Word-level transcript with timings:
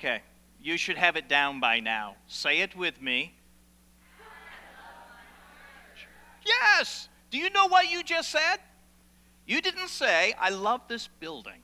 Okay, 0.00 0.22
you 0.62 0.78
should 0.78 0.96
have 0.96 1.16
it 1.16 1.28
down 1.28 1.60
by 1.60 1.78
now. 1.78 2.16
Say 2.26 2.60
it 2.60 2.74
with 2.74 3.02
me. 3.02 3.34
Yes! 6.42 7.10
Do 7.30 7.36
you 7.36 7.50
know 7.50 7.66
what 7.66 7.90
you 7.90 8.02
just 8.02 8.30
said? 8.30 8.56
You 9.46 9.60
didn't 9.60 9.88
say, 9.88 10.32
I 10.40 10.48
love 10.48 10.80
this 10.88 11.06
building. 11.20 11.62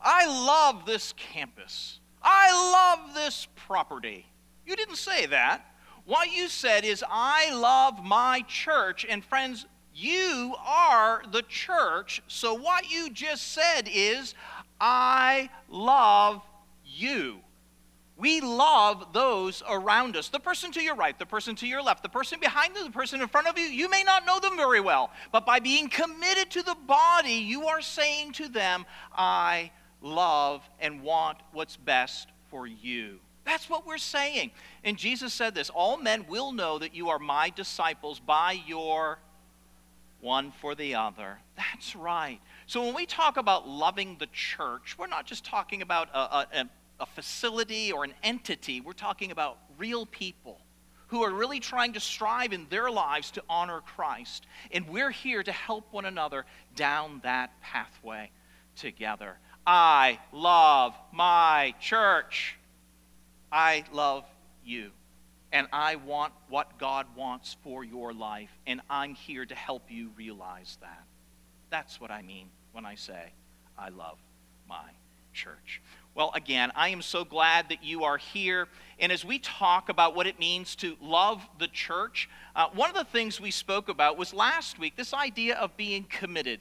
I 0.00 0.26
love 0.26 0.84
this 0.84 1.14
campus. 1.16 2.00
I 2.20 2.50
love 2.72 3.14
this 3.14 3.46
property. 3.54 4.26
You 4.66 4.74
didn't 4.74 4.96
say 4.96 5.26
that. 5.26 5.64
What 6.06 6.36
you 6.36 6.48
said 6.48 6.84
is, 6.84 7.04
I 7.08 7.54
love 7.54 8.04
my 8.04 8.40
church. 8.48 9.06
And 9.08 9.24
friends, 9.24 9.64
you 9.94 10.56
are 10.58 11.22
the 11.30 11.42
church. 11.42 12.20
So 12.26 12.54
what 12.54 12.90
you 12.90 13.10
just 13.10 13.52
said 13.52 13.88
is, 13.88 14.34
I 14.80 15.50
love 15.68 16.42
you. 16.84 17.38
We 18.16 18.40
love 18.40 19.12
those 19.12 19.62
around 19.68 20.16
us. 20.16 20.28
The 20.28 20.38
person 20.38 20.70
to 20.72 20.80
your 20.80 20.94
right, 20.94 21.18
the 21.18 21.26
person 21.26 21.56
to 21.56 21.66
your 21.66 21.82
left, 21.82 22.02
the 22.02 22.08
person 22.08 22.38
behind 22.38 22.76
you, 22.76 22.84
the 22.84 22.90
person 22.90 23.20
in 23.20 23.26
front 23.26 23.48
of 23.48 23.58
you, 23.58 23.64
you 23.64 23.90
may 23.90 24.04
not 24.04 24.24
know 24.24 24.38
them 24.38 24.56
very 24.56 24.80
well. 24.80 25.10
But 25.32 25.44
by 25.44 25.58
being 25.58 25.88
committed 25.88 26.50
to 26.50 26.62
the 26.62 26.76
body, 26.86 27.32
you 27.32 27.66
are 27.66 27.82
saying 27.82 28.32
to 28.34 28.48
them, 28.48 28.86
I 29.12 29.72
love 30.00 30.62
and 30.78 31.02
want 31.02 31.38
what's 31.52 31.76
best 31.76 32.28
for 32.50 32.68
you. 32.68 33.18
That's 33.44 33.68
what 33.68 33.86
we're 33.86 33.98
saying. 33.98 34.52
And 34.84 34.96
Jesus 34.96 35.34
said 35.34 35.54
this 35.54 35.68
All 35.70 35.96
men 35.96 36.26
will 36.28 36.52
know 36.52 36.78
that 36.78 36.94
you 36.94 37.08
are 37.08 37.18
my 37.18 37.50
disciples 37.50 38.20
by 38.20 38.52
your 38.66 39.18
one 40.20 40.52
for 40.60 40.74
the 40.74 40.94
other. 40.94 41.38
That's 41.56 41.94
right. 41.94 42.40
So 42.66 42.82
when 42.82 42.94
we 42.94 43.06
talk 43.06 43.36
about 43.36 43.68
loving 43.68 44.16
the 44.18 44.28
church, 44.32 44.96
we're 44.98 45.06
not 45.06 45.26
just 45.26 45.44
talking 45.44 45.82
about 45.82 46.08
a, 46.14 46.18
a, 46.18 46.46
a 46.54 46.64
facility 47.14 47.92
or 47.92 48.04
an 48.04 48.14
entity, 48.22 48.80
we're 48.80 48.92
talking 48.92 49.30
about 49.30 49.58
real 49.78 50.06
people 50.06 50.60
who 51.08 51.22
are 51.22 51.30
really 51.30 51.60
trying 51.60 51.92
to 51.92 52.00
strive 52.00 52.52
in 52.52 52.66
their 52.70 52.90
lives 52.90 53.30
to 53.32 53.42
honor 53.48 53.80
Christ. 53.80 54.46
And 54.72 54.88
we're 54.88 55.10
here 55.10 55.42
to 55.42 55.52
help 55.52 55.92
one 55.92 56.06
another 56.06 56.44
down 56.74 57.20
that 57.22 57.60
pathway 57.60 58.30
together. 58.76 59.38
I 59.66 60.18
love 60.32 60.94
my 61.12 61.74
church. 61.80 62.56
I 63.52 63.84
love 63.92 64.24
you. 64.64 64.90
And 65.52 65.68
I 65.72 65.96
want 65.96 66.32
what 66.48 66.78
God 66.78 67.06
wants 67.14 67.56
for 67.62 67.84
your 67.84 68.12
life. 68.12 68.50
And 68.66 68.80
I'm 68.90 69.14
here 69.14 69.46
to 69.46 69.54
help 69.54 69.84
you 69.88 70.10
realize 70.16 70.78
that. 70.80 71.04
That's 71.70 72.00
what 72.00 72.10
I 72.10 72.22
mean 72.22 72.48
when 72.72 72.84
I 72.84 72.96
say, 72.96 73.32
I 73.78 73.90
love 73.90 74.18
my 74.68 74.90
church. 75.32 75.80
Well, 76.14 76.30
again, 76.34 76.70
I 76.76 76.90
am 76.90 77.02
so 77.02 77.24
glad 77.24 77.70
that 77.70 77.82
you 77.82 78.04
are 78.04 78.18
here. 78.18 78.68
And 79.00 79.10
as 79.10 79.24
we 79.24 79.40
talk 79.40 79.88
about 79.88 80.14
what 80.14 80.28
it 80.28 80.38
means 80.38 80.76
to 80.76 80.96
love 81.00 81.46
the 81.58 81.66
church, 81.66 82.28
uh, 82.54 82.68
one 82.72 82.88
of 82.88 82.94
the 82.94 83.04
things 83.04 83.40
we 83.40 83.50
spoke 83.50 83.88
about 83.88 84.16
was 84.16 84.32
last 84.32 84.78
week 84.78 84.94
this 84.96 85.12
idea 85.12 85.56
of 85.56 85.76
being 85.76 86.04
committed 86.04 86.60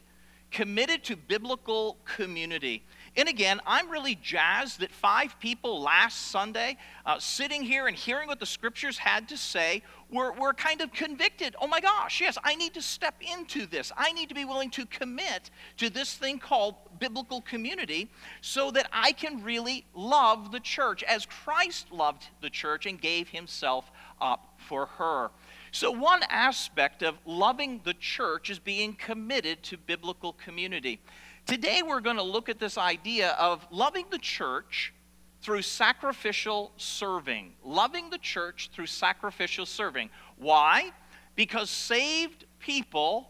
committed 0.53 1.03
to 1.03 1.15
biblical 1.15 1.97
community. 2.05 2.83
And 3.15 3.29
again, 3.29 3.61
I'm 3.67 3.89
really 3.89 4.15
jazzed 4.15 4.79
that 4.79 4.91
five 4.91 5.39
people 5.39 5.81
last 5.81 6.29
Sunday, 6.31 6.77
uh, 7.05 7.19
sitting 7.19 7.61
here 7.61 7.87
and 7.87 7.95
hearing 7.95 8.27
what 8.27 8.39
the 8.39 8.45
scriptures 8.45 8.97
had 8.97 9.29
to 9.29 9.37
say, 9.37 9.83
were, 10.09 10.31
were 10.33 10.53
kind 10.53 10.81
of 10.81 10.91
convicted. 10.91 11.55
Oh 11.61 11.67
my 11.67 11.79
gosh, 11.79 12.21
yes, 12.21 12.37
I 12.43 12.55
need 12.55 12.73
to 12.73 12.81
step 12.81 13.15
into 13.21 13.67
this. 13.67 13.91
I 13.95 14.13
need 14.13 14.29
to 14.29 14.35
be 14.35 14.45
willing 14.45 14.71
to 14.71 14.85
commit 14.87 15.51
to 15.77 15.91
this 15.91 16.15
thing 16.15 16.39
called 16.39 16.75
biblical 16.99 17.41
community 17.41 18.09
so 18.41 18.71
that 18.71 18.89
I 18.91 19.11
can 19.11 19.43
really 19.43 19.85
love 19.93 20.51
the 20.51 20.59
church 20.59 21.03
as 21.03 21.25
Christ 21.27 21.91
loved 21.91 22.27
the 22.41 22.49
church 22.49 22.87
and 22.87 22.99
gave 22.99 23.29
himself 23.29 23.91
up 24.19 24.55
for 24.57 24.87
her. 24.87 25.29
So, 25.71 25.89
one 25.89 26.21
aspect 26.29 27.01
of 27.01 27.17
loving 27.25 27.81
the 27.83 27.95
church 27.95 28.51
is 28.51 28.59
being 28.59 28.93
committed 28.93 29.63
to 29.63 29.77
biblical 29.77 30.33
community. 30.33 30.99
Today, 31.45 31.81
we're 31.85 31.99
going 31.99 32.15
to 32.15 32.23
look 32.23 32.47
at 32.47 32.57
this 32.57 32.77
idea 32.77 33.31
of 33.31 33.65
loving 33.69 34.05
the 34.09 34.17
church 34.17 34.93
through 35.41 35.61
sacrificial 35.61 36.71
serving. 36.77 37.53
Loving 37.65 38.09
the 38.09 38.17
church 38.17 38.69
through 38.73 38.85
sacrificial 38.85 39.65
serving. 39.65 40.09
Why? 40.37 40.91
Because 41.35 41.69
saved 41.69 42.45
people, 42.59 43.29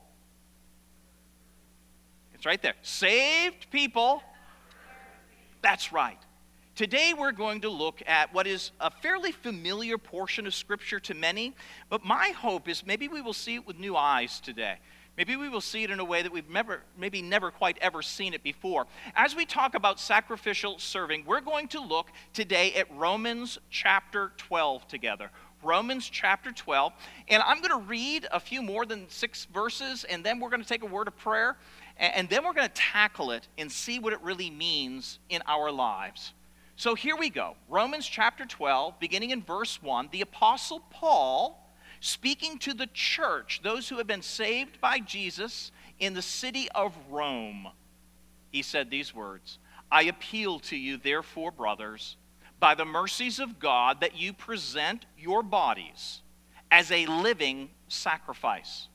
it's 2.36 2.46
right 2.46 2.62
there, 2.62 2.76
saved 2.84 3.72
people, 3.72 4.22
that's 5.64 5.92
right. 5.92 6.20
Today, 6.76 7.14
we're 7.18 7.32
going 7.32 7.62
to 7.62 7.70
look 7.70 8.04
at 8.06 8.34
what 8.34 8.46
is 8.46 8.72
a 8.80 8.92
fairly 8.92 9.32
familiar 9.32 9.98
portion 9.98 10.46
of 10.46 10.54
Scripture 10.54 11.00
to 11.02 11.14
many, 11.14 11.56
but 11.90 12.04
my 12.04 12.30
hope 12.30 12.68
is 12.68 12.86
maybe 12.86 13.08
we 13.08 13.22
will 13.22 13.34
see 13.34 13.56
it 13.56 13.66
with 13.66 13.80
new 13.80 13.96
eyes 13.96 14.40
today. 14.40 14.78
Maybe 15.18 15.36
we 15.36 15.48
will 15.48 15.62
see 15.62 15.84
it 15.84 15.92
in 15.92 16.00
a 16.00 16.06
way 16.06 16.24
that 16.24 16.32
we've 16.32 16.50
never, 16.50 16.82
maybe 16.98 17.22
never 17.22 17.52
quite 17.52 17.78
ever 17.82 18.02
seen 18.02 18.34
it 18.34 18.42
before. 18.42 18.88
As 19.16 19.36
we 19.36 19.46
talk 19.46 19.76
about 19.76 20.00
sacrificial 20.00 20.80
serving, 20.80 21.26
we're 21.26 21.42
going 21.42 21.68
to 21.70 21.82
look 21.82 22.12
today 22.34 22.74
at 22.74 22.92
Romans 22.96 23.60
chapter 23.70 24.32
12 24.38 24.88
together. 24.88 25.30
Romans 25.62 26.10
chapter 26.10 26.52
12. 26.52 26.94
And 27.28 27.44
I'm 27.44 27.62
going 27.62 27.80
to 27.80 27.88
read 27.88 28.28
a 28.32 28.40
few 28.40 28.62
more 28.62 28.86
than 28.86 29.08
six 29.10 29.46
verses, 29.46 30.04
and 30.04 30.24
then 30.24 30.40
we're 30.40 30.50
going 30.50 30.64
to 30.64 30.68
take 30.68 30.84
a 30.84 30.88
word 30.88 31.08
of 31.08 31.16
prayer, 31.18 31.58
and 31.98 32.28
then 32.28 32.44
we're 32.44 32.54
going 32.54 32.68
to 32.68 32.74
tackle 32.74 33.32
it 33.32 33.48
and 33.58 33.72
see 33.72 34.00
what 34.00 34.14
it 34.14 34.22
really 34.22 34.50
means 34.50 35.20
in 35.30 35.42
our 35.48 35.72
lives. 35.72 36.34
So 36.76 36.96
here 36.96 37.16
we 37.16 37.30
go. 37.30 37.56
Romans 37.70 38.08
chapter 38.08 38.46
12, 38.46 39.00
beginning 39.00 39.30
in 39.30 39.44
verse 39.44 39.82
1, 39.82 40.10
the 40.12 40.22
Apostle 40.22 40.82
Paul 40.90 41.63
speaking 42.04 42.58
to 42.60 42.74
the 42.74 42.90
church, 42.94 43.62
those 43.64 43.88
who 43.88 43.98
have 43.98 44.08
been 44.08 44.22
saved 44.22 44.82
by 44.82 45.00
Jesus 45.00 45.72
in 46.00 46.14
the 46.14 46.22
city 46.22 46.68
of 46.76 46.94
Rome. 47.10 47.70
He 48.52 48.62
said 48.62 48.90
these 48.90 49.16
words 49.16 49.58
I 49.90 50.04
appeal 50.04 50.60
to 50.60 50.76
you, 50.76 50.98
therefore, 50.98 51.52
brothers, 51.52 52.18
by 52.60 52.76
the 52.76 52.84
mercies 52.84 53.40
of 53.40 53.58
God, 53.58 54.02
that 54.02 54.18
you 54.18 54.34
present 54.34 55.06
your 55.18 55.44
bodies 55.44 56.22
as 56.70 56.92
a 56.92 57.06
living 57.06 57.70
sacrifice, 57.88 58.90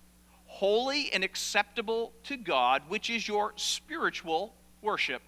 holy 0.45 1.11
and 1.11 1.25
acceptable 1.25 2.13
to 2.25 2.37
God, 2.37 2.83
which 2.89 3.09
is 3.09 3.27
your 3.27 3.55
spiritual 3.57 4.55
worship. 4.83 5.23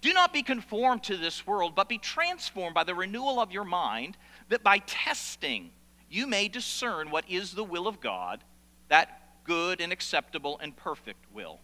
Do 0.00 0.12
not 0.12 0.32
be 0.32 0.42
conformed 0.42 1.02
to 1.04 1.16
this 1.16 1.44
world, 1.44 1.74
but 1.74 1.88
be 1.88 1.98
transformed 1.98 2.74
by 2.74 2.84
the 2.84 2.94
renewal 2.94 3.40
of 3.40 3.50
your 3.50 3.64
mind, 3.64 4.16
that 4.48 4.62
by 4.62 4.78
testing 4.78 5.72
you 6.14 6.28
may 6.28 6.46
discern 6.46 7.10
what 7.10 7.28
is 7.28 7.52
the 7.52 7.64
will 7.64 7.88
of 7.88 8.00
God, 8.00 8.44
that 8.88 9.42
good 9.42 9.80
and 9.80 9.92
acceptable 9.92 10.58
and 10.62 10.76
perfect 10.76 11.24
will. 11.34 11.58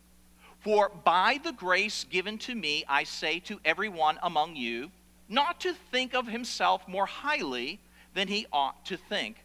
For 0.58 0.90
by 0.90 1.38
the 1.42 1.52
grace 1.52 2.04
given 2.04 2.36
to 2.38 2.54
me, 2.54 2.84
I 2.88 3.04
say 3.04 3.38
to 3.40 3.60
everyone 3.64 4.18
among 4.22 4.56
you, 4.56 4.90
not 5.28 5.60
to 5.60 5.74
think 5.92 6.14
of 6.14 6.26
himself 6.26 6.86
more 6.88 7.06
highly 7.06 7.78
than 8.14 8.26
he 8.26 8.46
ought 8.52 8.84
to 8.86 8.96
think, 8.96 9.36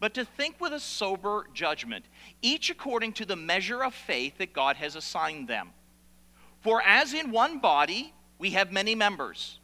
but 0.00 0.12
to 0.14 0.24
think 0.24 0.60
with 0.60 0.72
a 0.72 0.80
sober 0.80 1.46
judgment, 1.54 2.04
each 2.42 2.68
according 2.68 3.12
to 3.14 3.24
the 3.24 3.36
measure 3.36 3.84
of 3.84 3.94
faith 3.94 4.38
that 4.38 4.52
God 4.52 4.76
has 4.76 4.96
assigned 4.96 5.46
them. 5.46 5.70
For 6.60 6.82
as 6.82 7.14
in 7.14 7.30
one 7.30 7.60
body, 7.60 8.12
we 8.38 8.50
have 8.50 8.72
many 8.72 8.96
members, 8.96 9.60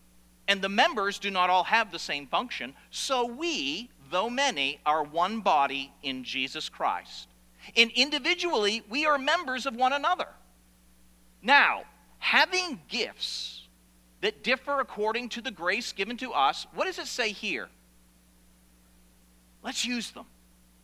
and 0.47 0.63
the 0.63 0.69
members 0.69 1.19
do 1.19 1.31
not 1.31 1.51
all 1.51 1.65
have 1.65 1.91
the 1.91 1.99
same 1.99 2.29
function. 2.29 2.75
So 2.91 3.27
we, 3.27 3.91
though 4.15 4.31
many, 4.31 4.81
are 4.87 5.03
one 5.03 5.41
body 5.41 5.93
in 6.03 6.25
Jesus 6.25 6.69
Christ. 6.69 7.29
And 7.77 7.91
individually, 7.91 8.83
we 8.89 9.07
are 9.07 9.19
members 9.19 9.67
of 9.67 9.75
one 9.75 9.93
another. 9.93 10.29
Now, 11.43 11.83
having 12.19 12.81
gifts 12.89 13.67
that 14.21 14.43
differ 14.43 14.81
according 14.81 15.31
to 15.31 15.43
the 15.43 15.51
grace 15.51 15.93
given 15.93 16.17
to 16.19 16.33
us, 16.33 16.67
what 16.75 16.85
does 16.85 16.99
it 16.99 17.07
say 17.07 17.33
here? 17.33 17.69
Let's 19.63 19.85
use 19.85 20.11
them. 20.13 20.27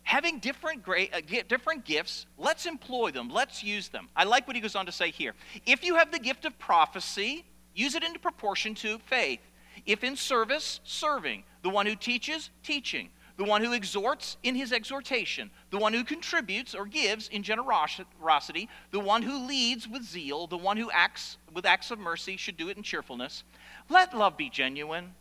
Having 0.03 0.41
different, 0.41 0.83
gra- 0.83 1.09
uh, 1.13 1.21
different 1.49 1.85
gifts, 1.85 2.27
let's 2.37 2.67
employ 2.67 3.13
them. 3.13 3.31
Let's 3.31 3.63
use 3.63 3.89
them. 3.89 4.09
I 4.17 4.25
like 4.25 4.47
what 4.47 4.57
he 4.57 4.63
goes 4.63 4.75
on 4.75 4.87
to 4.87 4.93
say 4.93 5.11
here. 5.11 5.35
If 5.67 5.85
you 5.85 5.97
have 5.97 6.11
the 6.11 6.19
gift 6.19 6.45
of 6.45 6.59
prophecy, 6.59 7.45
Use 7.75 7.95
it 7.95 8.03
in 8.03 8.15
proportion 8.15 8.75
to 8.77 8.99
faith. 8.99 9.41
If 9.87 10.05
in 10.05 10.17
service, 10.17 10.81
serving. 10.85 11.45
The 11.63 11.71
one 11.71 11.87
who 11.87 11.95
teaches, 11.95 12.51
teaching. 12.63 13.11
The 13.41 13.47
one 13.47 13.65
who 13.65 13.73
exhorts 13.73 14.37
in 14.43 14.55
his 14.55 14.71
exhortation. 14.71 15.51
The 15.71 15.79
one 15.79 15.95
who 15.95 16.05
contributes 16.05 16.75
or 16.75 16.85
gives 16.85 17.27
in 17.27 17.43
generosity. 17.43 18.69
The 18.91 19.01
one 19.01 19.23
who 19.23 19.47
leads 19.47 19.89
with 19.89 20.03
zeal. 20.03 20.47
The 20.47 20.59
one 20.59 20.77
who 20.77 20.91
acts 20.91 21.39
with 21.55 21.65
acts 21.65 21.91
of 21.91 21.99
mercy 21.99 22.37
should 22.37 22.59
do 22.59 22.69
it 22.69 22.77
in 22.77 22.83
cheerfulness. 22.83 23.43
Let 23.89 24.15
love 24.15 24.37
be 24.37 24.51
genuine. 24.51 25.15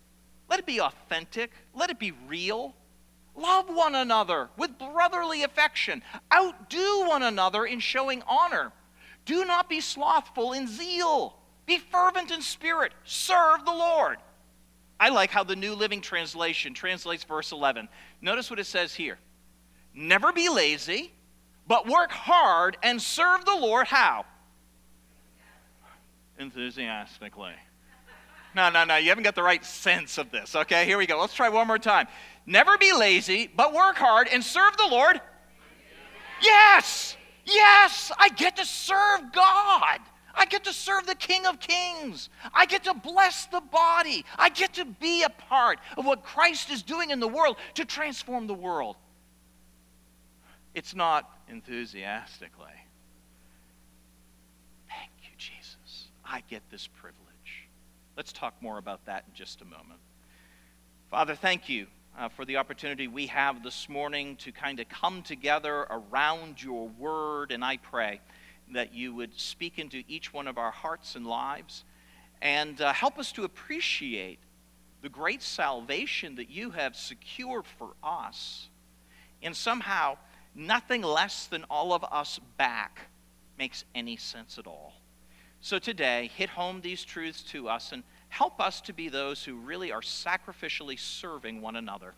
Let 0.50 0.60
it 0.60 0.66
be 0.66 0.82
authentic. 0.82 1.52
Let 1.74 1.92
it 1.92 1.98
be 1.98 2.12
real. 2.28 2.76
Love 3.38 3.70
one 3.70 3.96
another 3.96 4.50
with 4.58 4.78
brotherly 4.78 5.44
affection. 5.44 6.04
Outdo 6.30 7.08
one 7.08 7.24
another 7.24 7.66
in 7.66 7.80
showing 7.80 8.22
honor. 8.28 8.74
Do 9.24 9.46
not 9.46 9.70
be 9.70 9.80
slothful 9.80 10.52
in 10.52 10.68
zeal 10.68 11.40
be 11.70 11.78
fervent 11.78 12.32
in 12.32 12.42
spirit. 12.42 12.92
Serve 13.06 13.64
the 13.64 13.72
Lord. 13.72 14.18
I 15.00 15.10
like 15.10 15.30
how 15.30 15.44
the 15.44 15.56
New 15.56 15.76
Living 15.76 16.02
Translation 16.02 16.74
translates 16.74 17.24
verse 17.24 17.52
11. 17.52 17.88
Notice 18.22 18.50
what 18.50 18.60
it 18.60 18.66
says 18.66 18.94
here 18.94 19.18
Never 19.94 20.32
be 20.32 20.50
lazy, 20.50 21.12
but 21.68 21.88
work 21.88 22.12
hard 22.12 22.78
and 22.84 23.02
serve 23.02 23.46
the 23.46 23.56
Lord 23.56 23.88
how? 23.88 24.26
Enthusiastically. 26.38 27.54
No, 28.56 28.70
no, 28.70 28.84
no, 28.84 28.96
you 28.96 29.10
haven't 29.10 29.24
got 29.24 29.36
the 29.36 29.44
right 29.44 29.64
sense 29.64 30.18
of 30.18 30.32
this. 30.32 30.56
Okay, 30.56 30.86
here 30.86 30.98
we 30.98 31.06
go. 31.06 31.20
Let's 31.20 31.34
try 31.34 31.50
one 31.50 31.68
more 31.68 31.78
time. 31.78 32.08
Never 32.46 32.78
be 32.78 32.94
lazy, 32.94 33.50
but 33.56 33.74
work 33.74 33.96
hard 33.96 34.28
and 34.28 34.44
serve 34.44 34.76
the 34.78 34.88
Lord. 34.90 35.22
Yes, 36.42 37.16
yes, 37.46 38.12
I 38.18 38.30
get 38.30 38.56
to 38.58 38.66
serve 38.66 39.32
God. 39.34 40.00
I 40.40 40.46
get 40.46 40.64
to 40.64 40.74
serve 40.74 41.06
the 41.06 41.16
King 41.16 41.46
of 41.46 41.60
Kings. 41.60 42.30
I 42.54 42.66
get 42.66 42.86
to 42.86 42.94
bless 42.94 43.48
the 43.48 43.60
body. 43.60 44.24
I 44.38 44.48
get 44.48 44.74
to 44.76 44.86
be 44.86 45.24
a 45.24 45.30
part 45.30 45.80
of 45.98 46.06
what 46.06 46.24
Christ 46.24 46.72
is 46.72 46.82
doing 46.82 47.10
in 47.10 47.20
the 47.20 47.28
world 47.28 47.58
to 47.74 47.84
transform 47.84 48.48
the 48.48 48.54
world. 48.54 48.96
It's 50.74 50.96
not 50.96 51.30
enthusiastically. 51.50 52.68
Thank 54.88 55.12
you, 55.24 55.32
Jesus. 55.38 56.08
I 56.24 56.42
get 56.50 56.62
this 56.72 56.88
privilege. 56.88 57.18
Let's 58.16 58.32
talk 58.32 58.54
more 58.62 58.78
about 58.78 59.06
that 59.08 59.26
in 59.28 59.34
just 59.34 59.60
a 59.62 59.66
moment. 59.66 60.00
Father, 61.12 61.36
thank 61.36 61.68
you 61.68 61.88
uh, 62.18 62.30
for 62.30 62.46
the 62.46 62.56
opportunity 62.56 63.10
we 63.10 63.28
have 63.28 63.62
this 63.62 63.90
morning 63.90 64.38
to 64.38 64.54
kind 64.54 64.80
of 64.80 64.88
come 64.88 65.22
together 65.22 65.86
around 65.90 66.64
your 66.64 66.88
word, 66.98 67.52
and 67.52 67.62
I 67.62 67.76
pray 67.76 68.22
that 68.72 68.94
you 68.94 69.14
would 69.14 69.40
speak 69.40 69.80
into 69.80 70.04
each 70.08 70.34
one 70.34 70.48
of 70.48 70.58
our 70.58 70.72
hearts 70.72 71.16
and 71.16 71.26
lives 71.26 71.84
and 72.42 72.80
uh, 72.82 72.94
help 72.94 73.20
us 73.20 73.32
to 73.34 73.44
appreciate 73.44 74.40
the 75.02 75.10
great 75.10 75.42
salvation 75.42 76.36
that 76.36 76.50
you 76.50 76.72
have 76.72 76.96
secured 76.96 77.66
for 77.78 77.90
us. 78.04 78.70
And 79.42 79.56
somehow, 79.56 80.18
nothing 80.56 81.02
less 81.02 81.48
than 81.48 81.66
all 81.70 81.94
of 81.94 82.04
us 82.04 82.40
back 82.58 83.00
makes 83.58 83.86
any 83.96 84.18
sense 84.18 84.58
at 84.58 84.68
all. 84.68 84.94
So 85.62 85.80
today, 85.80 86.30
hit 86.36 86.50
home 86.50 86.82
these 86.82 87.04
truths 87.04 87.44
to 87.52 87.68
us 87.68 87.92
and 87.92 88.04
help 88.30 88.62
us 88.62 88.82
to 88.82 88.94
be 88.94 89.10
those 89.10 89.44
who 89.44 89.56
really 89.56 89.92
are 89.92 90.02
sacrificially 90.02 90.98
serving 90.98 91.62
one 91.62 91.76
another. 91.76 92.14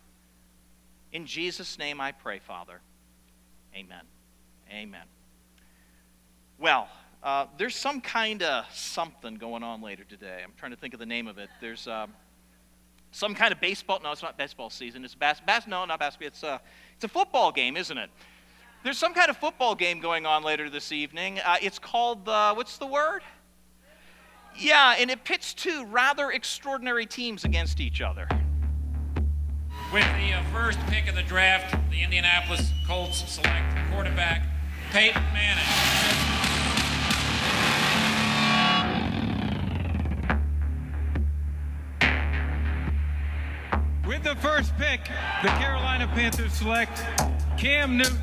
In 1.12 1.26
Jesus' 1.26 1.78
name 1.78 2.00
I 2.00 2.12
pray, 2.12 2.38
Father. 2.38 2.80
Amen. 3.74 4.04
Amen. 4.70 5.06
Well, 6.62 6.86
uh, 7.24 7.46
there's 7.58 7.74
some 7.74 8.00
kind 8.00 8.40
of 8.40 8.66
something 8.72 9.34
going 9.34 9.64
on 9.64 9.82
later 9.82 10.04
today. 10.04 10.42
I'm 10.44 10.52
trying 10.56 10.70
to 10.70 10.76
think 10.76 10.94
of 10.94 11.00
the 11.00 11.06
name 11.06 11.26
of 11.26 11.36
it. 11.36 11.50
There's 11.60 11.88
um, 11.88 12.12
some 13.10 13.34
kind 13.34 13.52
of 13.52 13.60
baseball. 13.60 13.98
No, 14.00 14.12
it's 14.12 14.22
not 14.22 14.38
baseball 14.38 14.70
season. 14.70 15.04
It's 15.04 15.16
bas. 15.16 15.40
bas 15.44 15.66
no, 15.66 15.84
not 15.84 15.98
basketball. 15.98 16.28
It's 16.28 16.44
a, 16.44 16.60
it's 16.94 17.02
a 17.02 17.08
football 17.08 17.50
game, 17.50 17.76
isn't 17.76 17.98
it? 17.98 18.10
There's 18.84 18.96
some 18.96 19.12
kind 19.12 19.28
of 19.28 19.36
football 19.38 19.74
game 19.74 19.98
going 19.98 20.24
on 20.24 20.44
later 20.44 20.70
this 20.70 20.92
evening. 20.92 21.40
Uh, 21.40 21.56
it's 21.60 21.80
called, 21.80 22.28
uh, 22.28 22.54
what's 22.54 22.78
the 22.78 22.86
word? 22.86 23.22
Yeah, 24.56 24.94
and 24.96 25.10
it 25.10 25.24
pits 25.24 25.54
two 25.54 25.84
rather 25.86 26.30
extraordinary 26.30 27.06
teams 27.06 27.44
against 27.44 27.80
each 27.80 28.00
other. 28.00 28.28
With 29.92 30.04
the 30.04 30.32
uh, 30.32 30.44
first 30.52 30.78
pick 30.86 31.08
of 31.08 31.16
the 31.16 31.24
draft, 31.24 31.74
the 31.90 32.04
Indianapolis 32.04 32.70
Colts 32.86 33.28
select 33.28 33.66
quarterback 33.90 34.46
Peyton 34.92 35.24
Manning. 35.32 36.51
With 44.12 44.24
the 44.24 44.36
first 44.36 44.76
pick, 44.76 45.00
the 45.42 45.48
Carolina 45.56 46.06
Panthers 46.06 46.52
select 46.52 47.02
Cam 47.56 47.96
Newton. 47.96 48.14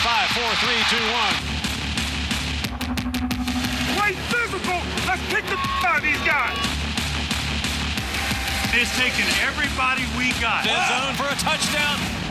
Five, 0.00 0.30
four, 0.30 0.50
three, 0.56 0.80
two, 0.88 1.04
one. 1.12 1.34
Play 3.98 4.12
physical. 4.32 4.80
Let's 5.06 5.20
kick 5.28 5.44
the 5.44 5.58
out 5.86 5.98
of 5.98 6.02
these 6.02 6.16
guys. 6.24 6.56
It's 8.72 8.96
taking 8.96 9.28
everybody 9.46 10.06
we 10.16 10.32
got. 10.40 10.64
Dead 10.64 10.88
zone 10.88 11.14
for 11.16 11.30
a 11.30 11.36
touchdown. 11.36 12.21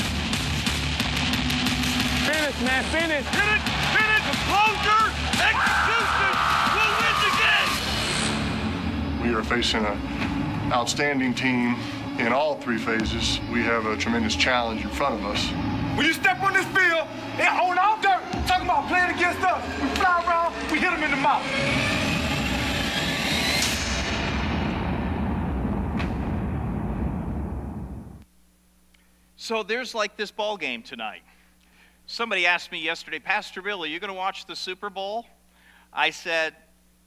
Finish, 2.21 2.61
man, 2.61 2.83
finish. 2.85 3.25
Hit 3.25 3.49
it, 3.49 3.61
hit 3.97 4.09
it. 4.15 4.21
Composure, 4.29 5.09
execution. 5.41 6.33
We'll 6.75 6.93
win 7.01 7.15
the 7.25 7.31
game. 7.41 7.71
We 9.23 9.29
are 9.33 9.43
facing 9.43 9.85
an 9.85 9.97
outstanding 10.71 11.33
team 11.33 11.75
in 12.19 12.31
all 12.31 12.55
three 12.55 12.77
phases. 12.77 13.39
We 13.51 13.63
have 13.63 13.87
a 13.87 13.97
tremendous 13.97 14.35
challenge 14.35 14.83
in 14.83 14.89
front 14.91 15.15
of 15.15 15.25
us. 15.25 15.43
When 15.97 16.05
you 16.05 16.13
step 16.13 16.39
on 16.43 16.53
this 16.53 16.65
field 16.67 17.07
and 17.39 17.59
on 17.59 17.77
our 17.79 17.99
dirt, 18.03 18.21
talking 18.47 18.65
about 18.65 18.87
playing 18.87 19.15
against 19.15 19.41
us, 19.41 19.81
we 19.81 19.87
fly 19.95 20.23
around, 20.23 20.53
we 20.71 20.77
hit 20.77 20.91
them 20.91 21.01
in 21.03 21.09
the 21.09 21.17
mouth. 21.17 21.43
So 29.37 29.63
there's 29.63 29.95
like 29.95 30.15
this 30.17 30.29
ball 30.29 30.55
game 30.55 30.83
tonight. 30.83 31.23
Somebody 32.11 32.45
asked 32.45 32.73
me 32.73 32.81
yesterday, 32.81 33.19
Pastor 33.19 33.61
Bill, 33.61 33.83
are 33.83 33.87
you 33.87 33.97
going 33.97 34.09
to 34.09 34.13
watch 34.13 34.45
the 34.45 34.53
Super 34.53 34.89
Bowl? 34.89 35.25
I 35.93 36.09
said, 36.09 36.53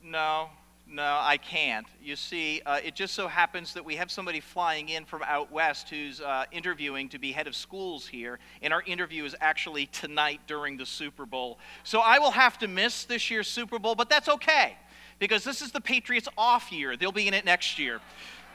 no, 0.03 0.49
no, 0.89 1.19
I 1.21 1.37
can't. 1.37 1.87
You 2.03 2.17
see, 2.17 2.62
uh, 2.65 2.81
it 2.83 2.95
just 2.95 3.12
so 3.12 3.29
happens 3.29 3.75
that 3.75 3.85
we 3.85 3.97
have 3.97 4.11
somebody 4.11 4.41
flying 4.41 4.89
in 4.89 5.05
from 5.05 5.23
out 5.25 5.53
west 5.53 5.91
who's 5.91 6.23
uh, 6.23 6.47
interviewing 6.53 7.11
to 7.11 7.19
be 7.19 7.33
head 7.33 7.47
of 7.47 7.55
schools 7.55 8.06
here, 8.06 8.39
and 8.62 8.73
our 8.73 8.81
interview 8.85 9.27
is 9.27 9.37
actually 9.43 9.85
tonight 9.89 10.41
during 10.47 10.79
the 10.79 10.87
Super 10.87 11.27
Bowl. 11.27 11.59
So 11.83 12.01
I 12.01 12.19
will 12.19 12.31
have 12.31 12.59
to 12.61 12.67
miss 12.67 13.05
this 13.05 13.31
year's 13.31 13.47
Super 13.47 13.79
Bowl, 13.79 13.95
but 13.95 14.09
that's 14.09 14.31
okay 14.31 14.75
because 15.19 15.45
this 15.45 15.61
is 15.61 15.70
the 15.70 15.82
Patriots' 15.82 16.29
off 16.39 16.73
year. 16.73 16.96
They'll 16.96 17.13
be 17.13 17.29
in 17.29 17.34
it 17.34 17.44
next 17.44 17.79
year. 17.79 18.01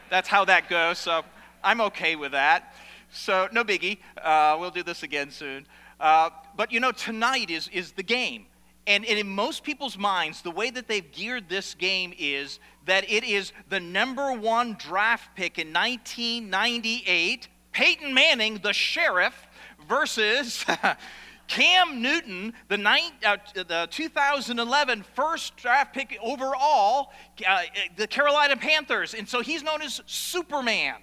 That's 0.10 0.28
how 0.28 0.46
that 0.46 0.68
goes, 0.68 0.98
so 0.98 1.22
I'm 1.64 1.80
okay 1.82 2.16
with 2.16 2.32
that. 2.32 2.74
So, 3.12 3.50
no 3.52 3.64
biggie. 3.64 4.00
Uh, 4.20 4.58
we'll 4.60 4.72
do 4.72 4.82
this 4.82 5.04
again 5.04 5.30
soon. 5.30 5.68
Uh, 6.00 6.30
but 6.56 6.72
you 6.72 6.80
know, 6.80 6.92
tonight 6.92 7.50
is, 7.50 7.68
is 7.70 7.92
the 7.92 8.04
game. 8.04 8.46
And, 8.88 9.06
and, 9.06 9.20
in 9.20 9.28
most 9.28 9.64
people's 9.64 9.98
minds, 9.98 10.42
the 10.42 10.52
way 10.52 10.72
that 10.72 10.88
they've 10.88 11.12
geared 11.12 11.48
this 11.48 11.76
game 11.76 12.14
is 12.18 12.60
that 12.86 13.10
it 13.10 13.24
is 13.24 13.52
the 13.70 13.80
number 13.80 14.34
one 14.34 14.78
draft 14.80 15.36
pick 15.36 15.60
in 15.60 15.72
1998, 15.74 17.48
Peyton 17.72 18.14
Manning, 18.14 18.60
the 18.64 18.74
sheriff, 18.74 19.48
versus 19.88 20.66
Cam 21.48 22.02
Newton, 22.02 22.54
the, 22.68 22.78
uh, 23.26 23.38
the 23.54 23.88
2011 23.92 25.04
first 25.16 25.58
draft 25.58 25.94
pick 25.94 26.18
overall, 26.22 27.12
uh, 27.48 27.62
the 27.98 28.08
Carolina 28.08 28.56
Panthers. 28.56 29.14
And 29.14 29.28
so 29.28 29.42
he's 29.42 29.64
known 29.64 29.82
as 29.82 30.02
Superman. 30.06 30.96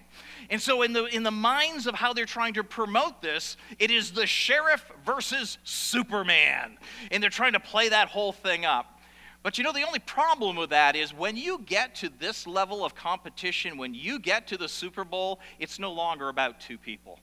And 0.50 0.60
so, 0.60 0.82
in 0.82 0.92
the, 0.92 1.04
in 1.06 1.22
the 1.22 1.30
minds 1.30 1.86
of 1.86 1.94
how 1.94 2.12
they're 2.12 2.24
trying 2.24 2.54
to 2.54 2.64
promote 2.64 3.20
this, 3.20 3.56
it 3.78 3.90
is 3.90 4.12
the 4.12 4.26
sheriff 4.26 4.84
versus 5.04 5.58
Superman. 5.64 6.78
And 7.10 7.22
they're 7.22 7.30
trying 7.30 7.54
to 7.54 7.60
play 7.60 7.88
that 7.88 8.08
whole 8.08 8.32
thing 8.32 8.64
up. 8.64 9.00
But 9.42 9.58
you 9.58 9.64
know, 9.64 9.72
the 9.72 9.86
only 9.86 10.00
problem 10.00 10.56
with 10.56 10.70
that 10.70 10.96
is 10.96 11.14
when 11.14 11.36
you 11.36 11.60
get 11.66 11.94
to 11.96 12.10
this 12.18 12.46
level 12.46 12.84
of 12.84 12.94
competition, 12.94 13.78
when 13.78 13.94
you 13.94 14.18
get 14.18 14.48
to 14.48 14.56
the 14.56 14.68
Super 14.68 15.04
Bowl, 15.04 15.38
it's 15.60 15.78
no 15.78 15.92
longer 15.92 16.28
about 16.28 16.58
two 16.60 16.76
people. 16.76 17.20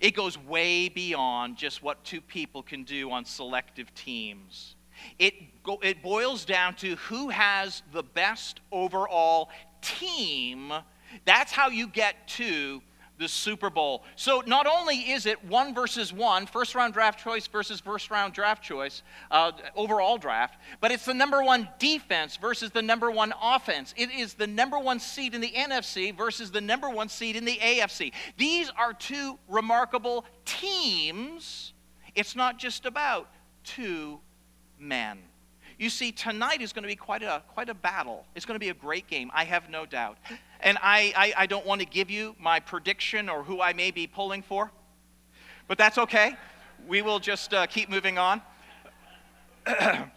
It 0.00 0.16
goes 0.16 0.36
way 0.38 0.88
beyond 0.88 1.56
just 1.56 1.82
what 1.82 2.02
two 2.04 2.20
people 2.20 2.62
can 2.62 2.84
do 2.84 3.10
on 3.12 3.24
selective 3.24 3.94
teams. 3.94 4.74
It, 5.18 5.62
go, 5.62 5.78
it 5.82 6.02
boils 6.02 6.44
down 6.44 6.74
to 6.76 6.96
who 6.96 7.28
has 7.28 7.82
the 7.92 8.02
best 8.02 8.60
overall 8.72 9.50
team 9.80 10.72
that's 11.24 11.52
how 11.52 11.68
you 11.68 11.86
get 11.86 12.28
to 12.28 12.82
the 13.20 13.28
Super 13.28 13.68
Bowl. 13.70 14.02
So 14.16 14.42
not 14.46 14.66
only 14.66 14.96
is 14.96 15.26
it 15.26 15.44
one 15.44 15.74
versus 15.74 16.12
one, 16.12 16.46
first 16.46 16.74
round 16.74 16.94
draft 16.94 17.22
choice 17.22 17.46
versus 17.46 17.78
first 17.78 18.10
round 18.10 18.32
draft 18.32 18.64
choice, 18.64 19.02
uh, 19.30 19.52
overall 19.76 20.16
draft, 20.16 20.58
but 20.80 20.90
it's 20.90 21.04
the 21.04 21.14
number 21.14 21.42
one 21.44 21.68
defense 21.78 22.36
versus 22.36 22.70
the 22.70 22.82
number 22.82 23.10
one 23.10 23.34
offense. 23.40 23.94
It 23.96 24.10
is 24.10 24.34
the 24.34 24.46
number 24.46 24.78
one 24.78 24.98
seed 24.98 25.34
in 25.34 25.42
the 25.42 25.52
NFC 25.52 26.16
versus 26.16 26.50
the 26.50 26.62
number 26.62 26.88
one 26.88 27.10
seed 27.10 27.36
in 27.36 27.44
the 27.44 27.58
AFC. 27.58 28.12
These 28.38 28.70
are 28.76 28.94
two 28.94 29.38
remarkable 29.48 30.24
teams. 30.46 31.74
It's 32.14 32.34
not 32.34 32.58
just 32.58 32.86
about 32.86 33.28
two 33.64 34.18
men. 34.78 35.18
You 35.80 35.88
see, 35.88 36.12
tonight 36.12 36.60
is 36.60 36.74
going 36.74 36.82
to 36.82 36.88
be 36.88 36.94
quite 36.94 37.22
a, 37.22 37.42
quite 37.54 37.70
a 37.70 37.74
battle. 37.74 38.26
It's 38.34 38.44
going 38.44 38.54
to 38.54 38.60
be 38.60 38.68
a 38.68 38.74
great 38.74 39.06
game, 39.06 39.30
I 39.32 39.44
have 39.44 39.70
no 39.70 39.86
doubt. 39.86 40.18
And 40.60 40.76
I, 40.82 41.10
I, 41.16 41.32
I 41.44 41.46
don't 41.46 41.64
want 41.64 41.80
to 41.80 41.86
give 41.86 42.10
you 42.10 42.36
my 42.38 42.60
prediction 42.60 43.30
or 43.30 43.42
who 43.42 43.62
I 43.62 43.72
may 43.72 43.90
be 43.90 44.06
pulling 44.06 44.42
for, 44.42 44.70
but 45.68 45.78
that's 45.78 45.96
okay. 45.96 46.36
We 46.86 47.00
will 47.00 47.18
just 47.18 47.54
uh, 47.54 47.66
keep 47.66 47.88
moving 47.88 48.18
on. 48.18 48.42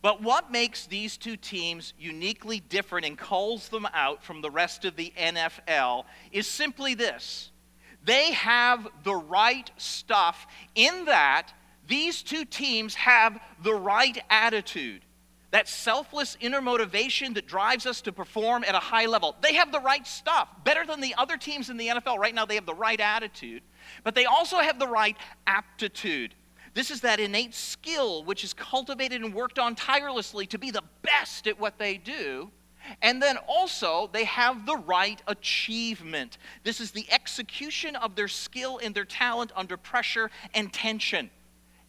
but 0.00 0.22
what 0.22 0.50
makes 0.50 0.86
these 0.86 1.18
two 1.18 1.36
teams 1.36 1.92
uniquely 1.98 2.60
different 2.60 3.04
and 3.04 3.18
calls 3.18 3.68
them 3.68 3.86
out 3.92 4.24
from 4.24 4.40
the 4.40 4.50
rest 4.50 4.86
of 4.86 4.96
the 4.96 5.12
NFL 5.14 6.04
is 6.32 6.46
simply 6.46 6.94
this 6.94 7.50
they 8.02 8.32
have 8.32 8.88
the 9.04 9.14
right 9.14 9.70
stuff 9.76 10.46
in 10.74 11.04
that 11.04 11.52
these 11.90 12.22
two 12.22 12.44
teams 12.44 12.94
have 12.94 13.38
the 13.62 13.74
right 13.74 14.16
attitude. 14.30 15.02
That 15.50 15.68
selfless 15.68 16.36
inner 16.40 16.60
motivation 16.60 17.34
that 17.34 17.48
drives 17.48 17.84
us 17.84 18.00
to 18.02 18.12
perform 18.12 18.62
at 18.62 18.76
a 18.76 18.78
high 18.78 19.06
level. 19.06 19.34
They 19.42 19.54
have 19.54 19.72
the 19.72 19.80
right 19.80 20.06
stuff. 20.06 20.48
Better 20.62 20.86
than 20.86 21.00
the 21.00 21.16
other 21.16 21.36
teams 21.36 21.68
in 21.68 21.76
the 21.76 21.88
NFL. 21.88 22.18
Right 22.18 22.34
now, 22.34 22.46
they 22.46 22.54
have 22.54 22.66
the 22.66 22.74
right 22.74 23.00
attitude, 23.00 23.64
but 24.04 24.14
they 24.14 24.24
also 24.24 24.58
have 24.58 24.78
the 24.78 24.86
right 24.86 25.16
aptitude. 25.48 26.36
This 26.74 26.92
is 26.92 27.00
that 27.00 27.18
innate 27.18 27.52
skill 27.52 28.22
which 28.22 28.44
is 28.44 28.54
cultivated 28.54 29.22
and 29.22 29.34
worked 29.34 29.58
on 29.58 29.74
tirelessly 29.74 30.46
to 30.46 30.58
be 30.58 30.70
the 30.70 30.84
best 31.02 31.48
at 31.48 31.58
what 31.58 31.76
they 31.78 31.96
do. 31.96 32.52
And 33.02 33.20
then 33.20 33.36
also, 33.48 34.08
they 34.12 34.24
have 34.24 34.64
the 34.64 34.76
right 34.76 35.20
achievement. 35.26 36.38
This 36.62 36.80
is 36.80 36.92
the 36.92 37.06
execution 37.10 37.96
of 37.96 38.14
their 38.14 38.28
skill 38.28 38.78
and 38.80 38.94
their 38.94 39.04
talent 39.04 39.50
under 39.56 39.76
pressure 39.76 40.30
and 40.54 40.72
tension. 40.72 41.30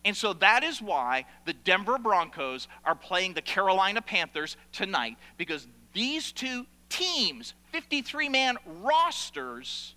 And 0.04 0.18
so 0.18 0.34
that 0.34 0.64
is 0.64 0.82
why 0.82 1.26
the 1.46 1.54
Denver 1.54 1.98
Broncos 1.98 2.68
are 2.86 2.96
playing 2.96 3.34
the 3.34 3.42
Carolina 3.42 4.02
Panthers 4.02 4.58
tonight, 4.72 5.18
because 5.38 5.68
these 5.94 6.32
two 6.32 6.66
teams, 6.90 7.54
53 7.72 8.30
man 8.30 8.58
rosters, 8.66 9.96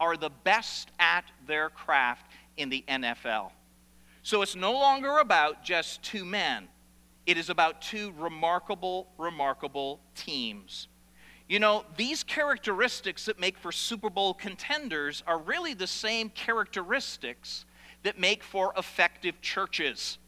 are 0.00 0.16
the 0.16 0.30
best 0.30 0.90
at 0.98 1.24
their 1.46 1.68
craft 1.68 2.26
in 2.56 2.68
the 2.68 2.84
NFL. 2.88 3.50
So 4.22 4.42
it's 4.42 4.56
no 4.56 4.72
longer 4.72 5.18
about 5.18 5.62
just 5.64 6.02
two 6.02 6.24
men, 6.24 6.68
it 7.26 7.36
is 7.36 7.50
about 7.50 7.82
two 7.82 8.12
remarkable, 8.18 9.06
remarkable 9.18 10.00
teams. 10.16 10.88
You 11.48 11.60
know, 11.60 11.84
these 11.96 12.22
characteristics 12.22 13.26
that 13.26 13.38
make 13.38 13.58
for 13.58 13.70
Super 13.72 14.08
Bowl 14.08 14.32
contenders 14.32 15.22
are 15.26 15.38
really 15.38 15.74
the 15.74 15.86
same 15.86 16.30
characteristics 16.30 17.66
that 18.02 18.18
make 18.18 18.42
for 18.42 18.72
effective 18.76 19.40
churches. 19.40 20.18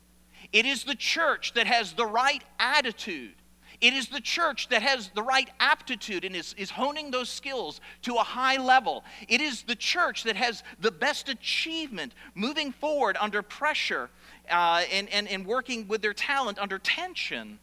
It 0.52 0.66
is 0.66 0.84
the 0.84 0.94
church 0.94 1.54
that 1.54 1.66
has 1.66 1.92
the 1.92 2.06
right 2.06 2.42
attitude. 2.58 3.34
It 3.80 3.92
is 3.92 4.08
the 4.08 4.20
church 4.20 4.68
that 4.68 4.82
has 4.82 5.08
the 5.08 5.22
right 5.22 5.50
aptitude 5.60 6.24
and 6.24 6.34
is, 6.34 6.54
is 6.56 6.70
honing 6.70 7.10
those 7.10 7.28
skills 7.28 7.80
to 8.02 8.14
a 8.14 8.22
high 8.22 8.56
level. 8.56 9.04
It 9.28 9.40
is 9.40 9.62
the 9.62 9.74
church 9.74 10.24
that 10.24 10.36
has 10.36 10.62
the 10.80 10.90
best 10.90 11.28
achievement 11.28 12.14
moving 12.34 12.72
forward 12.72 13.16
under 13.20 13.42
pressure 13.42 14.10
uh, 14.50 14.84
and, 14.92 15.08
and, 15.10 15.28
and 15.28 15.44
working 15.44 15.88
with 15.88 16.02
their 16.02 16.14
talent 16.14 16.58
under 16.58 16.78
tension 16.78 17.58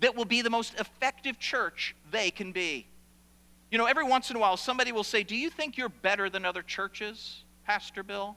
that 0.00 0.14
will 0.14 0.24
be 0.26 0.42
the 0.42 0.50
most 0.50 0.74
effective 0.78 1.38
church 1.38 1.96
they 2.10 2.30
can 2.30 2.52
be. 2.52 2.86
You 3.70 3.78
know, 3.78 3.86
every 3.86 4.04
once 4.04 4.30
in 4.30 4.36
a 4.36 4.38
while, 4.38 4.56
somebody 4.56 4.92
will 4.92 5.02
say, 5.02 5.22
Do 5.22 5.34
you 5.34 5.50
think 5.50 5.76
you're 5.76 5.88
better 5.88 6.28
than 6.28 6.44
other 6.44 6.62
churches, 6.62 7.42
Pastor 7.64 8.02
Bill? 8.02 8.36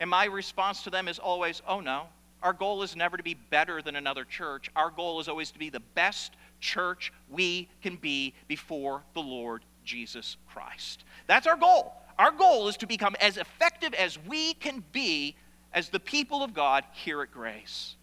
And 0.00 0.10
my 0.10 0.24
response 0.24 0.82
to 0.82 0.90
them 0.90 1.06
is 1.06 1.18
always, 1.18 1.62
oh 1.68 1.80
no. 1.80 2.06
Our 2.42 2.54
goal 2.54 2.82
is 2.82 2.96
never 2.96 3.18
to 3.18 3.22
be 3.22 3.34
better 3.34 3.82
than 3.82 3.96
another 3.96 4.24
church. 4.24 4.70
Our 4.74 4.90
goal 4.90 5.20
is 5.20 5.28
always 5.28 5.50
to 5.50 5.58
be 5.58 5.68
the 5.68 5.80
best 5.94 6.32
church 6.58 7.12
we 7.28 7.68
can 7.82 7.96
be 7.96 8.32
before 8.48 9.02
the 9.14 9.20
Lord 9.20 9.62
Jesus 9.84 10.38
Christ. 10.48 11.04
That's 11.26 11.46
our 11.46 11.56
goal. 11.56 11.92
Our 12.18 12.32
goal 12.32 12.68
is 12.68 12.78
to 12.78 12.86
become 12.86 13.14
as 13.20 13.36
effective 13.36 13.92
as 13.92 14.18
we 14.26 14.54
can 14.54 14.82
be 14.92 15.36
as 15.72 15.90
the 15.90 16.00
people 16.00 16.42
of 16.42 16.54
God 16.54 16.84
here 16.92 17.20
at 17.22 17.30
Grace. 17.30 17.96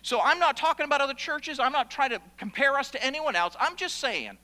So 0.00 0.20
I'm 0.20 0.38
not 0.38 0.56
talking 0.56 0.84
about 0.84 1.00
other 1.00 1.14
churches. 1.14 1.60
I'm 1.60 1.72
not 1.72 1.90
trying 1.90 2.10
to 2.10 2.20
compare 2.36 2.78
us 2.78 2.90
to 2.92 3.04
anyone 3.04 3.36
else. 3.36 3.54
I'm 3.60 3.76
just 3.76 3.98
saying 3.98 4.38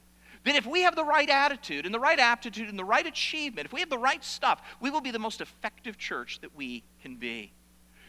if 0.56 0.66
we 0.66 0.82
have 0.82 0.94
the 0.94 1.04
right 1.04 1.28
attitude 1.28 1.84
and 1.84 1.94
the 1.94 2.00
right 2.00 2.18
aptitude 2.18 2.68
and 2.68 2.78
the 2.78 2.84
right 2.84 3.06
achievement, 3.06 3.66
if 3.66 3.72
we 3.72 3.80
have 3.80 3.90
the 3.90 3.98
right 3.98 4.22
stuff, 4.24 4.62
we 4.80 4.90
will 4.90 5.00
be 5.00 5.10
the 5.10 5.18
most 5.18 5.40
effective 5.40 5.98
church 5.98 6.40
that 6.40 6.54
we 6.54 6.84
can 7.02 7.16
be. 7.16 7.52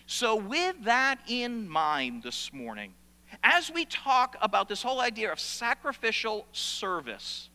So, 0.05 0.35
with 0.35 0.83
that 0.85 1.19
in 1.27 1.69
mind 1.69 2.23
this 2.23 2.51
morning, 2.51 2.93
as 3.43 3.71
we 3.71 3.85
talk 3.85 4.35
about 4.41 4.67
this 4.67 4.81
whole 4.81 5.01
idea 5.01 5.31
of 5.31 5.39
sacrificial 5.39 6.47
service, 6.51 7.49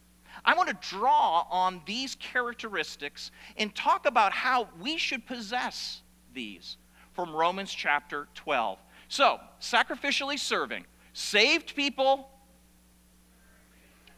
I 0.45 0.55
want 0.55 0.69
to 0.69 0.89
draw 0.89 1.47
on 1.51 1.83
these 1.87 2.15
characteristics 2.17 3.31
and 3.57 3.75
talk 3.75 4.07
about 4.07 4.33
how 4.33 4.69
we 4.81 4.99
should 4.99 5.27
possess 5.27 6.03
these 6.33 6.77
from 7.13 7.35
Romans 7.35 7.73
chapter 7.73 8.29
12. 8.35 8.79
So, 9.09 9.41
sacrificially 9.61 10.39
serving, 10.39 10.85
saved 11.13 11.75
people 11.77 12.29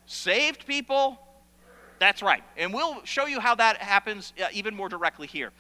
Saved 0.06 0.66
people? 0.66 1.18
That's 1.98 2.22
right. 2.22 2.42
And 2.56 2.72
we'll 2.72 3.04
show 3.04 3.26
you 3.26 3.40
how 3.40 3.54
that 3.56 3.78
happens 3.78 4.32
uh, 4.40 4.46
even 4.52 4.74
more 4.74 4.88
directly 4.88 5.26
here. 5.26 5.52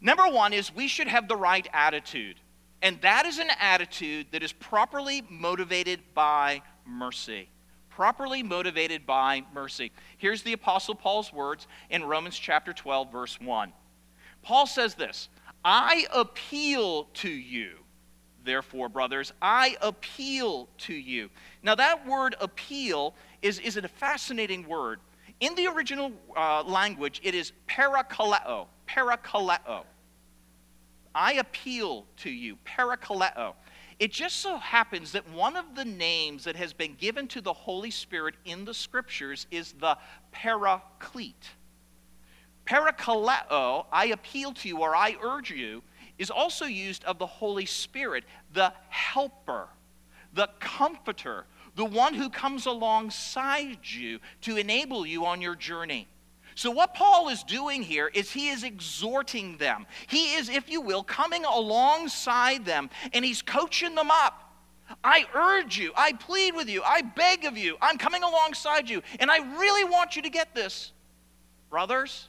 Number 0.00 0.26
one 0.28 0.52
is 0.52 0.74
we 0.74 0.88
should 0.88 1.08
have 1.08 1.28
the 1.28 1.36
right 1.36 1.68
attitude. 1.72 2.36
And 2.82 3.00
that 3.02 3.26
is 3.26 3.38
an 3.38 3.50
attitude 3.60 4.28
that 4.32 4.42
is 4.42 4.52
properly 4.52 5.22
motivated 5.28 6.00
by 6.14 6.62
mercy. 6.86 7.48
Properly 7.90 8.42
motivated 8.42 9.04
by 9.04 9.44
mercy. 9.52 9.92
Here's 10.16 10.42
the 10.42 10.54
Apostle 10.54 10.94
Paul's 10.94 11.32
words 11.32 11.66
in 11.90 12.04
Romans 12.04 12.38
chapter 12.38 12.72
12, 12.72 13.12
verse 13.12 13.38
1. 13.40 13.72
Paul 14.42 14.66
says 14.66 14.94
this 14.94 15.28
I 15.64 16.06
appeal 16.12 17.04
to 17.14 17.28
you, 17.28 17.72
therefore, 18.44 18.88
brothers, 18.88 19.32
I 19.40 19.76
appeal 19.80 20.68
to 20.78 20.94
you. 20.94 21.30
Now, 21.62 21.74
that 21.74 22.06
word 22.06 22.36
appeal 22.40 23.14
is, 23.42 23.58
is 23.58 23.76
a 23.76 23.86
fascinating 23.88 24.66
word. 24.66 25.00
In 25.40 25.54
the 25.54 25.66
original 25.68 26.12
uh, 26.36 26.62
language, 26.62 27.20
it 27.24 27.34
is 27.34 27.52
parakaleo. 27.68 28.66
Parakaleo. 28.88 29.84
I 31.14 31.34
appeal 31.34 32.06
to 32.18 32.30
you. 32.30 32.56
Parakaleo. 32.66 33.54
It 33.98 34.12
just 34.12 34.38
so 34.38 34.56
happens 34.56 35.12
that 35.12 35.28
one 35.30 35.56
of 35.56 35.74
the 35.74 35.84
names 35.84 36.44
that 36.44 36.56
has 36.56 36.72
been 36.72 36.94
given 36.94 37.28
to 37.28 37.40
the 37.40 37.52
Holy 37.52 37.90
Spirit 37.90 38.34
in 38.46 38.64
the 38.64 38.72
scriptures 38.72 39.46
is 39.50 39.72
the 39.72 39.98
Paraclete. 40.32 41.50
Parakaleo, 42.66 43.84
I 43.92 44.06
appeal 44.06 44.52
to 44.52 44.68
you 44.68 44.78
or 44.78 44.94
I 44.94 45.16
urge 45.22 45.50
you, 45.50 45.82
is 46.20 46.30
also 46.30 46.66
used 46.66 47.02
of 47.04 47.18
the 47.18 47.26
Holy 47.26 47.64
Spirit, 47.64 48.24
the 48.52 48.72
helper, 48.90 49.66
the 50.34 50.48
comforter, 50.60 51.46
the 51.74 51.84
one 51.84 52.12
who 52.12 52.28
comes 52.28 52.66
alongside 52.66 53.78
you 53.82 54.20
to 54.42 54.58
enable 54.58 55.06
you 55.06 55.24
on 55.24 55.40
your 55.40 55.56
journey. 55.56 56.06
So, 56.54 56.70
what 56.70 56.94
Paul 56.94 57.30
is 57.30 57.42
doing 57.42 57.82
here 57.82 58.08
is 58.12 58.30
he 58.30 58.50
is 58.50 58.64
exhorting 58.64 59.56
them. 59.56 59.86
He 60.08 60.34
is, 60.34 60.50
if 60.50 60.68
you 60.68 60.82
will, 60.82 61.02
coming 61.02 61.44
alongside 61.46 62.66
them 62.66 62.90
and 63.14 63.24
he's 63.24 63.40
coaching 63.40 63.94
them 63.94 64.10
up. 64.10 64.52
I 65.02 65.24
urge 65.34 65.78
you, 65.78 65.92
I 65.96 66.12
plead 66.12 66.54
with 66.54 66.68
you, 66.68 66.82
I 66.82 67.00
beg 67.00 67.44
of 67.44 67.56
you, 67.56 67.76
I'm 67.80 67.96
coming 67.96 68.24
alongside 68.24 68.90
you, 68.90 69.02
and 69.20 69.30
I 69.30 69.38
really 69.58 69.84
want 69.84 70.16
you 70.16 70.22
to 70.22 70.30
get 70.30 70.54
this. 70.54 70.92
Brothers, 71.70 72.28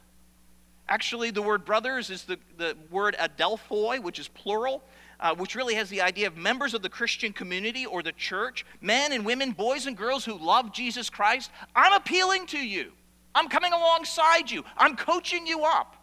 actually, 0.92 1.32
the 1.32 1.42
word 1.42 1.66
brothers 1.66 2.10
is 2.10 2.24
the, 2.24 2.38
the 2.58 2.76
word 2.90 3.16
adelphoi, 3.20 4.02
which 4.02 4.20
is 4.20 4.28
plural 4.28 4.84
uh, 5.22 5.36
which 5.36 5.56
really 5.56 5.76
has 5.76 5.90
the 5.90 6.02
idea 6.02 6.28
of 6.28 6.36
members 6.36 6.74
of 6.74 6.82
the 6.82 6.90
Christian 6.90 7.32
community 7.32 7.86
or 7.86 8.02
the 8.02 8.12
church, 8.14 8.66
men 8.82 9.14
and 9.14 9.24
women, 9.24 9.52
boys 9.52 9.86
and 9.86 9.96
girls 9.96 10.26
who 10.26 10.34
love 10.34 10.74
Jesus 10.74 11.10
Christ, 11.10 11.52
I'm 11.76 11.94
appealing 11.94 12.48
to 12.48 12.58
you. 12.58 12.92
I'm 13.36 13.48
coming 13.48 13.72
alongside 13.72 14.50
you. 14.50 14.66
I'm 14.76 14.96
coaching 14.96 15.46
you 15.46 15.64
up. 15.64 15.96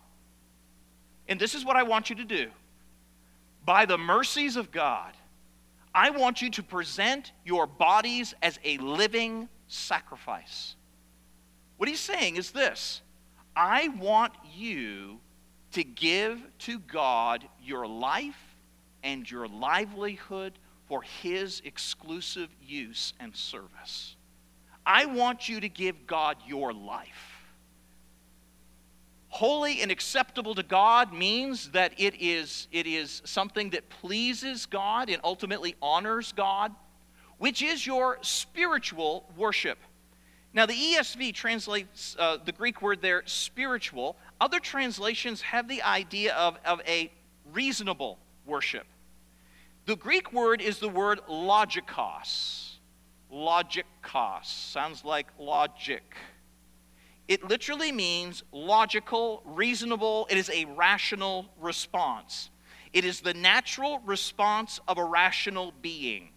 And 1.27 1.39
this 1.39 1.55
is 1.55 1.65
what 1.65 1.77
I 1.77 1.83
want 1.83 2.09
you 2.09 2.17
to 2.17 2.25
do. 2.25 2.49
By 3.67 3.85
the 3.85 3.99
mercies 3.99 4.57
of 4.57 4.71
God, 4.71 5.13
I 5.95 6.11
want 6.11 6.41
you 6.41 6.49
to 6.51 6.63
present 6.63 7.33
your 7.45 7.67
bodies 7.67 8.35
as 8.41 8.59
a 8.65 8.79
living 8.79 9.49
sacrifice. 9.67 10.77
What 11.77 11.89
he's 11.89 12.01
saying 12.01 12.37
is 12.37 12.53
this 12.53 13.03
I 13.59 13.89
want 13.89 14.35
you 14.55 15.19
to 15.73 15.83
give 15.83 16.41
to 16.61 16.79
God 16.79 17.45
your 17.61 17.89
life 17.89 18.39
and 19.03 19.29
your 19.29 19.49
livelihood 19.49 20.53
for 20.87 21.03
His 21.03 21.61
exclusive 21.65 22.51
use 22.65 23.15
and 23.19 23.35
service. 23.35 24.15
I 24.87 25.07
want 25.07 25.49
you 25.49 25.59
to 25.59 25.69
give 25.69 26.07
God 26.07 26.37
your 26.47 26.73
life. 26.73 27.49
Holy 29.27 29.83
and 29.83 29.91
acceptable 29.91 30.55
to 30.55 30.63
God 30.63 31.13
means 31.13 31.73
that 31.73 31.93
it 31.99 32.15
is, 32.21 32.69
it 32.71 32.87
is 32.87 33.23
something 33.25 33.71
that 33.71 33.89
pleases 33.89 34.67
God 34.67 35.11
and 35.11 35.21
ultimately 35.25 35.75
honors 35.83 36.31
God, 36.31 36.73
which 37.39 37.61
is 37.61 37.85
your 37.85 38.19
spiritual 38.23 39.29
worship. 39.37 39.79
Now, 40.55 40.67
the 40.67 40.75
ESV 40.75 41.35
translates 41.35 42.17
uh, 42.19 42.39
the 42.43 42.53
Greek 42.53 42.81
word 42.81 43.03
there, 43.03 43.23
spiritual. 43.27 44.17
Other 44.41 44.61
translations 44.61 45.43
have 45.43 45.69
the 45.69 45.83
idea 45.83 46.35
of, 46.35 46.57
of 46.65 46.81
a 46.87 47.13
reasonable 47.53 48.19
worship. 48.47 48.87
The 49.85 49.97
Greek 49.97 50.33
word 50.33 50.61
is 50.61 50.79
the 50.79 50.89
word 50.89 51.21
logikos. 51.29 52.77
Logikos. 53.33 54.45
Sounds 54.45 55.05
like 55.05 55.27
logic. 55.39 56.17
It 57.27 57.45
literally 57.47 57.93
means 57.93 58.43
logical, 58.53 59.43
reasonable. 59.45 60.27
It 60.31 60.39
is 60.39 60.51
a 60.51 60.65
rational 60.65 61.47
response. 61.61 62.49
It 62.95 63.05
is 63.05 63.21
the 63.21 63.35
natural 63.35 64.01
response 64.01 64.81
of 64.89 64.97
a 64.97 65.05
rational 65.05 65.75
being. 65.83 66.31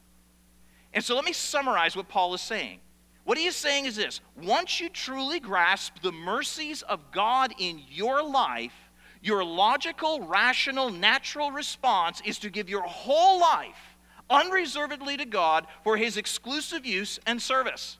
And 0.94 1.02
so 1.04 1.16
let 1.16 1.24
me 1.24 1.32
summarize 1.32 1.96
what 1.96 2.10
Paul 2.10 2.34
is 2.34 2.42
saying. 2.42 2.80
What 3.24 3.38
he 3.38 3.46
is 3.46 3.56
saying 3.56 3.86
is 3.86 3.96
this 3.96 4.22
once 4.36 4.80
you 4.80 4.90
truly 4.90 5.40
grasp 5.40 6.02
the 6.02 6.12
mercies 6.12 6.82
of 6.82 7.12
God 7.12 7.54
in 7.60 7.82
your 7.90 8.24
life, 8.24 8.74
your 9.22 9.44
logical, 9.44 10.22
rational, 10.22 10.90
natural 10.90 11.52
response 11.52 12.22
is 12.26 12.40
to 12.40 12.50
give 12.50 12.70
your 12.70 12.84
whole 12.84 13.40
life 13.40 13.98
unreservedly 14.30 15.18
to 15.18 15.26
God 15.26 15.68
for 15.84 15.98
his 15.98 16.18
exclusive 16.18 16.86
use 16.86 17.20
and 17.26 17.42
service. 17.42 17.98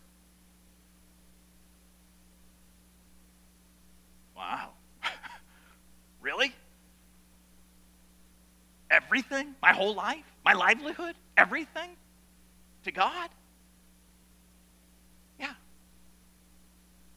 Wow. 4.36 4.70
really? 6.22 6.54
Everything? 8.90 9.56
My 9.62 9.74
whole 9.74 9.94
life? 9.94 10.26
My 10.44 10.54
livelihood? 10.54 11.16
Everything? 11.38 11.92
To 12.86 12.92
God? 12.92 13.30
Yeah. 15.40 15.54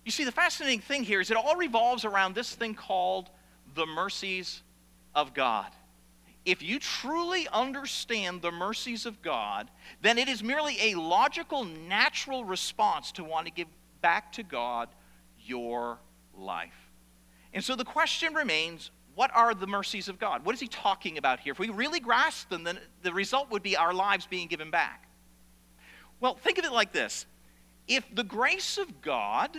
You 0.05 0.11
see, 0.11 0.25
the 0.25 0.33
fascinating 0.33 0.81
thing 0.81 1.03
here 1.03 1.21
is 1.21 1.31
it 1.31 1.37
all 1.37 1.57
revolves 1.57 2.05
around 2.05 2.35
this 2.35 2.55
thing 2.55 2.75
called 2.75 3.31
the 3.75 3.87
mercies 3.87 4.63
of 5.15 5.35
God. 5.35 5.71
If 6.45 6.63
you 6.63 6.79
truly 6.79 7.49
understand 7.51 8.43
the 8.43 8.53
mercies 8.53 9.07
of 9.07 9.23
God, 9.23 9.71
then 10.03 10.19
it 10.19 10.29
is 10.29 10.43
merely 10.43 10.93
a 10.93 10.99
logical, 10.99 11.65
natural 11.65 12.45
response 12.45 13.13
to 13.13 13.25
want 13.25 13.47
to 13.47 13.53
give 13.53 13.69
back 14.03 14.33
to 14.33 14.43
God 14.43 14.91
your 15.41 15.99
life. 16.37 16.91
And 17.55 17.65
so 17.65 17.75
the 17.75 17.85
question 17.85 18.35
remains 18.35 18.91
what 19.15 19.31
are 19.35 19.55
the 19.55 19.67
mercies 19.67 20.09
of 20.09 20.19
God? 20.19 20.45
What 20.45 20.55
is 20.55 20.61
he 20.61 20.67
talking 20.67 21.19
about 21.19 21.41
here? 21.41 21.53
If 21.53 21.59
we 21.59 21.69
really 21.69 22.01
grasp 22.01 22.51
them, 22.51 22.65
then 22.65 22.79
the 23.03 23.13
result 23.13 23.51
would 23.51 23.63
be 23.63 23.77
our 23.77 23.95
lives 23.95 24.27
being 24.27 24.49
given 24.49 24.71
back. 24.71 25.09
Well, 26.21 26.35
think 26.35 26.59
of 26.59 26.65
it 26.65 26.73
like 26.73 26.93
this 26.93 27.25
if 27.87 28.05
the 28.15 28.25
grace 28.25 28.77
of 28.77 29.01
God 29.01 29.57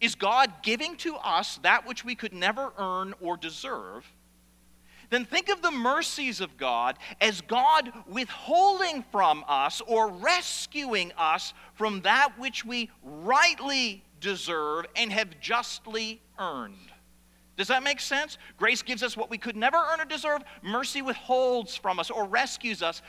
is 0.00 0.14
God 0.14 0.50
giving 0.62 0.96
to 0.96 1.16
us 1.16 1.58
that 1.62 1.86
which 1.86 2.04
we 2.04 2.14
could 2.14 2.32
never 2.32 2.72
earn 2.78 3.14
or 3.20 3.36
deserve, 3.36 4.10
then 5.10 5.24
think 5.24 5.48
of 5.48 5.60
the 5.60 5.72
mercies 5.72 6.40
of 6.40 6.56
God 6.56 6.96
as 7.20 7.40
God 7.40 7.92
withholding 8.08 9.04
from 9.10 9.44
us 9.48 9.80
or 9.86 10.08
rescuing 10.08 11.12
us 11.18 11.52
from 11.74 12.00
that 12.02 12.38
which 12.38 12.64
we 12.64 12.90
rightly 13.02 14.04
deserve 14.20 14.86
and 14.94 15.12
have 15.12 15.40
justly 15.40 16.20
earned. 16.38 16.76
Does 17.56 17.68
that 17.68 17.82
make 17.82 18.00
sense? 18.00 18.38
Grace 18.56 18.82
gives 18.82 19.02
us 19.02 19.16
what 19.16 19.28
we 19.28 19.36
could 19.36 19.56
never 19.56 19.76
earn 19.76 20.00
or 20.00 20.04
deserve. 20.04 20.42
Mercy 20.62 21.02
withholds 21.02 21.76
from 21.76 21.98
us 21.98 22.10
or 22.10 22.24
rescues 22.24 22.80
us 22.82 23.02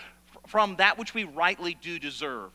from 0.47 0.75
that 0.77 0.97
which 0.97 1.13
we 1.13 1.23
rightly 1.23 1.77
do 1.81 1.99
deserve. 1.99 2.51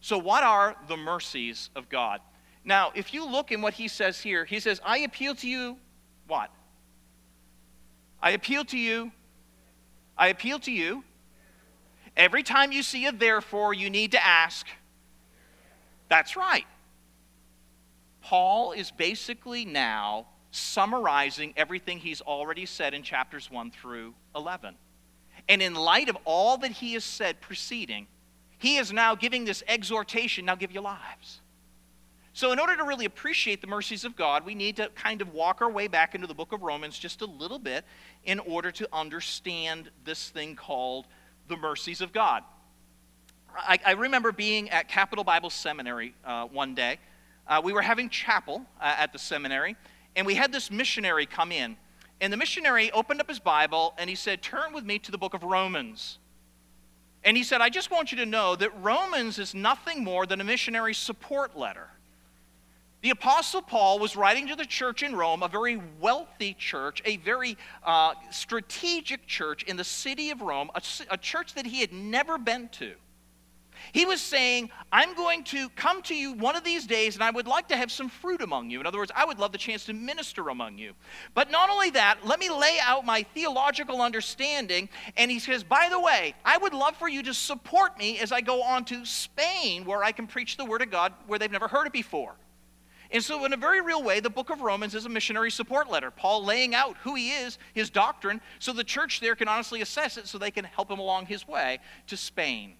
So, 0.00 0.18
what 0.18 0.42
are 0.42 0.76
the 0.88 0.96
mercies 0.98 1.70
of 1.76 1.88
God? 1.88 2.20
Now, 2.64 2.92
if 2.94 3.12
you 3.12 3.26
look 3.26 3.52
in 3.52 3.60
what 3.60 3.74
he 3.74 3.88
says 3.88 4.20
here, 4.20 4.44
he 4.44 4.58
says, 4.58 4.80
I 4.84 4.98
appeal 4.98 5.34
to 5.36 5.48
you, 5.48 5.76
what? 6.26 6.50
I 8.22 8.30
appeal 8.30 8.64
to 8.66 8.78
you. 8.78 9.12
I 10.16 10.28
appeal 10.28 10.58
to 10.60 10.72
you. 10.72 11.04
Every 12.16 12.42
time 12.42 12.72
you 12.72 12.82
see 12.82 13.04
a 13.06 13.12
therefore, 13.12 13.74
you 13.74 13.90
need 13.90 14.12
to 14.12 14.24
ask. 14.24 14.66
That's 16.08 16.36
right. 16.36 16.64
Paul 18.22 18.72
is 18.72 18.90
basically 18.90 19.66
now 19.66 20.26
summarizing 20.50 21.52
everything 21.56 21.98
he's 21.98 22.22
already 22.22 22.64
said 22.64 22.94
in 22.94 23.02
chapters 23.02 23.50
1 23.50 23.72
through 23.72 24.14
11. 24.34 24.76
And 25.48 25.60
in 25.60 25.74
light 25.74 26.08
of 26.08 26.16
all 26.24 26.56
that 26.58 26.70
he 26.70 26.94
has 26.94 27.04
said 27.04 27.40
preceding, 27.40 28.06
he 28.58 28.76
is 28.76 28.92
now 28.92 29.14
giving 29.14 29.44
this 29.44 29.62
exhortation 29.68 30.46
now 30.46 30.54
give 30.54 30.72
your 30.72 30.84
lives. 30.84 31.40
So, 32.36 32.50
in 32.50 32.58
order 32.58 32.76
to 32.76 32.82
really 32.82 33.04
appreciate 33.04 33.60
the 33.60 33.68
mercies 33.68 34.04
of 34.04 34.16
God, 34.16 34.44
we 34.44 34.56
need 34.56 34.74
to 34.76 34.88
kind 34.96 35.22
of 35.22 35.32
walk 35.32 35.62
our 35.62 35.70
way 35.70 35.86
back 35.86 36.16
into 36.16 36.26
the 36.26 36.34
book 36.34 36.50
of 36.50 36.62
Romans 36.62 36.98
just 36.98 37.22
a 37.22 37.26
little 37.26 37.60
bit 37.60 37.84
in 38.24 38.40
order 38.40 38.72
to 38.72 38.88
understand 38.92 39.88
this 40.04 40.30
thing 40.30 40.56
called 40.56 41.06
the 41.46 41.56
mercies 41.56 42.00
of 42.00 42.12
God. 42.12 42.42
I, 43.56 43.78
I 43.86 43.92
remember 43.92 44.32
being 44.32 44.68
at 44.70 44.88
Capital 44.88 45.22
Bible 45.22 45.48
Seminary 45.48 46.12
uh, 46.24 46.46
one 46.46 46.74
day. 46.74 46.98
Uh, 47.46 47.60
we 47.62 47.72
were 47.72 47.82
having 47.82 48.08
chapel 48.08 48.66
uh, 48.80 48.96
at 48.98 49.12
the 49.12 49.18
seminary, 49.20 49.76
and 50.16 50.26
we 50.26 50.34
had 50.34 50.50
this 50.50 50.72
missionary 50.72 51.26
come 51.26 51.52
in. 51.52 51.76
And 52.20 52.32
the 52.32 52.36
missionary 52.36 52.90
opened 52.90 53.20
up 53.20 53.28
his 53.28 53.38
Bible 53.38 53.94
and 53.96 54.10
he 54.10 54.16
said, 54.16 54.42
Turn 54.42 54.72
with 54.72 54.84
me 54.84 54.98
to 54.98 55.12
the 55.12 55.18
book 55.18 55.34
of 55.34 55.44
Romans. 55.44 56.18
And 57.22 57.36
he 57.36 57.44
said, 57.44 57.60
I 57.60 57.68
just 57.68 57.92
want 57.92 58.10
you 58.10 58.18
to 58.18 58.26
know 58.26 58.56
that 58.56 58.70
Romans 58.82 59.38
is 59.38 59.54
nothing 59.54 60.02
more 60.02 60.26
than 60.26 60.40
a 60.40 60.44
missionary 60.44 60.94
support 60.94 61.56
letter. 61.56 61.90
The 63.04 63.10
Apostle 63.10 63.60
Paul 63.60 63.98
was 63.98 64.16
writing 64.16 64.46
to 64.46 64.56
the 64.56 64.64
church 64.64 65.02
in 65.02 65.14
Rome, 65.14 65.42
a 65.42 65.48
very 65.48 65.78
wealthy 66.00 66.54
church, 66.54 67.02
a 67.04 67.18
very 67.18 67.58
uh, 67.84 68.14
strategic 68.30 69.26
church 69.26 69.62
in 69.64 69.76
the 69.76 69.84
city 69.84 70.30
of 70.30 70.40
Rome, 70.40 70.70
a, 70.74 70.80
a 71.10 71.18
church 71.18 71.52
that 71.52 71.66
he 71.66 71.82
had 71.82 71.92
never 71.92 72.38
been 72.38 72.70
to. 72.70 72.94
He 73.92 74.06
was 74.06 74.22
saying, 74.22 74.70
I'm 74.90 75.14
going 75.14 75.44
to 75.44 75.68
come 75.76 76.00
to 76.04 76.14
you 76.14 76.32
one 76.32 76.56
of 76.56 76.64
these 76.64 76.86
days 76.86 77.14
and 77.14 77.22
I 77.22 77.30
would 77.30 77.46
like 77.46 77.68
to 77.68 77.76
have 77.76 77.92
some 77.92 78.08
fruit 78.08 78.40
among 78.40 78.70
you. 78.70 78.80
In 78.80 78.86
other 78.86 78.96
words, 78.96 79.12
I 79.14 79.26
would 79.26 79.38
love 79.38 79.52
the 79.52 79.58
chance 79.58 79.84
to 79.84 79.92
minister 79.92 80.48
among 80.48 80.78
you. 80.78 80.94
But 81.34 81.50
not 81.50 81.68
only 81.68 81.90
that, 81.90 82.24
let 82.24 82.40
me 82.40 82.48
lay 82.48 82.78
out 82.80 83.04
my 83.04 83.22
theological 83.34 84.00
understanding. 84.00 84.88
And 85.18 85.30
he 85.30 85.40
says, 85.40 85.62
by 85.62 85.88
the 85.90 86.00
way, 86.00 86.34
I 86.42 86.56
would 86.56 86.72
love 86.72 86.96
for 86.96 87.10
you 87.10 87.22
to 87.24 87.34
support 87.34 87.98
me 87.98 88.18
as 88.20 88.32
I 88.32 88.40
go 88.40 88.62
on 88.62 88.86
to 88.86 89.04
Spain 89.04 89.84
where 89.84 90.02
I 90.02 90.10
can 90.10 90.26
preach 90.26 90.56
the 90.56 90.64
Word 90.64 90.80
of 90.80 90.90
God 90.90 91.12
where 91.26 91.38
they've 91.38 91.52
never 91.52 91.68
heard 91.68 91.86
it 91.86 91.92
before. 91.92 92.36
And 93.14 93.22
so, 93.22 93.44
in 93.44 93.52
a 93.52 93.56
very 93.56 93.80
real 93.80 94.02
way, 94.02 94.18
the 94.18 94.28
book 94.28 94.50
of 94.50 94.60
Romans 94.60 94.92
is 94.92 95.06
a 95.06 95.08
missionary 95.08 95.52
support 95.52 95.88
letter. 95.88 96.10
Paul 96.10 96.44
laying 96.44 96.74
out 96.74 96.96
who 97.04 97.14
he 97.14 97.30
is, 97.30 97.58
his 97.72 97.88
doctrine, 97.88 98.40
so 98.58 98.72
the 98.72 98.82
church 98.82 99.20
there 99.20 99.36
can 99.36 99.46
honestly 99.46 99.80
assess 99.80 100.16
it 100.16 100.26
so 100.26 100.36
they 100.36 100.50
can 100.50 100.64
help 100.64 100.90
him 100.90 100.98
along 100.98 101.26
his 101.26 101.46
way 101.46 101.78
to 102.08 102.16
Spain. 102.16 102.74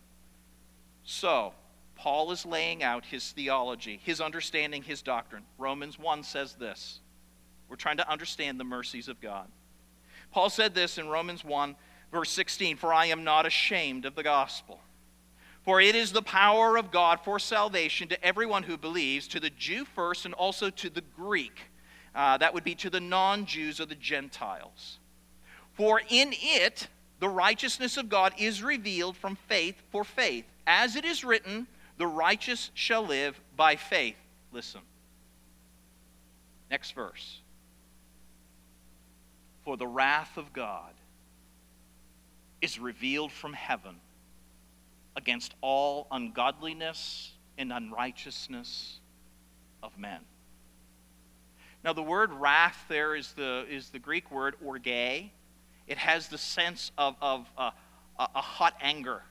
So, 1.05 1.53
Paul 1.94 2.33
is 2.33 2.44
laying 2.44 2.83
out 2.83 3.05
his 3.05 3.31
theology, 3.31 4.01
his 4.03 4.20
understanding, 4.20 4.83
his 4.83 5.03
doctrine. 5.03 5.44
Romans 5.57 6.01
1 6.01 6.25
says 6.25 6.55
this. 6.55 6.99
We're 7.68 7.77
trying 7.77 7.99
to 7.99 8.11
understand 8.11 8.59
the 8.59 8.64
mercies 8.64 9.07
of 9.07 9.20
God. 9.20 9.47
Paul 10.33 10.51
said 10.51 10.75
this 10.75 10.99
in 10.99 11.07
Romans 11.07 11.44
1, 11.44 11.77
verse 12.11 12.31
16 12.33 12.77
For 12.77 12.92
I 12.92 13.07
am 13.07 13.23
not 13.23 13.47
ashamed 13.47 14.05
of 14.05 14.16
the 14.16 14.25
gospel 14.25 14.81
for 15.64 15.81
it 15.81 15.94
is 15.94 16.12
the 16.12 16.22
power 16.22 16.77
of 16.77 16.90
God 16.90 17.20
for 17.24 17.38
salvation 17.38 18.09
to 18.09 18.24
everyone 18.24 18.64
who 18.64 18.77
believes, 18.77 19.27
to 19.29 19.40
the 19.40 19.50
Jew 19.50 19.85
first 19.85 20.27
and 20.27 20.35
also 20.35 20.68
to 20.70 20.90
the 20.90 21.03
Greek. 21.16 21.59
Uh, 22.14 22.37
that 22.38 22.53
would 22.53 22.64
be 22.64 22.74
to 22.77 22.90
the 22.90 23.00
non 23.00 23.46
Jews 23.46 23.81
or 23.81 23.87
the 23.87 23.94
Gentiles. 23.94 24.98
For 25.72 26.00
in 26.09 26.33
it 26.33 26.88
the 27.18 27.29
righteousness 27.29 27.96
of 27.96 28.09
God 28.09 28.35
is 28.38 28.62
revealed 28.62 29.16
from 29.16 29.37
faith 29.48 29.83
for 29.90 30.05
faith. 30.05 30.44
As 30.66 30.96
it 30.96 31.05
is 31.05 31.24
written, 31.24 31.66
the 31.96 32.07
righteous 32.07 32.70
shall 32.74 33.03
live 33.03 33.40
by 33.57 33.77
faith. 33.77 34.16
Listen. 34.53 34.83
Next 36.70 36.92
verse. 36.92 37.40
For 39.64 39.77
the 39.77 39.87
wrath 39.87 40.37
of 40.37 40.53
God 40.53 40.92
is 42.61 42.79
revealed 42.79 43.33
from 43.33 43.55
heaven 43.55 43.96
against 45.16 45.55
all 45.61 46.07
ungodliness 46.11 47.33
and 47.59 47.72
unrighteousness 47.72 49.00
of 49.83 49.96
men. 49.98 50.20
Now, 51.85 51.92
the 51.92 52.03
word 52.03 52.33
wrath 52.33 52.85
there 52.88 53.14
is 53.14 53.33
the, 53.33 53.66
is 53.68 53.90
the 53.90 53.98
Greek 53.98 54.31
word 54.31 54.57
orge. 54.64 54.87
It 54.87 55.98
has 55.98 56.29
the 56.29 56.38
sense 56.38 56.92
of, 56.96 57.14
of 57.20 57.46
uh, 57.59 57.70
a, 58.18 58.40
hot 58.40 58.74
anger, 58.81 59.22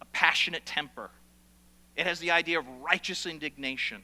a 0.00 0.04
passionate 0.06 0.66
temper. 0.66 1.10
It 1.96 2.06
has 2.06 2.20
the 2.20 2.30
idea 2.30 2.58
of 2.58 2.66
righteous 2.80 3.26
indignation. 3.26 4.02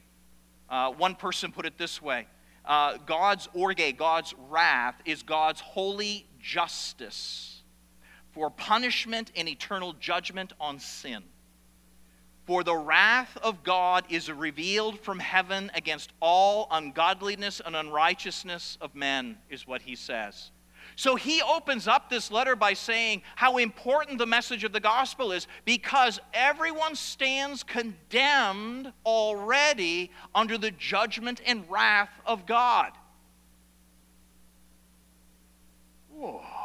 Uh, 0.69 0.91
one 0.91 1.15
person 1.15 1.51
put 1.51 1.65
it 1.65 1.77
this 1.77 2.01
way 2.01 2.27
uh, 2.65 2.97
God's 3.05 3.47
orge, 3.53 3.97
God's 3.97 4.33
wrath, 4.49 4.95
is 5.05 5.23
God's 5.23 5.61
holy 5.61 6.27
justice 6.41 7.56
for 8.37 8.51
punishment 8.51 9.31
and 9.35 9.49
eternal 9.49 9.93
judgment 9.93 10.53
on 10.59 10.77
sin. 10.77 11.23
For 12.45 12.63
the 12.63 12.75
wrath 12.75 13.35
of 13.41 13.63
God 13.63 14.05
is 14.09 14.31
revealed 14.31 14.99
from 14.99 15.17
heaven 15.17 15.71
against 15.73 16.13
all 16.21 16.67
ungodliness 16.69 17.63
and 17.65 17.75
unrighteousness 17.75 18.77
of 18.79 18.93
men, 18.93 19.39
is 19.49 19.65
what 19.65 19.81
he 19.81 19.95
says. 19.95 20.51
So 20.95 21.15
he 21.15 21.41
opens 21.41 21.87
up 21.87 22.11
this 22.11 22.29
letter 22.29 22.55
by 22.55 22.73
saying 22.73 23.23
how 23.35 23.57
important 23.57 24.19
the 24.19 24.27
message 24.27 24.63
of 24.63 24.71
the 24.71 24.79
gospel 24.79 25.31
is 25.31 25.47
because 25.65 26.19
everyone 26.31 26.93
stands 26.93 27.63
condemned 27.63 28.93
already 29.03 30.11
under 30.35 30.59
the 30.59 30.69
judgment 30.69 31.41
and 31.43 31.67
wrath 31.71 32.11
of 32.23 32.45
God. 32.45 32.91
Whoa. 36.11 36.56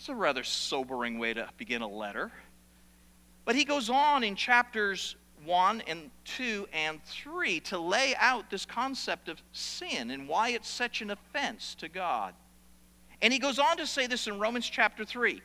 That's 0.00 0.08
a 0.08 0.14
rather 0.14 0.44
sobering 0.44 1.18
way 1.18 1.34
to 1.34 1.46
begin 1.58 1.82
a 1.82 1.86
letter. 1.86 2.32
But 3.44 3.54
he 3.54 3.66
goes 3.66 3.90
on 3.90 4.24
in 4.24 4.34
chapters 4.34 5.14
1 5.44 5.82
and 5.82 6.10
2 6.24 6.66
and 6.72 7.04
3 7.04 7.60
to 7.60 7.78
lay 7.78 8.14
out 8.18 8.48
this 8.48 8.64
concept 8.64 9.28
of 9.28 9.42
sin 9.52 10.10
and 10.10 10.26
why 10.26 10.52
it's 10.52 10.70
such 10.70 11.02
an 11.02 11.10
offense 11.10 11.74
to 11.80 11.88
God. 11.90 12.32
And 13.20 13.30
he 13.30 13.38
goes 13.38 13.58
on 13.58 13.76
to 13.76 13.86
say 13.86 14.06
this 14.06 14.26
in 14.26 14.38
Romans 14.38 14.66
chapter 14.66 15.04
3. 15.04 15.42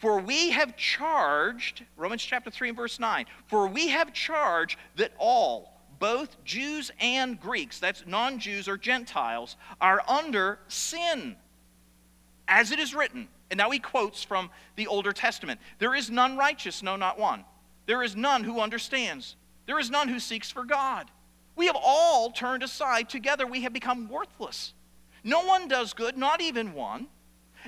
For 0.00 0.18
we 0.18 0.50
have 0.50 0.76
charged, 0.76 1.84
Romans 1.96 2.24
chapter 2.24 2.50
3 2.50 2.70
and 2.70 2.76
verse 2.76 2.98
9, 2.98 3.26
for 3.46 3.68
we 3.68 3.86
have 3.90 4.12
charged 4.12 4.80
that 4.96 5.12
all, 5.16 5.80
both 6.00 6.42
Jews 6.42 6.90
and 6.98 7.40
Greeks, 7.40 7.78
that's 7.78 8.02
non 8.04 8.40
Jews 8.40 8.66
or 8.66 8.78
Gentiles, 8.78 9.56
are 9.80 10.02
under 10.08 10.58
sin. 10.66 11.36
As 12.48 12.72
it 12.72 12.80
is 12.80 12.92
written, 12.92 13.28
and 13.50 13.58
now 13.58 13.70
he 13.70 13.78
quotes 13.78 14.22
from 14.22 14.50
the 14.76 14.86
Older 14.86 15.12
Testament 15.12 15.60
There 15.78 15.94
is 15.94 16.10
none 16.10 16.36
righteous, 16.36 16.82
no, 16.82 16.96
not 16.96 17.18
one. 17.18 17.44
There 17.86 18.02
is 18.02 18.16
none 18.16 18.44
who 18.44 18.60
understands. 18.60 19.36
There 19.66 19.78
is 19.78 19.90
none 19.90 20.08
who 20.08 20.20
seeks 20.20 20.50
for 20.50 20.64
God. 20.64 21.10
We 21.54 21.66
have 21.66 21.76
all 21.80 22.30
turned 22.30 22.62
aside. 22.62 23.08
Together 23.08 23.46
we 23.46 23.62
have 23.62 23.72
become 23.72 24.08
worthless. 24.08 24.74
No 25.24 25.44
one 25.44 25.68
does 25.68 25.92
good, 25.92 26.16
not 26.16 26.40
even 26.40 26.74
one. 26.74 27.08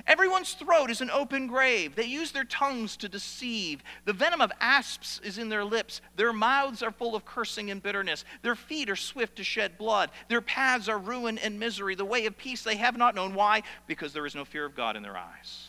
Everyone's 0.07 0.53
throat 0.53 0.89
is 0.89 1.01
an 1.01 1.09
open 1.09 1.47
grave. 1.47 1.95
They 1.95 2.05
use 2.05 2.31
their 2.31 2.45
tongues 2.45 2.95
to 2.97 3.09
deceive. 3.09 3.83
The 4.05 4.13
venom 4.13 4.41
of 4.41 4.51
asps 4.61 5.19
is 5.23 5.37
in 5.37 5.49
their 5.49 5.65
lips. 5.65 6.01
Their 6.15 6.31
mouths 6.31 6.81
are 6.83 6.91
full 6.91 7.15
of 7.15 7.25
cursing 7.25 7.71
and 7.71 7.83
bitterness. 7.83 8.23
Their 8.41 8.55
feet 8.55 8.89
are 8.89 8.95
swift 8.95 9.35
to 9.37 9.43
shed 9.43 9.77
blood. 9.77 10.11
Their 10.29 10.41
paths 10.41 10.87
are 10.87 10.97
ruin 10.97 11.37
and 11.37 11.59
misery. 11.59 11.95
The 11.95 12.05
way 12.05 12.25
of 12.25 12.37
peace 12.37 12.63
they 12.63 12.77
have 12.77 12.97
not 12.97 13.15
known. 13.15 13.33
Why? 13.33 13.63
Because 13.87 14.13
there 14.13 14.25
is 14.25 14.35
no 14.35 14.45
fear 14.45 14.65
of 14.65 14.75
God 14.75 14.95
in 14.95 15.03
their 15.03 15.17
eyes. 15.17 15.68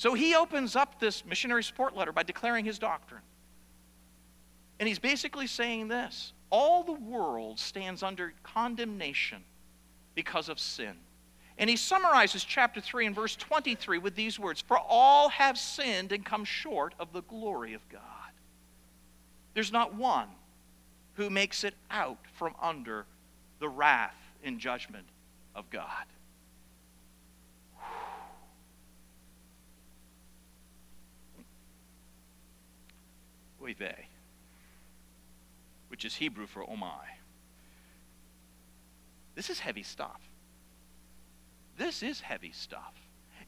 So 0.00 0.14
he 0.14 0.34
opens 0.34 0.76
up 0.76 0.98
this 0.98 1.26
missionary 1.26 1.62
support 1.62 1.94
letter 1.94 2.10
by 2.10 2.22
declaring 2.22 2.64
his 2.64 2.78
doctrine. 2.78 3.20
And 4.78 4.88
he's 4.88 4.98
basically 4.98 5.46
saying 5.46 5.88
this 5.88 6.32
all 6.48 6.82
the 6.82 6.94
world 6.94 7.58
stands 7.58 8.02
under 8.02 8.32
condemnation 8.42 9.44
because 10.14 10.48
of 10.48 10.58
sin. 10.58 10.94
And 11.58 11.68
he 11.68 11.76
summarizes 11.76 12.44
chapter 12.44 12.80
3 12.80 13.08
and 13.08 13.14
verse 13.14 13.36
23 13.36 13.98
with 13.98 14.14
these 14.14 14.38
words 14.38 14.62
For 14.62 14.78
all 14.78 15.28
have 15.28 15.58
sinned 15.58 16.12
and 16.12 16.24
come 16.24 16.46
short 16.46 16.94
of 16.98 17.12
the 17.12 17.20
glory 17.20 17.74
of 17.74 17.86
God. 17.90 18.00
There's 19.52 19.70
not 19.70 19.94
one 19.96 20.28
who 21.12 21.28
makes 21.28 21.62
it 21.62 21.74
out 21.90 22.20
from 22.38 22.54
under 22.62 23.04
the 23.58 23.68
wrath 23.68 24.16
and 24.42 24.58
judgment 24.58 25.08
of 25.54 25.68
God. 25.68 26.06
Oy 33.62 33.74
vey, 33.74 34.06
which 35.88 36.04
is 36.04 36.14
Hebrew 36.14 36.46
for 36.46 36.62
oh 36.62 36.76
my. 36.76 37.04
This 39.34 39.50
is 39.50 39.60
heavy 39.60 39.82
stuff. 39.82 40.20
This 41.76 42.02
is 42.02 42.20
heavy 42.20 42.52
stuff. 42.52 42.94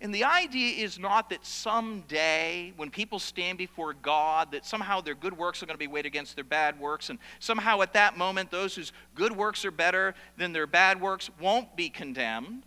And 0.01 0.13
the 0.13 0.25
idea 0.25 0.85
is 0.85 0.99
not 0.99 1.31
that 1.31 1.47
someday, 1.47 2.73
when 2.77 2.91
people 2.91 3.21
stand 3.21 3.57
before 3.57 3.95
God, 3.95 4.51
that 4.51 4.67
somehow 4.67 5.01
their 5.01 5.15
good 5.15 5.37
works 5.37 5.63
are 5.63 5.67
going 5.67 5.75
to 5.75 5.79
be 5.79 5.87
weighed 5.87 6.07
against 6.07 6.35
their 6.35 6.45
bad 6.45 6.81
works, 6.81 7.09
and 7.09 7.21
somehow 7.39 7.83
at 7.83 7.93
that 7.93 8.19
moment, 8.19 8.51
those 8.51 8.75
whose 8.75 8.93
good 9.15 9.31
works 9.31 9.65
are 9.65 9.71
better 9.71 10.15
than 10.37 10.53
their 10.53 10.67
bad 10.67 11.01
works 11.01 11.31
won't 11.41 11.77
be 11.77 11.89
condemned, 11.89 12.65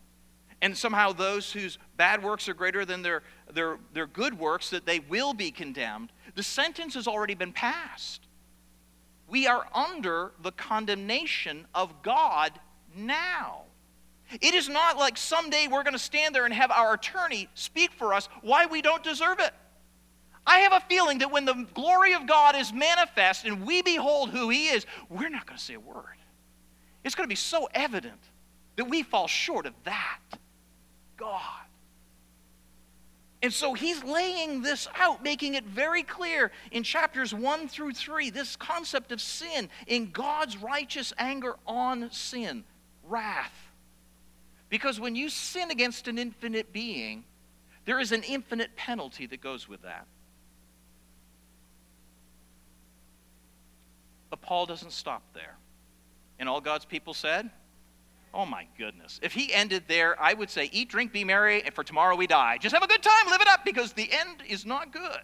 and 0.61 0.77
somehow 0.77 1.11
those 1.11 1.51
whose 1.51 1.77
bad 1.97 2.23
works 2.23 2.47
are 2.47 2.53
greater 2.53 2.85
than 2.85 3.01
their, 3.01 3.21
their, 3.51 3.79
their 3.93 4.07
good 4.07 4.39
works, 4.39 4.69
that 4.69 4.85
they 4.85 4.99
will 4.99 5.33
be 5.33 5.51
condemned. 5.51 6.11
The 6.35 6.43
sentence 6.43 6.93
has 6.93 7.07
already 7.07 7.33
been 7.33 7.53
passed. 7.53 8.21
We 9.27 9.47
are 9.47 9.65
under 9.73 10.31
the 10.41 10.51
condemnation 10.51 11.65
of 11.73 12.01
God 12.03 12.51
now. 12.95 13.63
It 14.41 14.53
is 14.53 14.69
not 14.69 14.97
like 14.97 15.17
someday 15.17 15.67
we're 15.67 15.83
going 15.83 15.93
to 15.93 15.99
stand 15.99 16.35
there 16.35 16.45
and 16.45 16.53
have 16.53 16.71
our 16.71 16.93
attorney 16.93 17.47
speak 17.53 17.91
for 17.93 18.13
us 18.13 18.27
why 18.41 18.65
we 18.65 18.81
don't 18.81 19.03
deserve 19.03 19.39
it. 19.39 19.53
I 20.47 20.59
have 20.59 20.73
a 20.73 20.79
feeling 20.81 21.19
that 21.19 21.31
when 21.31 21.45
the 21.45 21.65
glory 21.73 22.13
of 22.13 22.27
God 22.27 22.55
is 22.55 22.71
manifest 22.71 23.45
and 23.45 23.65
we 23.65 23.81
behold 23.81 24.29
who 24.29 24.49
He 24.49 24.67
is, 24.67 24.85
we're 25.09 25.29
not 25.29 25.45
going 25.45 25.57
to 25.57 25.63
say 25.63 25.73
a 25.73 25.79
word. 25.79 26.17
It's 27.03 27.15
going 27.15 27.25
to 27.25 27.31
be 27.31 27.35
so 27.35 27.67
evident 27.73 28.19
that 28.75 28.85
we 28.85 29.03
fall 29.03 29.27
short 29.27 29.65
of 29.65 29.73
that. 29.85 30.19
God. 31.17 31.64
And 33.45 33.53
so 33.53 33.75
he's 33.75 34.03
laying 34.03 34.63
this 34.63 34.87
out, 34.95 35.21
making 35.21 35.53
it 35.53 35.65
very 35.65 36.01
clear 36.01 36.51
in 36.71 36.81
chapters 36.81 37.31
1 37.31 37.67
through 37.67 37.91
3 37.91 38.31
this 38.31 38.55
concept 38.55 39.11
of 39.11 39.21
sin 39.21 39.69
in 39.85 40.09
God's 40.09 40.57
righteous 40.57 41.13
anger 41.19 41.55
on 41.67 42.09
sin, 42.09 42.63
wrath. 43.03 43.53
Because 44.67 44.99
when 44.99 45.15
you 45.15 45.29
sin 45.29 45.69
against 45.69 46.07
an 46.07 46.17
infinite 46.17 46.73
being, 46.73 47.23
there 47.85 47.99
is 47.99 48.11
an 48.11 48.23
infinite 48.23 48.75
penalty 48.75 49.27
that 49.27 49.41
goes 49.41 49.69
with 49.69 49.83
that. 49.83 50.07
But 54.31 54.41
Paul 54.41 54.65
doesn't 54.65 54.91
stop 54.91 55.21
there. 55.35 55.55
And 56.39 56.49
all 56.49 56.61
God's 56.61 56.85
people 56.85 57.13
said, 57.13 57.51
Oh 58.35 58.45
my 58.45 58.67
goodness. 58.77 59.17
If 59.23 59.31
he 59.31 59.53
ended 59.53 59.83
there, 59.87 60.21
I 60.21 60.33
would 60.33 60.49
say, 60.49 60.69
Eat, 60.73 60.89
drink, 60.89 61.13
be 61.13 61.23
merry, 61.23 61.63
and 61.63 61.73
for 61.73 61.85
tomorrow 61.85 62.17
we 62.17 62.27
die. 62.27 62.57
Just 62.59 62.75
have 62.75 62.83
a 62.83 62.87
good 62.87 63.01
time, 63.01 63.27
live 63.29 63.39
it 63.39 63.47
up, 63.47 63.63
because 63.63 63.93
the 63.93 64.09
end 64.11 64.43
is 64.45 64.65
not 64.65 64.91
good. 64.91 65.21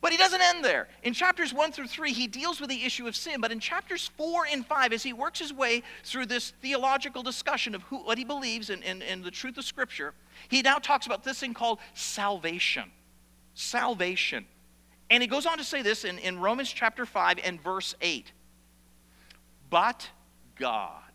But 0.00 0.10
he 0.10 0.18
doesn't 0.18 0.42
end 0.42 0.64
there. 0.64 0.88
In 1.04 1.14
chapters 1.14 1.54
1 1.54 1.70
through 1.70 1.86
3, 1.86 2.12
he 2.12 2.26
deals 2.26 2.60
with 2.60 2.68
the 2.68 2.84
issue 2.84 3.06
of 3.06 3.14
sin. 3.14 3.40
But 3.40 3.52
in 3.52 3.60
chapters 3.60 4.10
4 4.16 4.46
and 4.50 4.66
5, 4.66 4.92
as 4.92 5.04
he 5.04 5.12
works 5.12 5.38
his 5.38 5.52
way 5.52 5.84
through 6.02 6.26
this 6.26 6.52
theological 6.60 7.22
discussion 7.22 7.76
of 7.76 7.82
who, 7.82 7.98
what 7.98 8.18
he 8.18 8.24
believes 8.24 8.70
and, 8.70 8.82
and, 8.82 9.04
and 9.04 9.22
the 9.22 9.30
truth 9.30 9.56
of 9.56 9.64
Scripture, 9.64 10.12
he 10.48 10.62
now 10.62 10.78
talks 10.78 11.06
about 11.06 11.22
this 11.22 11.38
thing 11.38 11.54
called 11.54 11.78
salvation. 11.94 12.90
Salvation. 13.54 14.46
And 15.10 15.22
he 15.22 15.28
goes 15.28 15.46
on 15.46 15.58
to 15.58 15.64
say 15.64 15.80
this 15.80 16.04
in, 16.04 16.18
in 16.18 16.40
Romans 16.40 16.72
chapter 16.72 17.06
5 17.06 17.38
and 17.44 17.62
verse 17.62 17.94
8. 18.00 18.32
But 19.70 20.10
God 20.58 21.05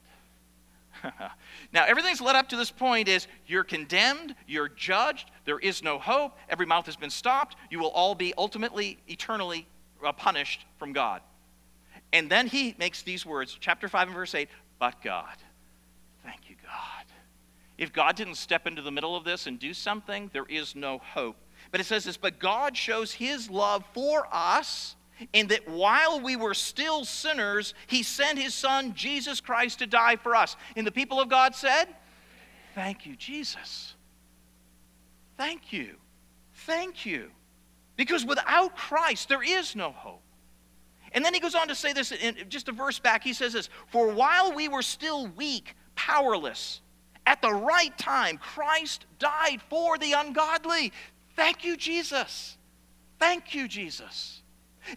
now, 1.73 1.85
everything's 1.85 2.21
led 2.21 2.35
up 2.35 2.49
to 2.49 2.55
this 2.55 2.71
point 2.71 3.07
is 3.07 3.27
you're 3.47 3.63
condemned, 3.63 4.35
you're 4.47 4.69
judged, 4.69 5.31
there 5.45 5.59
is 5.59 5.83
no 5.83 5.99
hope, 5.99 6.37
every 6.49 6.65
mouth 6.65 6.85
has 6.85 6.95
been 6.95 7.09
stopped, 7.09 7.55
you 7.69 7.79
will 7.79 7.89
all 7.89 8.15
be 8.15 8.33
ultimately, 8.37 8.99
eternally 9.07 9.67
uh, 10.05 10.11
punished 10.11 10.65
from 10.77 10.93
God. 10.93 11.21
And 12.13 12.29
then 12.29 12.47
he 12.47 12.75
makes 12.77 13.03
these 13.03 13.25
words, 13.25 13.57
chapter 13.59 13.87
5 13.87 14.07
and 14.07 14.15
verse 14.15 14.35
8, 14.35 14.49
but 14.79 15.01
God. 15.01 15.37
Thank 16.23 16.49
you, 16.49 16.55
God. 16.63 17.05
If 17.77 17.93
God 17.93 18.15
didn't 18.15 18.35
step 18.35 18.67
into 18.67 18.81
the 18.81 18.91
middle 18.91 19.15
of 19.15 19.23
this 19.23 19.47
and 19.47 19.57
do 19.57 19.73
something, 19.73 20.29
there 20.33 20.45
is 20.45 20.75
no 20.75 20.99
hope. 20.99 21.37
But 21.71 21.79
it 21.79 21.85
says 21.85 22.03
this, 22.03 22.17
but 22.17 22.37
God 22.37 22.75
shows 22.75 23.13
his 23.13 23.49
love 23.49 23.83
for 23.93 24.27
us 24.31 24.95
in 25.33 25.47
that 25.47 25.67
while 25.67 26.19
we 26.19 26.35
were 26.35 26.53
still 26.53 27.05
sinners, 27.05 27.73
he 27.87 28.03
sent 28.03 28.39
his 28.39 28.53
son, 28.53 28.93
Jesus 28.93 29.39
Christ, 29.39 29.79
to 29.79 29.87
die 29.87 30.15
for 30.15 30.35
us. 30.35 30.55
And 30.75 30.85
the 30.85 30.91
people 30.91 31.19
of 31.19 31.29
God 31.29 31.55
said, 31.55 31.85
Thank 32.75 33.05
you, 33.05 33.15
Jesus. 33.15 33.95
Thank 35.37 35.73
you. 35.73 35.95
Thank 36.53 37.05
you. 37.05 37.31
Because 37.97 38.25
without 38.25 38.75
Christ, 38.75 39.29
there 39.29 39.43
is 39.43 39.75
no 39.75 39.91
hope. 39.91 40.21
And 41.13 41.25
then 41.25 41.33
he 41.33 41.39
goes 41.39 41.55
on 41.55 41.67
to 41.67 41.75
say 41.75 41.93
this 41.93 42.11
in 42.11 42.35
just 42.47 42.69
a 42.69 42.71
verse 42.71 42.99
back. 42.99 43.23
He 43.23 43.33
says 43.33 43.53
this 43.53 43.69
For 43.87 44.13
while 44.13 44.53
we 44.53 44.69
were 44.69 44.81
still 44.81 45.27
weak, 45.27 45.75
powerless, 45.95 46.81
at 47.25 47.41
the 47.41 47.51
right 47.51 47.95
time, 47.97 48.37
Christ 48.37 49.05
died 49.19 49.61
for 49.69 49.97
the 49.97 50.13
ungodly. 50.13 50.91
Thank 51.35 51.63
you, 51.63 51.77
Jesus. 51.77 52.57
Thank 53.19 53.53
you, 53.53 53.67
Jesus. 53.67 54.41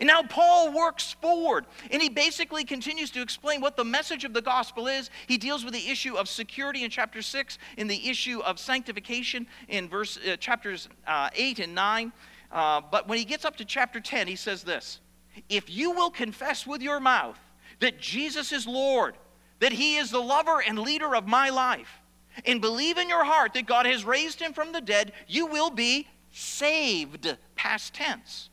And 0.01 0.07
now 0.07 0.23
Paul 0.23 0.73
works 0.73 1.13
forward 1.21 1.67
and 1.91 2.01
he 2.01 2.09
basically 2.09 2.65
continues 2.65 3.11
to 3.11 3.21
explain 3.21 3.61
what 3.61 3.77
the 3.77 3.85
message 3.85 4.25
of 4.25 4.33
the 4.33 4.43
gospel 4.43 4.87
is. 4.87 5.11
He 5.27 5.37
deals 5.37 5.65
with 5.65 5.75
the 5.75 5.91
issue 5.91 6.17
of 6.17 6.29
security 6.29 6.85
in 6.85 6.91
chapter 6.91 7.23
6 7.23 7.59
and 7.77 7.89
the 7.89 8.09
issue 8.09 8.41
of 8.41 8.59
sanctification 8.59 9.47
in 9.69 9.89
verse 9.89 10.19
uh, 10.19 10.37
chapters 10.37 10.89
uh, 11.07 11.31
8 11.35 11.59
and 11.61 11.75
9. 11.75 12.13
Uh, 12.51 12.81
but 12.91 13.09
when 13.09 13.19
he 13.19 13.25
gets 13.25 13.45
up 13.45 13.57
to 13.57 13.65
chapter 13.65 14.01
10, 14.01 14.27
he 14.27 14.37
says 14.37 14.63
this 14.63 15.01
If 15.49 15.69
you 15.69 15.91
will 15.91 16.11
confess 16.11 16.67
with 16.67 16.83
your 16.83 17.01
mouth 17.01 17.39
that 17.81 18.01
Jesus 18.01 18.53
is 18.53 18.67
Lord, 18.67 19.17
that 19.61 19.73
he 19.73 19.97
is 19.97 20.11
the 20.11 20.21
lover 20.21 20.63
and 20.63 20.79
leader 20.79 21.15
of 21.15 21.27
my 21.27 21.51
life, 21.51 22.01
and 22.47 22.61
believe 22.61 22.97
in 22.99 23.09
your 23.09 23.25
heart 23.25 23.55
that 23.55 23.67
God 23.67 23.87
has 23.87 24.05
raised 24.05 24.41
him 24.41 24.53
from 24.53 24.73
the 24.73 24.81
dead, 24.81 25.13
you 25.27 25.47
will 25.47 25.71
be 25.71 26.09
saved, 26.31 27.37
past 27.55 27.95
tense. 27.95 28.51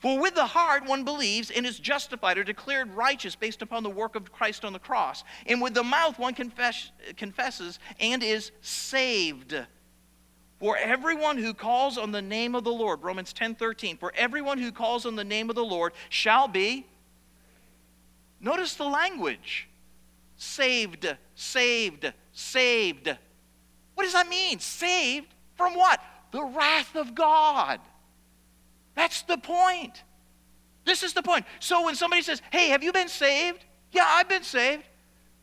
For 0.00 0.18
with 0.18 0.34
the 0.34 0.46
heart 0.46 0.86
one 0.86 1.04
believes 1.04 1.50
and 1.50 1.66
is 1.66 1.78
justified 1.78 2.38
or 2.38 2.44
declared 2.44 2.94
righteous 2.94 3.36
based 3.36 3.60
upon 3.60 3.82
the 3.82 3.90
work 3.90 4.16
of 4.16 4.32
Christ 4.32 4.64
on 4.64 4.72
the 4.72 4.78
cross. 4.78 5.24
And 5.46 5.60
with 5.60 5.74
the 5.74 5.84
mouth 5.84 6.18
one 6.18 6.32
confess, 6.32 6.90
confesses 7.18 7.78
and 8.00 8.22
is 8.22 8.50
saved. 8.62 9.54
For 10.58 10.76
everyone 10.78 11.36
who 11.36 11.52
calls 11.52 11.98
on 11.98 12.12
the 12.12 12.22
name 12.22 12.54
of 12.54 12.64
the 12.64 12.72
Lord, 12.72 13.02
Romans 13.02 13.34
10 13.34 13.54
13, 13.56 13.98
for 13.98 14.12
everyone 14.16 14.58
who 14.58 14.72
calls 14.72 15.04
on 15.04 15.16
the 15.16 15.24
name 15.24 15.50
of 15.50 15.56
the 15.56 15.64
Lord 15.64 15.92
shall 16.08 16.48
be. 16.48 16.86
Notice 18.40 18.74
the 18.74 18.84
language 18.84 19.68
saved, 20.36 21.14
saved, 21.34 22.10
saved. 22.32 23.14
What 23.94 24.04
does 24.04 24.14
that 24.14 24.28
mean? 24.28 24.60
Saved 24.60 25.28
from 25.56 25.74
what? 25.74 26.00
The 26.32 26.42
wrath 26.42 26.96
of 26.96 27.14
God. 27.14 27.80
That's 28.94 29.22
the 29.22 29.38
point. 29.38 30.02
This 30.84 31.02
is 31.02 31.12
the 31.12 31.22
point. 31.22 31.46
So 31.58 31.84
when 31.84 31.94
somebody 31.94 32.22
says, 32.22 32.42
Hey, 32.50 32.68
have 32.68 32.82
you 32.82 32.92
been 32.92 33.08
saved? 33.08 33.64
Yeah, 33.92 34.06
I've 34.06 34.28
been 34.28 34.42
saved. 34.42 34.84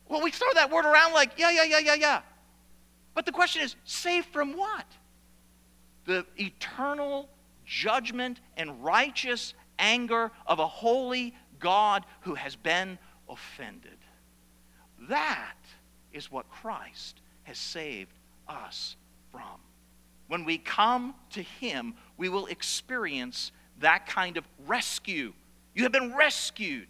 Well, 0.08 0.22
we 0.22 0.30
throw 0.30 0.48
that 0.54 0.70
word 0.70 0.84
around 0.84 1.12
like, 1.12 1.32
Yeah, 1.36 1.50
yeah, 1.50 1.64
yeah, 1.64 1.78
yeah, 1.78 1.94
yeah. 1.94 2.20
But 3.14 3.26
the 3.26 3.32
question 3.32 3.62
is, 3.62 3.76
saved 3.84 4.28
from 4.28 4.56
what? 4.56 4.86
The 6.04 6.24
eternal 6.36 7.28
judgment 7.66 8.40
and 8.56 8.82
righteous 8.82 9.54
anger 9.78 10.30
of 10.46 10.58
a 10.58 10.66
holy 10.66 11.34
God 11.58 12.04
who 12.20 12.34
has 12.34 12.56
been 12.56 12.98
offended. 13.28 13.98
That 15.08 15.56
is 16.12 16.30
what 16.30 16.48
Christ 16.50 17.20
has 17.44 17.58
saved 17.58 18.18
us 18.48 18.96
from. 19.30 19.60
When 20.28 20.44
we 20.44 20.58
come 20.58 21.14
to 21.30 21.42
Him, 21.42 21.94
we 22.16 22.28
will 22.28 22.46
experience 22.46 23.52
that 23.80 24.06
kind 24.06 24.36
of 24.36 24.44
rescue. 24.66 25.32
You 25.74 25.82
have 25.82 25.92
been 25.92 26.14
rescued. 26.14 26.88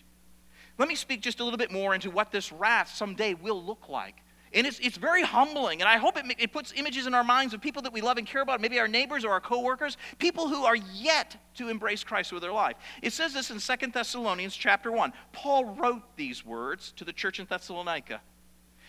Let 0.76 0.88
me 0.88 0.94
speak 0.94 1.22
just 1.22 1.40
a 1.40 1.44
little 1.44 1.58
bit 1.58 1.72
more 1.72 1.94
into 1.94 2.10
what 2.10 2.30
this 2.30 2.52
wrath 2.52 2.94
someday 2.94 3.34
will 3.34 3.62
look 3.62 3.88
like. 3.88 4.16
And 4.54 4.66
it's, 4.66 4.78
it's 4.78 4.96
very 4.96 5.22
humbling, 5.22 5.82
and 5.82 5.88
I 5.88 5.98
hope 5.98 6.16
it, 6.16 6.24
it 6.38 6.52
puts 6.52 6.72
images 6.74 7.06
in 7.06 7.12
our 7.12 7.24
minds 7.24 7.52
of 7.52 7.60
people 7.60 7.82
that 7.82 7.92
we 7.92 8.00
love 8.00 8.16
and 8.16 8.26
care 8.26 8.40
about, 8.40 8.62
maybe 8.62 8.78
our 8.78 8.88
neighbors 8.88 9.24
or 9.24 9.32
our 9.32 9.40
coworkers, 9.40 9.98
people 10.18 10.48
who 10.48 10.64
are 10.64 10.76
yet 10.76 11.36
to 11.56 11.68
embrace 11.68 12.02
Christ 12.02 12.32
with 12.32 12.40
their 12.40 12.52
life. 12.52 12.76
It 13.02 13.12
says 13.12 13.34
this 13.34 13.50
in 13.50 13.60
Second 13.60 13.92
Thessalonians 13.92 14.56
chapter 14.56 14.90
1. 14.90 15.12
Paul 15.32 15.66
wrote 15.66 16.16
these 16.16 16.46
words 16.46 16.92
to 16.96 17.04
the 17.04 17.12
church 17.12 17.40
in 17.40 17.46
Thessalonica. 17.46 18.22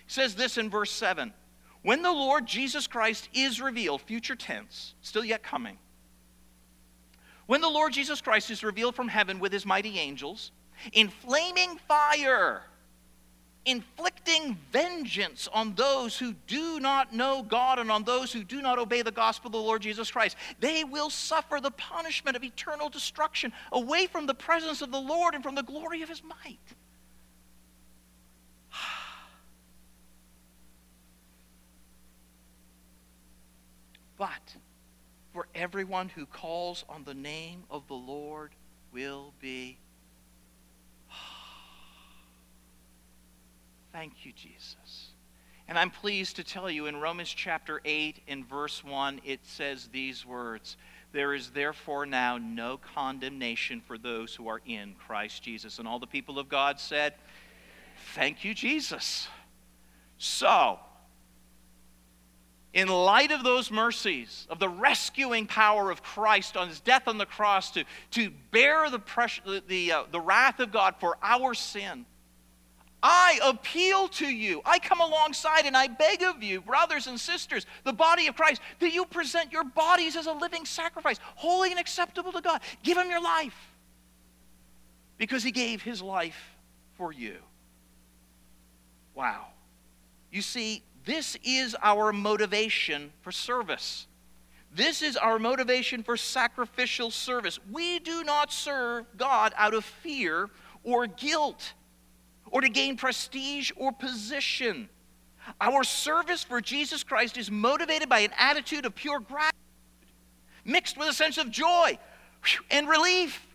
He 0.05 0.13
says 0.13 0.33
this 0.33 0.57
in 0.57 0.69
verse 0.69 0.91
7 0.91 1.33
When 1.89 2.03
the 2.03 2.11
Lord 2.11 2.45
Jesus 2.45 2.85
Christ 2.85 3.29
is 3.33 3.59
revealed, 3.59 4.03
future 4.03 4.35
tense, 4.35 4.93
still 5.01 5.25
yet 5.25 5.41
coming, 5.41 5.79
when 7.47 7.61
the 7.61 7.67
Lord 7.67 7.93
Jesus 7.93 8.21
Christ 8.21 8.51
is 8.51 8.63
revealed 8.63 8.93
from 8.93 9.07
heaven 9.07 9.39
with 9.39 9.51
his 9.51 9.65
mighty 9.65 9.97
angels, 9.97 10.51
in 10.93 11.09
flaming 11.09 11.79
fire, 11.87 12.61
inflicting 13.65 14.55
vengeance 14.71 15.49
on 15.51 15.73
those 15.73 16.15
who 16.15 16.33
do 16.45 16.79
not 16.79 17.11
know 17.11 17.41
God 17.41 17.79
and 17.79 17.89
on 17.89 18.03
those 18.03 18.31
who 18.31 18.43
do 18.43 18.61
not 18.61 18.77
obey 18.77 19.01
the 19.01 19.09
gospel 19.09 19.47
of 19.47 19.53
the 19.53 19.57
Lord 19.57 19.81
Jesus 19.81 20.11
Christ. 20.11 20.37
They 20.59 20.83
will 20.83 21.09
suffer 21.09 21.59
the 21.59 21.71
punishment 21.71 22.37
of 22.37 22.43
eternal 22.43 22.89
destruction 22.89 23.51
away 23.71 24.05
from 24.05 24.27
the 24.27 24.35
presence 24.35 24.83
of 24.83 24.91
the 24.91 25.01
Lord 25.01 25.33
and 25.33 25.43
from 25.43 25.55
the 25.55 25.63
glory 25.63 26.03
of 26.03 26.09
his 26.09 26.21
might. 26.23 26.59
But 34.19 34.57
for 35.33 35.47
everyone 35.55 36.09
who 36.09 36.27
calls 36.27 36.83
on 36.89 37.05
the 37.05 37.13
name 37.13 37.63
of 37.71 37.87
the 37.87 37.95
Lord 37.95 38.51
will 38.91 39.33
be. 39.39 39.79
Thank 43.93 44.25
you, 44.25 44.33
Jesus. 44.33 45.13
And 45.69 45.79
I'm 45.79 45.89
pleased 45.89 46.35
to 46.35 46.43
tell 46.43 46.69
you 46.69 46.87
in 46.87 46.97
Romans 46.97 47.29
chapter 47.29 47.79
8, 47.85 48.21
in 48.27 48.43
verse 48.43 48.83
1, 48.83 49.21
it 49.23 49.39
says 49.43 49.87
these 49.87 50.25
words 50.25 50.75
There 51.13 51.33
is 51.33 51.51
therefore 51.51 52.05
now 52.05 52.37
no 52.37 52.77
condemnation 52.77 53.79
for 53.79 53.97
those 53.97 54.35
who 54.35 54.49
are 54.49 54.61
in 54.65 54.95
Christ 54.95 55.43
Jesus. 55.43 55.79
And 55.79 55.87
all 55.87 55.99
the 55.99 56.07
people 56.07 56.39
of 56.39 56.49
God 56.49 56.77
said, 56.77 57.13
Thank 58.15 58.43
you, 58.43 58.53
Jesus. 58.53 59.29
So, 60.17 60.79
in 62.73 62.87
light 62.87 63.31
of 63.31 63.43
those 63.43 63.71
mercies, 63.71 64.45
of 64.49 64.59
the 64.59 64.69
rescuing 64.69 65.47
power 65.47 65.89
of 65.89 66.03
Christ 66.03 66.55
on 66.55 66.67
his 66.67 66.79
death 66.79 67.07
on 67.07 67.17
the 67.17 67.25
cross 67.25 67.71
to, 67.71 67.83
to 68.11 68.31
bear 68.51 68.89
the, 68.89 68.99
pressure, 68.99 69.41
the, 69.67 69.91
uh, 69.91 70.03
the 70.11 70.19
wrath 70.19 70.59
of 70.59 70.71
God 70.71 70.95
for 70.99 71.17
our 71.23 71.53
sin, 71.53 72.05
I 73.01 73.39
appeal 73.43 74.09
to 74.09 74.27
you. 74.27 74.61
I 74.65 74.77
come 74.77 74.99
alongside 74.99 75.65
and 75.65 75.75
I 75.75 75.87
beg 75.87 76.21
of 76.21 76.43
you, 76.43 76.61
brothers 76.61 77.07
and 77.07 77.19
sisters, 77.19 77.65
the 77.85 77.93
body 77.93 78.27
of 78.27 78.35
Christ, 78.35 78.61
that 78.79 78.93
you 78.93 79.05
present 79.05 79.51
your 79.51 79.63
bodies 79.63 80.15
as 80.15 80.27
a 80.27 80.33
living 80.33 80.65
sacrifice, 80.65 81.17
holy 81.35 81.71
and 81.71 81.79
acceptable 81.79 82.31
to 82.33 82.41
God. 82.41 82.61
Give 82.83 82.97
him 82.97 83.09
your 83.09 83.21
life 83.21 83.55
because 85.17 85.43
he 85.43 85.51
gave 85.51 85.81
his 85.81 86.01
life 86.01 86.57
for 86.97 87.13
you. 87.13 87.37
Wow. 89.15 89.47
You 90.31 90.41
see, 90.41 90.83
this 91.09 91.35
is 91.43 91.75
our 91.81 92.13
motivation 92.13 93.11
for 93.21 93.31
service. 93.31 94.05
This 94.71 95.01
is 95.01 95.17
our 95.17 95.39
motivation 95.39 96.03
for 96.03 96.15
sacrificial 96.15 97.09
service. 97.09 97.57
We 97.71 97.97
do 97.97 98.23
not 98.23 98.53
serve 98.53 99.07
God 99.17 99.51
out 99.57 99.73
of 99.73 99.83
fear 99.83 100.51
or 100.83 101.07
guilt 101.07 101.73
or 102.51 102.61
to 102.61 102.69
gain 102.69 102.95
prestige 102.95 103.71
or 103.75 103.91
position. 103.91 104.87
Our 105.59 105.83
service 105.83 106.43
for 106.43 106.61
Jesus 106.61 107.03
Christ 107.03 107.37
is 107.37 107.49
motivated 107.49 108.07
by 108.07 108.19
an 108.19 108.31
attitude 108.37 108.85
of 108.85 108.93
pure 108.93 109.19
gratitude, 109.19 109.55
mixed 110.63 110.95
with 110.95 111.09
a 111.09 111.13
sense 111.13 111.39
of 111.39 111.49
joy 111.49 111.97
and 112.69 112.87
relief. 112.87 113.47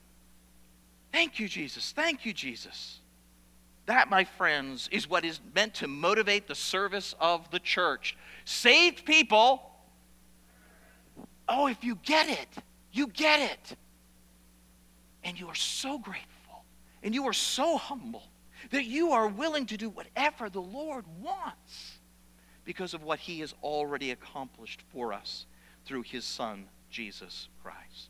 Thank 1.12 1.38
you, 1.38 1.46
Jesus. 1.46 1.92
Thank 1.92 2.26
you, 2.26 2.32
Jesus. 2.32 2.98
That, 3.86 4.08
my 4.08 4.24
friends, 4.24 4.88
is 4.90 5.08
what 5.08 5.24
is 5.24 5.40
meant 5.54 5.74
to 5.74 5.88
motivate 5.88 6.48
the 6.48 6.54
service 6.54 7.14
of 7.20 7.50
the 7.50 7.58
church. 7.58 8.16
Saved 8.44 9.04
people, 9.04 9.70
oh, 11.48 11.66
if 11.66 11.84
you 11.84 11.98
get 12.02 12.28
it, 12.28 12.48
you 12.92 13.08
get 13.08 13.40
it. 13.40 13.76
And 15.22 15.38
you 15.38 15.48
are 15.48 15.54
so 15.54 15.98
grateful 15.98 16.34
and 17.02 17.14
you 17.14 17.26
are 17.26 17.34
so 17.34 17.76
humble 17.76 18.24
that 18.70 18.86
you 18.86 19.12
are 19.12 19.28
willing 19.28 19.66
to 19.66 19.76
do 19.76 19.90
whatever 19.90 20.48
the 20.48 20.60
Lord 20.60 21.04
wants 21.20 21.98
because 22.64 22.94
of 22.94 23.02
what 23.02 23.18
he 23.20 23.40
has 23.40 23.54
already 23.62 24.10
accomplished 24.10 24.80
for 24.90 25.12
us 25.12 25.44
through 25.84 26.02
his 26.02 26.24
Son, 26.24 26.64
Jesus 26.90 27.48
Christ. 27.62 28.08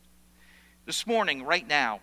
This 0.85 1.05
morning, 1.05 1.43
right 1.43 1.67
now, 1.67 1.99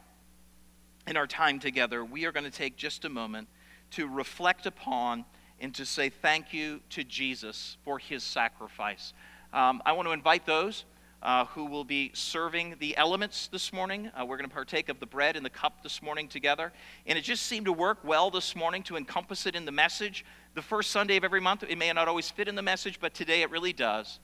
in 1.07 1.17
our 1.17 1.27
time 1.27 1.59
together, 1.59 2.05
we 2.05 2.27
are 2.27 2.33
going 2.33 2.45
to 2.45 2.51
take 2.51 2.77
just 2.77 3.07
a 3.07 3.09
moment 3.09 3.49
to 3.93 4.09
reflect 4.09 4.67
upon 4.67 5.25
and 5.61 5.75
to 5.75 5.87
say 5.87 6.09
thank 6.09 6.53
you 6.53 6.81
to 6.91 7.05
Jesus 7.05 7.77
for 7.85 7.99
his 7.99 8.23
sacrifice. 8.23 9.13
Um, 9.53 9.83
I 9.87 9.93
want 9.93 10.09
to 10.09 10.13
invite 10.13 10.45
those 10.45 10.85
uh, 11.23 11.45
who 11.47 11.67
will 11.67 11.85
be 11.85 12.11
serving 12.15 12.77
the 12.81 12.97
elements 12.97 13.47
this 13.47 13.73
morning. 13.73 14.11
Uh, 14.19 14.25
we're 14.25 14.37
going 14.37 14.49
to 14.49 14.55
partake 14.55 14.89
of 14.89 14.99
the 14.99 15.07
bread 15.07 15.37
and 15.37 15.47
the 15.47 15.51
cup 15.51 15.83
this 15.83 16.03
morning 16.03 16.27
together. 16.27 16.73
And 17.07 17.17
it 17.17 17.23
just 17.23 17.45
seemed 17.45 17.67
to 17.67 17.73
work 17.73 17.99
well 18.03 18.31
this 18.31 18.57
morning 18.57 18.83
to 18.85 18.97
encompass 18.97 19.47
it 19.47 19.55
in 19.55 19.65
the 19.65 19.73
message. 19.73 20.25
The 20.55 20.63
first 20.63 20.91
Sunday 20.91 21.17
of 21.17 21.25
every 21.25 21.41
month, 21.41 21.63
it 21.69 21.79
may 21.79 21.93
not 21.93 22.09
always 22.09 22.31
fit 22.31 22.49
in 22.49 22.57
the 22.57 22.63
message, 22.63 22.99
but 23.01 23.15
today 23.15 23.43
it 23.43 23.51
really 23.51 23.73
does. 23.73 24.19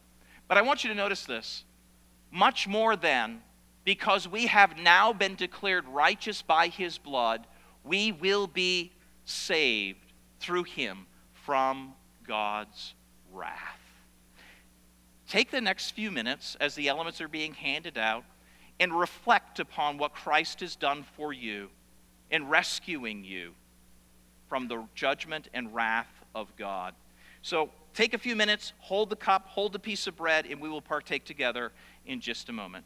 But 0.48 0.58
I 0.58 0.62
want 0.62 0.82
you 0.82 0.90
to 0.90 0.96
notice 0.96 1.24
this 1.24 1.64
much 2.30 2.66
more 2.66 2.96
than 2.96 3.42
because 3.84 4.28
we 4.28 4.46
have 4.46 4.76
now 4.76 5.12
been 5.12 5.34
declared 5.34 5.86
righteous 5.86 6.42
by 6.42 6.68
his 6.68 6.98
blood, 6.98 7.46
we 7.84 8.12
will 8.12 8.46
be 8.46 8.92
saved 9.28 10.12
through 10.40 10.64
him 10.64 11.06
from 11.32 11.94
God's 12.26 12.94
wrath. 13.32 13.78
Take 15.28 15.50
the 15.50 15.60
next 15.60 15.90
few 15.90 16.10
minutes 16.10 16.56
as 16.60 16.74
the 16.74 16.88
elements 16.88 17.20
are 17.20 17.28
being 17.28 17.52
handed 17.52 17.98
out 17.98 18.24
and 18.80 18.98
reflect 18.98 19.60
upon 19.60 19.98
what 19.98 20.14
Christ 20.14 20.60
has 20.60 20.76
done 20.76 21.04
for 21.16 21.32
you 21.32 21.68
in 22.30 22.48
rescuing 22.48 23.24
you 23.24 23.52
from 24.48 24.68
the 24.68 24.84
judgment 24.94 25.48
and 25.52 25.74
wrath 25.74 26.24
of 26.34 26.54
God. 26.56 26.94
So 27.42 27.70
take 27.92 28.14
a 28.14 28.18
few 28.18 28.34
minutes, 28.34 28.72
hold 28.78 29.10
the 29.10 29.16
cup, 29.16 29.46
hold 29.48 29.72
the 29.72 29.78
piece 29.78 30.06
of 30.06 30.16
bread, 30.16 30.46
and 30.46 30.60
we 30.60 30.68
will 30.68 30.80
partake 30.80 31.24
together 31.24 31.72
in 32.06 32.20
just 32.20 32.48
a 32.48 32.52
moment. 32.52 32.84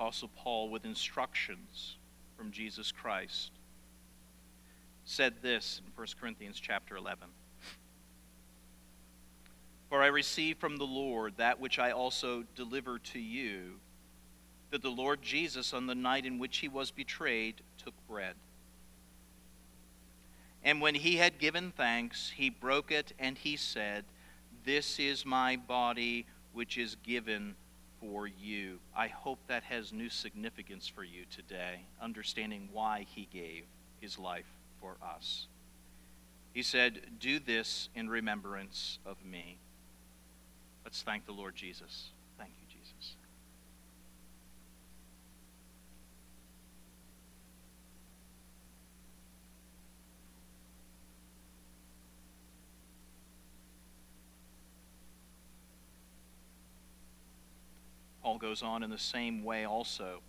Apostle 0.00 0.30
Paul, 0.34 0.70
with 0.70 0.86
instructions 0.86 1.96
from 2.34 2.50
Jesus 2.52 2.90
Christ, 2.90 3.50
said 5.04 5.34
this 5.42 5.82
in 5.84 5.92
1 5.94 6.06
Corinthians 6.18 6.58
chapter 6.58 6.96
11. 6.96 7.28
For 9.90 10.02
I 10.02 10.06
received 10.06 10.58
from 10.58 10.78
the 10.78 10.86
Lord 10.86 11.34
that 11.36 11.60
which 11.60 11.78
I 11.78 11.90
also 11.90 12.44
deliver 12.56 12.98
to 12.98 13.18
you, 13.18 13.74
that 14.70 14.80
the 14.80 14.88
Lord 14.88 15.20
Jesus, 15.20 15.74
on 15.74 15.86
the 15.86 15.94
night 15.94 16.24
in 16.24 16.38
which 16.38 16.56
he 16.56 16.68
was 16.68 16.90
betrayed, 16.90 17.56
took 17.76 17.92
bread. 18.08 18.36
And 20.64 20.80
when 20.80 20.94
he 20.94 21.16
had 21.16 21.38
given 21.38 21.74
thanks, 21.76 22.32
he 22.34 22.48
broke 22.48 22.90
it, 22.90 23.12
and 23.18 23.36
he 23.36 23.54
said, 23.54 24.06
This 24.64 24.98
is 24.98 25.26
my 25.26 25.56
body, 25.56 26.24
which 26.54 26.78
is 26.78 26.96
given 27.02 27.54
for 28.00 28.26
you. 28.26 28.78
I 28.96 29.08
hope 29.08 29.38
that 29.48 29.62
has 29.64 29.92
new 29.92 30.08
significance 30.08 30.88
for 30.88 31.04
you 31.04 31.24
today, 31.30 31.80
understanding 32.00 32.68
why 32.72 33.06
he 33.08 33.28
gave 33.32 33.64
his 34.00 34.18
life 34.18 34.50
for 34.80 34.96
us. 35.02 35.46
He 36.52 36.62
said, 36.62 37.00
Do 37.20 37.38
this 37.38 37.88
in 37.94 38.08
remembrance 38.08 38.98
of 39.06 39.24
me. 39.24 39.58
Let's 40.84 41.02
thank 41.02 41.26
the 41.26 41.32
Lord 41.32 41.54
Jesus. 41.54 42.08
Thank 42.38 42.50
you, 42.58 42.66
Jesus. 42.68 43.14
Goes 58.38 58.62
on 58.62 58.82
in 58.82 58.90
the 58.90 58.98
same 58.98 59.44
way 59.44 59.64
also. 59.64 60.20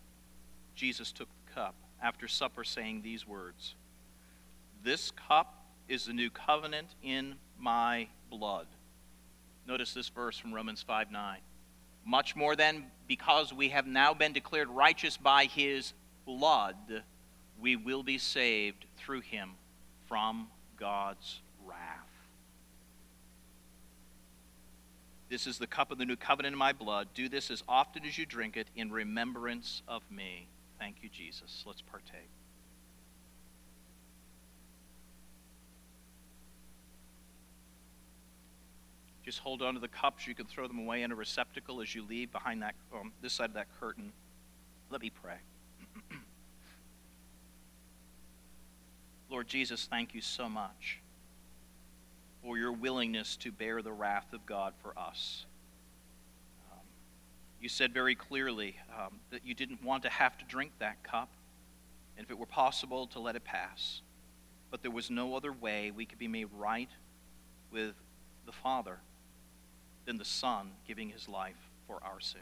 Jesus 0.75 1.11
took 1.11 1.27
the 1.45 1.53
cup 1.53 1.75
after 2.01 2.27
supper, 2.27 2.63
saying 2.63 3.01
these 3.01 3.27
words 3.27 3.75
This 4.83 5.11
cup 5.11 5.65
is 5.87 6.05
the 6.05 6.13
new 6.13 6.29
covenant 6.29 6.87
in 7.03 7.35
my 7.59 8.07
blood. 8.29 8.67
Notice 9.67 9.93
this 9.93 10.09
verse 10.09 10.37
from 10.37 10.53
Romans 10.53 10.81
5 10.81 11.11
9. 11.11 11.37
Much 12.05 12.35
more 12.35 12.55
than 12.55 12.85
because 13.07 13.53
we 13.53 13.69
have 13.69 13.85
now 13.85 14.13
been 14.13 14.33
declared 14.33 14.69
righteous 14.69 15.17
by 15.17 15.45
his 15.45 15.93
blood, 16.25 17.03
we 17.59 17.75
will 17.75 18.01
be 18.01 18.17
saved 18.17 18.85
through 18.97 19.21
him 19.21 19.51
from 20.07 20.47
God's 20.77 21.41
wrath. 21.65 21.77
This 25.31 25.47
is 25.47 25.57
the 25.57 25.65
cup 25.65 25.91
of 25.91 25.97
the 25.97 26.03
new 26.03 26.17
covenant 26.17 26.51
in 26.51 26.59
my 26.59 26.73
blood. 26.73 27.07
Do 27.13 27.29
this 27.29 27.49
as 27.51 27.63
often 27.65 28.03
as 28.05 28.17
you 28.17 28.25
drink 28.25 28.57
it 28.57 28.67
in 28.75 28.91
remembrance 28.91 29.81
of 29.87 30.01
me. 30.11 30.49
Thank 30.77 30.97
you, 31.01 31.07
Jesus. 31.07 31.63
Let's 31.65 31.81
partake. 31.81 32.27
Just 39.23 39.39
hold 39.39 39.61
on 39.61 39.75
to 39.75 39.79
the 39.79 39.87
cups. 39.87 40.27
You 40.27 40.35
can 40.35 40.47
throw 40.47 40.67
them 40.67 40.79
away 40.79 41.01
in 41.01 41.13
a 41.13 41.15
receptacle 41.15 41.79
as 41.79 41.95
you 41.95 42.03
leave 42.03 42.29
behind 42.33 42.61
that 42.61 42.75
um, 42.93 43.13
this 43.21 43.31
side 43.31 43.45
of 43.45 43.53
that 43.53 43.67
curtain. 43.79 44.11
Let 44.89 44.99
me 44.99 45.11
pray. 45.23 45.37
Lord 49.29 49.47
Jesus, 49.47 49.87
thank 49.89 50.13
you 50.13 50.19
so 50.19 50.49
much 50.49 50.99
for 52.43 52.57
your 52.57 52.71
willingness 52.71 53.35
to 53.37 53.51
bear 53.51 53.81
the 53.81 53.91
wrath 53.91 54.33
of 54.33 54.45
God 54.45 54.73
for 54.81 54.97
us. 54.97 55.45
Um, 56.71 56.79
you 57.59 57.69
said 57.69 57.93
very 57.93 58.15
clearly 58.15 58.75
um, 58.97 59.19
that 59.29 59.45
you 59.45 59.53
didn't 59.53 59.83
want 59.83 60.03
to 60.03 60.09
have 60.09 60.37
to 60.39 60.45
drink 60.45 60.71
that 60.79 61.03
cup, 61.03 61.29
and 62.17 62.25
if 62.25 62.31
it 62.31 62.37
were 62.37 62.45
possible, 62.45 63.07
to 63.07 63.19
let 63.19 63.35
it 63.35 63.43
pass. 63.43 64.01
But 64.69 64.81
there 64.81 64.91
was 64.91 65.09
no 65.09 65.35
other 65.35 65.51
way 65.51 65.91
we 65.91 66.05
could 66.05 66.19
be 66.19 66.27
made 66.27 66.47
right 66.57 66.89
with 67.71 67.93
the 68.45 68.51
Father 68.51 68.99
than 70.05 70.17
the 70.17 70.25
Son 70.25 70.71
giving 70.87 71.09
his 71.09 71.29
life 71.29 71.69
for 71.87 71.99
our 72.03 72.19
sin. 72.19 72.41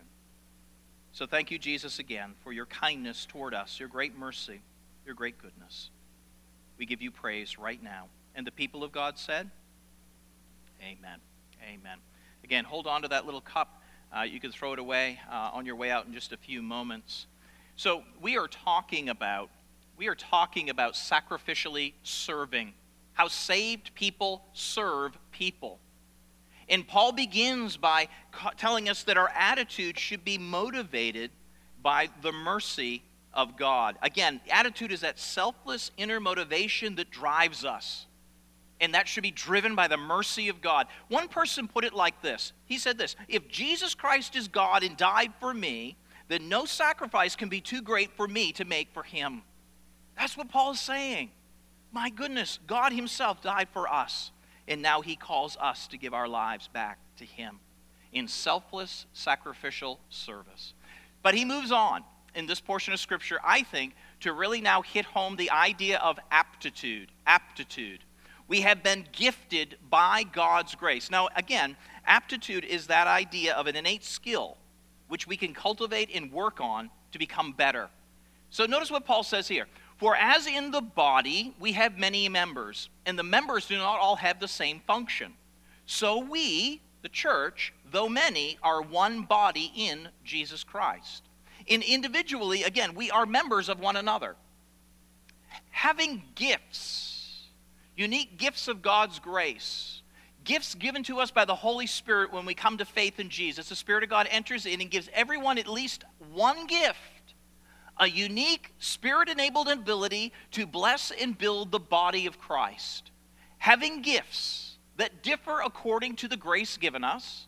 So 1.12 1.26
thank 1.26 1.52
you, 1.52 1.58
Jesus, 1.58 2.00
again, 2.00 2.36
for 2.43 2.54
your 2.54 2.68
kindness 2.68 3.26
toward 3.26 3.54
us, 3.54 3.80
your 3.80 3.89
great 3.89 4.18
mercy, 4.18 4.62
your 5.06 5.16
great 5.16 5.41
goodness. 5.41 5.89
We 6.78 6.86
give 6.86 7.02
you 7.02 7.12
praise 7.12 7.58
right 7.58 7.82
now. 7.82 8.06
And 8.36 8.45
the 8.45 8.52
people 8.52 8.84
of 8.84 8.91
God 8.91 9.18
said, 9.18 9.50
Amen. 10.82 11.19
Amen. 11.63 11.97
Again, 12.43 12.63
hold 12.63 12.88
on 12.88 13.01
to 13.01 13.07
that 13.09 13.25
little 13.25 13.41
cup. 13.41 13.82
Uh, 14.15 14.21
you 14.21 14.39
can 14.39 14.51
throw 14.51 14.73
it 14.73 14.80
away 14.80 15.19
uh, 15.30 15.51
on 15.53 15.65
your 15.65 15.75
way 15.75 15.91
out 15.91 16.07
in 16.07 16.13
just 16.13 16.32
a 16.32 16.38
few 16.38 16.61
moments. 16.61 17.27
So 17.75 18.03
we 18.21 18.38
are 18.38 18.47
talking 18.47 19.09
about 19.09 19.49
we 19.97 20.07
are 20.07 20.15
talking 20.15 20.69
about 20.69 20.93
sacrificially 20.93 21.91
serving, 22.03 22.73
how 23.11 23.27
saved 23.27 23.93
people 23.95 24.45
serve 24.53 25.17
people. 25.34 25.77
And 26.69 26.88
Paul 26.88 27.11
begins 27.11 27.75
by 27.75 28.07
telling 28.55 28.88
us 28.88 29.03
that 29.03 29.17
our 29.17 29.30
attitude 29.36 29.99
should 29.99 30.23
be 30.23 30.38
motivated 30.38 31.32
by 31.82 32.07
the 32.21 32.32
mercy 32.32 33.03
of 33.34 33.57
God. 33.57 33.97
Again, 34.01 34.39
attitude 34.49 34.93
is 34.93 35.01
that 35.01 35.19
selfless 35.19 35.91
inner 35.97 36.21
motivation 36.21 36.95
that 36.95 37.11
drives 37.11 37.65
us 37.65 38.05
and 38.82 38.93
that 38.93 39.07
should 39.07 39.23
be 39.23 39.32
driven 39.32 39.75
by 39.75 39.88
the 39.88 39.97
mercy 39.97 40.49
of 40.49 40.61
God. 40.61 40.88
One 41.07 41.27
person 41.27 41.67
put 41.67 41.84
it 41.84 41.93
like 41.93 42.21
this 42.21 42.53
He 42.65 42.77
said 42.77 42.97
this 42.97 43.15
If 43.27 43.47
Jesus 43.47 43.93
Christ 43.93 44.36
is 44.36 44.47
God 44.47 44.84
and 44.84 44.95
died 44.97 45.34
for 45.39 45.53
me, 45.53 45.97
then 46.27 46.47
no 46.47 46.65
sacrifice 46.65 47.36
can 47.36 47.49
be 47.49 47.61
too 47.61 47.82
great 47.82 48.11
for 48.15 48.27
me 48.27 48.51
to 48.53 48.65
make 48.65 48.89
for 48.93 49.03
him. 49.03 49.41
That's 50.17 50.38
what 50.38 50.49
Paul 50.49 50.71
is 50.71 50.80
saying. 50.80 51.32
My 51.91 52.09
goodness, 52.09 52.59
God 52.67 52.93
Himself 52.93 53.41
died 53.41 53.67
for 53.73 53.91
us, 53.91 54.32
and 54.67 54.82
now 54.82 55.01
He 55.01 55.15
calls 55.15 55.57
us 55.57 55.88
to 55.88 55.97
give 55.97 56.13
our 56.13 56.27
lives 56.27 56.67
back 56.67 56.99
to 57.17 57.25
Him 57.25 57.59
in 58.11 58.27
selfless, 58.27 59.05
sacrificial 59.13 59.99
service. 60.09 60.73
But 61.23 61.36
He 61.36 61.45
moves 61.45 61.71
on 61.71 62.03
in 62.36 62.45
this 62.45 62.59
portion 62.59 62.93
of 62.93 62.99
Scripture, 62.99 63.39
I 63.43 63.63
think, 63.63 63.95
to 64.19 64.34
really 64.34 64.61
now 64.61 64.82
hit 64.82 65.05
home 65.05 65.36
the 65.36 65.51
idea 65.51 65.97
of 65.97 66.19
aptitude. 66.30 67.11
Aptitude. 67.25 68.03
We 68.50 68.62
have 68.62 68.84
been 68.84 69.06
gifted 69.14 69.78
by 69.89 70.24
God's 70.24 70.76
grace. 70.76 71.10
Now, 71.10 71.30
again, 71.36 71.78
aptitude 72.06 72.66
is 72.66 72.88
that 72.88 73.08
idea 73.08 73.54
of 73.54 73.68
an 73.68 73.78
innate 73.78 74.04
skill 74.04 74.58
which 75.08 75.26
we 75.26 75.38
can 75.38 75.54
cultivate 75.54 76.10
and 76.14 76.32
work 76.32 76.60
on 76.60 76.89
to 77.12 77.20
become 77.20 77.54
better. 77.54 77.89
So, 78.50 78.66
notice 78.66 78.91
what 78.91 79.06
Paul 79.06 79.24
says 79.24 79.47
here. 79.47 79.68
For 79.97 80.16
as 80.16 80.47
in 80.47 80.72
the 80.72 80.82
body 80.82 81.54
we 81.60 81.74
have 81.74 81.97
many 81.97 82.28
members, 82.30 82.89
and 83.06 83.20
the 83.20 83.24
members 83.24 83.68
do 83.68 83.78
not 83.78 84.00
all 84.00 84.16
have 84.16 84.39
the 84.39 84.47
same 84.47 84.80
function. 84.88 85.34
So 85.86 86.20
we, 86.20 86.82
the 87.02 87.10
church, 87.10 87.74
though 87.91 88.08
many, 88.08 88.58
are 88.64 88.82
one 88.82 89.24
body 89.24 89.74
in 89.76 90.08
Jesus 90.24 90.64
Christ. 90.64 91.24
And 91.70 91.84
individually, 91.84 92.64
again, 92.64 92.95
we 92.95 93.12
are 93.12 93.26
members 93.26 93.68
of 93.68 93.80
one 93.80 93.97
another. 93.97 94.36
Having 95.72 96.24
gifts 96.36 97.18
unique 98.00 98.38
gifts 98.38 98.70
of 98.70 98.82
God's 98.82 99.20
grace, 99.20 100.02
gifts 100.45 100.74
given 100.74 101.04
to 101.04 101.20
us 101.20 101.32
by 101.32 101.43
the 101.43 101.56
Holy 101.56 101.86
Spirit 101.86 102.32
when 102.32 102.45
we 102.45 102.54
come 102.54 102.78
to 102.78 102.86
faith 102.86 103.20
in 103.20 103.30
Jesus. 103.30 103.68
The 103.68 103.76
Spirit 103.76 104.04
of 104.04 104.10
God 104.10 104.28
enters 104.32 104.66
in 104.66 104.80
and 104.80 104.89
gives 104.89 105.10
everyone 105.14 105.58
at 105.58 105.68
least 105.68 106.06
one 106.32 106.66
gift 106.66 106.97
a 107.97 108.08
unique 108.08 108.74
spirit 108.80 109.28
enabled 109.28 109.68
ability 109.68 110.32
to 110.52 110.66
bless 110.66 111.12
and 111.12 111.38
build 111.38 111.72
the 111.72 111.80
body 111.80 112.26
of 112.26 112.39
Christ. 112.39 113.12
Having 113.58 114.04
gifts 114.04 114.78
that 114.95 115.22
differ 115.22 115.60
according 115.60 116.16
to 116.18 116.30
the 116.30 116.38
grace 116.38 116.78
given 116.78 117.04
us, 117.04 117.47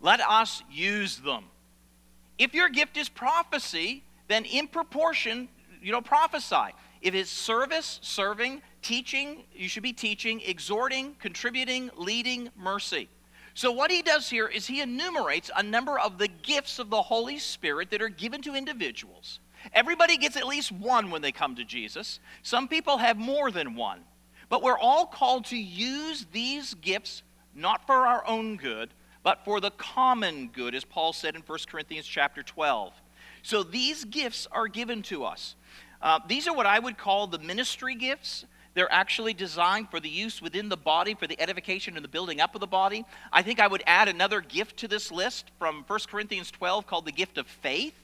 let 0.00 0.20
us 0.22 0.62
use 0.70 1.18
them. 1.18 1.44
If 2.38 2.54
your 2.54 2.70
gift 2.70 2.96
is 2.96 3.10
prophecy, 3.10 4.02
then 4.28 4.46
in 4.46 4.68
proportion, 4.68 5.50
you 5.82 5.92
know, 5.92 6.00
prophesy. 6.00 6.74
If 7.02 7.14
it's 7.14 7.30
service, 7.30 7.98
serving, 8.02 8.62
teaching, 8.82 9.44
you 9.54 9.68
should 9.68 9.82
be 9.82 9.92
teaching, 9.92 10.40
exhorting, 10.44 11.16
contributing, 11.18 11.90
leading, 11.96 12.50
mercy. 12.56 13.08
So, 13.54 13.72
what 13.72 13.90
he 13.90 14.02
does 14.02 14.30
here 14.30 14.46
is 14.46 14.66
he 14.66 14.80
enumerates 14.80 15.50
a 15.54 15.62
number 15.62 15.98
of 15.98 16.18
the 16.18 16.28
gifts 16.28 16.78
of 16.78 16.88
the 16.88 17.02
Holy 17.02 17.38
Spirit 17.38 17.90
that 17.90 18.00
are 18.00 18.08
given 18.08 18.42
to 18.42 18.54
individuals. 18.54 19.40
Everybody 19.72 20.16
gets 20.16 20.36
at 20.36 20.46
least 20.46 20.72
one 20.72 21.10
when 21.10 21.22
they 21.22 21.32
come 21.32 21.56
to 21.56 21.64
Jesus. 21.64 22.20
Some 22.42 22.68
people 22.68 22.98
have 22.98 23.18
more 23.18 23.50
than 23.50 23.74
one. 23.74 24.00
But 24.48 24.62
we're 24.62 24.78
all 24.78 25.06
called 25.06 25.44
to 25.46 25.56
use 25.56 26.26
these 26.32 26.74
gifts 26.74 27.22
not 27.54 27.86
for 27.86 28.06
our 28.06 28.26
own 28.26 28.56
good, 28.56 28.90
but 29.22 29.44
for 29.44 29.60
the 29.60 29.70
common 29.72 30.48
good, 30.48 30.74
as 30.74 30.84
Paul 30.84 31.12
said 31.12 31.34
in 31.34 31.42
1 31.42 31.58
Corinthians 31.68 32.06
chapter 32.06 32.42
12. 32.42 32.92
So 33.42 33.62
these 33.62 34.04
gifts 34.04 34.46
are 34.50 34.66
given 34.66 35.02
to 35.04 35.24
us. 35.24 35.54
Uh, 36.02 36.20
these 36.26 36.48
are 36.48 36.54
what 36.54 36.66
I 36.66 36.78
would 36.78 36.96
call 36.96 37.26
the 37.26 37.38
ministry 37.38 37.94
gifts. 37.94 38.44
They're 38.74 38.92
actually 38.92 39.34
designed 39.34 39.90
for 39.90 39.98
the 39.98 40.08
use 40.08 40.40
within 40.40 40.68
the 40.68 40.76
body, 40.76 41.14
for 41.14 41.26
the 41.26 41.40
edification 41.40 41.96
and 41.96 42.04
the 42.04 42.08
building 42.08 42.40
up 42.40 42.54
of 42.54 42.60
the 42.60 42.66
body. 42.66 43.04
I 43.32 43.42
think 43.42 43.58
I 43.58 43.66
would 43.66 43.82
add 43.86 44.08
another 44.08 44.40
gift 44.40 44.76
to 44.78 44.88
this 44.88 45.10
list 45.10 45.50
from 45.58 45.84
1 45.86 45.98
Corinthians 46.08 46.50
12 46.50 46.86
called 46.86 47.04
the 47.04 47.12
gift 47.12 47.36
of 47.36 47.46
faith. 47.46 47.94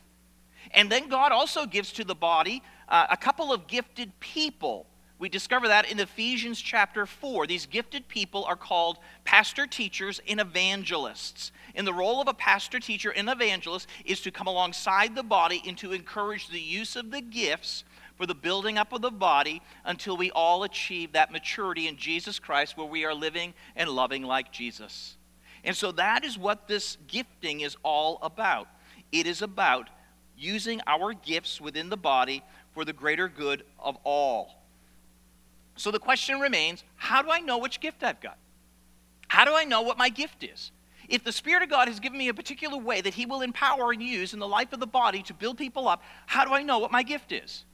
And 0.73 0.91
then 0.91 1.09
God 1.09 1.31
also 1.31 1.67
gives 1.67 1.93
to 1.93 2.05
the 2.05 2.17
body 2.17 2.63
uh, 2.89 3.07
a 3.11 3.17
couple 3.17 3.53
of 3.53 3.69
gifted 3.69 4.19
people. 4.19 4.87
We 5.19 5.29
discover 5.29 5.69
that 5.69 5.91
in 5.91 5.99
Ephesians 5.99 6.61
chapter 6.61 7.07
4. 7.07 7.47
These 7.47 7.67
gifted 7.67 8.07
people 8.09 8.45
are 8.45 8.57
called 8.57 8.99
pastor 9.25 9.67
teachers 9.67 10.21
and 10.29 10.41
evangelists. 10.41 11.53
And 11.75 11.87
the 11.87 11.95
role 11.95 12.21
of 12.21 12.29
a 12.29 12.35
pastor 12.35 12.81
teacher 12.81 13.13
and 13.13 13.31
evangelist 13.31 13.89
is 14.05 14.21
to 14.23 14.31
come 14.31 14.47
alongside 14.47 15.15
the 15.15 15.23
body 15.23 15.63
and 15.67 15.79
to 15.79 15.93
encourage 15.93 16.49
the 16.49 16.61
use 16.61 16.97
of 16.97 17.13
the 17.13 17.23
gifts 17.23 17.85
for 18.17 18.27
the 18.27 18.35
building 18.35 18.79
up 18.79 18.93
of 18.93 19.03
the 19.03 19.11
body 19.11 19.63
until 19.85 20.17
we 20.17 20.31
all 20.31 20.65
achieve 20.65 21.13
that 21.13 21.31
maturity 21.31 21.87
in 21.87 21.97
Jesus 21.97 22.39
Christ 22.39 22.77
where 22.77 22.87
we 22.87 23.05
are 23.05 23.15
living 23.15 23.55
and 23.75 23.91
loving 23.91 24.23
like 24.23 24.53
Jesus. 24.53 25.17
And 25.65 25.77
so 25.77 25.93
that 25.93 26.25
is 26.25 26.39
what 26.39 26.69
this 26.69 26.97
gifting 27.09 27.61
is 27.61 27.77
all 27.83 28.19
about. 28.23 28.69
It 29.13 29.27
is 29.27 29.43
about 29.43 29.89
using 30.37 30.81
our 30.87 31.13
gifts 31.13 31.61
within 31.61 31.89
the 31.89 31.97
body 31.97 32.43
for 32.73 32.85
the 32.85 32.93
greater 32.93 33.29
good 33.29 33.65
of 33.79 33.97
all. 34.05 34.63
So 35.77 35.91
the 35.91 35.99
question 35.99 36.41
remains 36.41 36.85
how 36.97 37.23
do 37.23 37.31
I 37.31 37.41
know 37.41 37.59
which 37.59 37.81
gift 37.81 38.03
I've 38.03 38.21
got? 38.21 38.39
How 39.29 39.45
do 39.45 39.55
I 39.55 39.65
know 39.65 39.83
what 39.83 39.99
my 39.99 40.09
gift 40.09 40.45
is? 40.45 40.73
If 41.09 41.23
the 41.23 41.33
Spirit 41.33 41.63
of 41.63 41.71
God 41.71 41.89
has 41.89 42.01
given 42.01 42.19
me 42.19 42.29
a 42.29 42.35
particular 42.35 42.79
way 42.79 43.01
that 43.01 43.15
He 43.15 43.27
will 43.27 43.43
empower 43.43 43.93
and 43.93 44.03
use 44.03 44.33
in 44.33 44.41
the 44.41 44.49
life 44.49 44.73
of 44.73 44.81
the 44.81 44.87
body 44.87 45.23
to 45.25 45.35
build 45.35 45.59
people 45.59 45.89
up, 45.89 46.03
how 46.27 46.45
do 46.45 46.53
I 46.53 46.63
know 46.63 46.79
what 46.79 46.91
my 46.91 47.03
gift 47.03 47.33
is? 47.33 47.65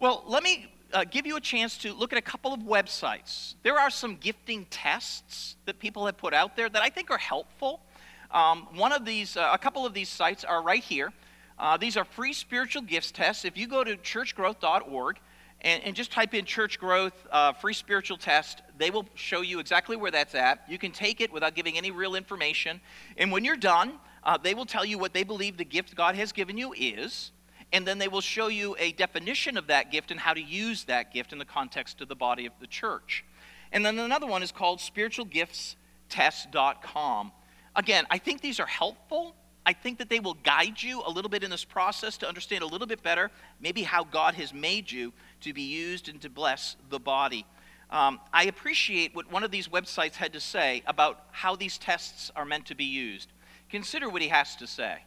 Well, 0.00 0.24
let 0.26 0.42
me 0.42 0.66
uh, 0.94 1.04
give 1.04 1.26
you 1.26 1.36
a 1.36 1.40
chance 1.42 1.76
to 1.76 1.92
look 1.92 2.10
at 2.10 2.18
a 2.18 2.22
couple 2.22 2.54
of 2.54 2.60
websites. 2.60 3.56
There 3.62 3.78
are 3.78 3.90
some 3.90 4.16
gifting 4.16 4.64
tests 4.70 5.56
that 5.66 5.78
people 5.78 6.06
have 6.06 6.16
put 6.16 6.32
out 6.32 6.56
there 6.56 6.70
that 6.70 6.80
I 6.80 6.88
think 6.88 7.10
are 7.10 7.18
helpful. 7.18 7.82
Um, 8.30 8.66
one 8.72 8.92
of 8.92 9.04
these, 9.04 9.36
uh, 9.36 9.50
a 9.52 9.58
couple 9.58 9.84
of 9.84 9.92
these 9.92 10.08
sites 10.08 10.42
are 10.42 10.62
right 10.62 10.82
here. 10.82 11.12
Uh, 11.58 11.76
these 11.76 11.98
are 11.98 12.06
free 12.06 12.32
spiritual 12.32 12.80
gifts 12.80 13.10
tests. 13.10 13.44
If 13.44 13.58
you 13.58 13.66
go 13.66 13.84
to 13.84 13.94
churchgrowth.org 13.98 15.18
and, 15.60 15.82
and 15.84 15.94
just 15.94 16.10
type 16.10 16.32
in 16.32 16.46
church 16.46 16.78
growth 16.78 17.12
uh, 17.30 17.52
free 17.52 17.74
spiritual 17.74 18.16
test, 18.16 18.62
they 18.78 18.90
will 18.90 19.04
show 19.16 19.42
you 19.42 19.60
exactly 19.60 19.98
where 19.98 20.10
that's 20.10 20.34
at. 20.34 20.64
You 20.66 20.78
can 20.78 20.92
take 20.92 21.20
it 21.20 21.30
without 21.30 21.54
giving 21.54 21.76
any 21.76 21.90
real 21.90 22.14
information. 22.14 22.80
And 23.18 23.30
when 23.30 23.44
you're 23.44 23.54
done, 23.54 23.98
uh, 24.24 24.38
they 24.38 24.54
will 24.54 24.64
tell 24.64 24.86
you 24.86 24.96
what 24.96 25.12
they 25.12 25.24
believe 25.24 25.58
the 25.58 25.64
gift 25.66 25.94
God 25.94 26.14
has 26.14 26.32
given 26.32 26.56
you 26.56 26.72
is. 26.72 27.32
And 27.72 27.86
then 27.86 27.98
they 27.98 28.08
will 28.08 28.20
show 28.20 28.48
you 28.48 28.74
a 28.78 28.90
definition 28.92 29.56
of 29.56 29.68
that 29.68 29.92
gift 29.92 30.10
and 30.10 30.18
how 30.18 30.34
to 30.34 30.40
use 30.40 30.82
that 30.84 31.12
gift 31.12 31.32
in 31.32 31.38
the 31.38 31.44
context 31.44 32.00
of 32.00 32.08
the 32.08 32.16
body 32.16 32.46
of 32.46 32.52
the 32.60 32.66
church. 32.66 33.24
And 33.72 33.86
then 33.86 33.96
another 33.98 34.26
one 34.26 34.42
is 34.42 34.50
called 34.50 34.80
spiritualgiftstest.com. 34.80 37.32
Again, 37.76 38.04
I 38.10 38.18
think 38.18 38.40
these 38.40 38.58
are 38.58 38.66
helpful. 38.66 39.36
I 39.64 39.72
think 39.72 39.98
that 39.98 40.08
they 40.08 40.20
will 40.20 40.34
guide 40.34 40.82
you 40.82 41.02
a 41.06 41.10
little 41.10 41.28
bit 41.28 41.44
in 41.44 41.50
this 41.50 41.64
process 41.64 42.16
to 42.18 42.28
understand 42.28 42.64
a 42.64 42.66
little 42.66 42.86
bit 42.86 43.02
better 43.02 43.30
maybe 43.60 43.82
how 43.82 44.04
God 44.04 44.34
has 44.34 44.52
made 44.52 44.90
you 44.90 45.12
to 45.42 45.52
be 45.52 45.62
used 45.62 46.08
and 46.08 46.20
to 46.22 46.30
bless 46.30 46.76
the 46.88 46.98
body. 46.98 47.46
Um, 47.90 48.20
I 48.32 48.44
appreciate 48.44 49.14
what 49.14 49.30
one 49.30 49.44
of 49.44 49.50
these 49.50 49.68
websites 49.68 50.14
had 50.14 50.32
to 50.32 50.40
say 50.40 50.82
about 50.86 51.26
how 51.32 51.56
these 51.56 51.76
tests 51.76 52.30
are 52.34 52.44
meant 52.44 52.66
to 52.66 52.74
be 52.74 52.84
used. 52.84 53.32
Consider 53.68 54.08
what 54.08 54.22
he 54.22 54.28
has 54.28 54.56
to 54.56 54.66
say. 54.66 55.00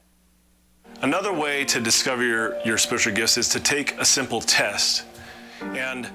Another 1.04 1.34
way 1.34 1.66
to 1.66 1.82
discover 1.82 2.24
your, 2.24 2.58
your 2.64 2.78
spiritual 2.78 3.14
gifts 3.14 3.38
is 3.38 3.50
to 3.50 3.60
take 3.60 4.00
a 4.00 4.06
simple 4.06 4.40
test. 4.40 5.04
And 5.62 6.10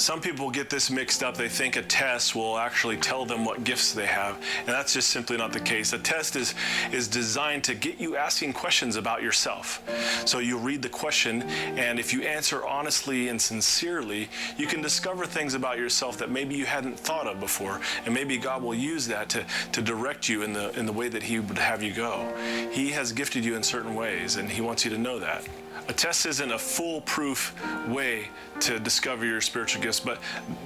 some 0.00 0.20
people 0.20 0.50
get 0.50 0.70
this 0.70 0.90
mixed 0.90 1.22
up. 1.22 1.36
They 1.36 1.48
think 1.48 1.76
a 1.76 1.82
test 1.82 2.34
will 2.34 2.58
actually 2.58 2.96
tell 2.96 3.26
them 3.26 3.44
what 3.44 3.64
gifts 3.64 3.92
they 3.92 4.06
have, 4.06 4.36
and 4.60 4.68
that's 4.68 4.94
just 4.94 5.10
simply 5.10 5.36
not 5.36 5.52
the 5.52 5.60
case. 5.60 5.92
A 5.92 5.98
test 5.98 6.36
is, 6.36 6.54
is 6.90 7.06
designed 7.06 7.64
to 7.64 7.74
get 7.74 8.00
you 8.00 8.16
asking 8.16 8.54
questions 8.54 8.96
about 8.96 9.22
yourself. 9.22 9.82
So 10.24 10.38
you 10.38 10.56
read 10.56 10.82
the 10.82 10.88
question, 10.88 11.42
and 11.42 11.98
if 11.98 12.12
you 12.12 12.22
answer 12.22 12.66
honestly 12.66 13.28
and 13.28 13.40
sincerely, 13.40 14.28
you 14.56 14.66
can 14.66 14.80
discover 14.80 15.26
things 15.26 15.54
about 15.54 15.78
yourself 15.78 16.16
that 16.18 16.30
maybe 16.30 16.54
you 16.54 16.66
hadn't 16.66 16.98
thought 16.98 17.26
of 17.26 17.38
before, 17.38 17.80
and 18.06 18.14
maybe 18.14 18.38
God 18.38 18.62
will 18.62 18.74
use 18.74 19.06
that 19.08 19.28
to, 19.30 19.44
to 19.72 19.82
direct 19.82 20.28
you 20.28 20.42
in 20.42 20.52
the, 20.52 20.76
in 20.78 20.86
the 20.86 20.92
way 20.92 21.08
that 21.08 21.22
He 21.22 21.38
would 21.38 21.58
have 21.58 21.82
you 21.82 21.92
go. 21.92 22.26
He 22.72 22.90
has 22.90 23.12
gifted 23.12 23.44
you 23.44 23.54
in 23.54 23.62
certain 23.62 23.94
ways, 23.94 24.36
and 24.36 24.48
He 24.48 24.62
wants 24.62 24.84
you 24.84 24.90
to 24.92 24.98
know 24.98 25.18
that. 25.18 25.46
A 25.88 25.92
test 25.92 26.26
isn't 26.26 26.50
a 26.50 26.58
foolproof 26.58 27.54
way 27.88 28.28
to 28.60 28.78
discover 28.78 29.24
your 29.24 29.40
spiritual 29.40 29.82
gifts, 29.82 30.00
but 30.00 30.18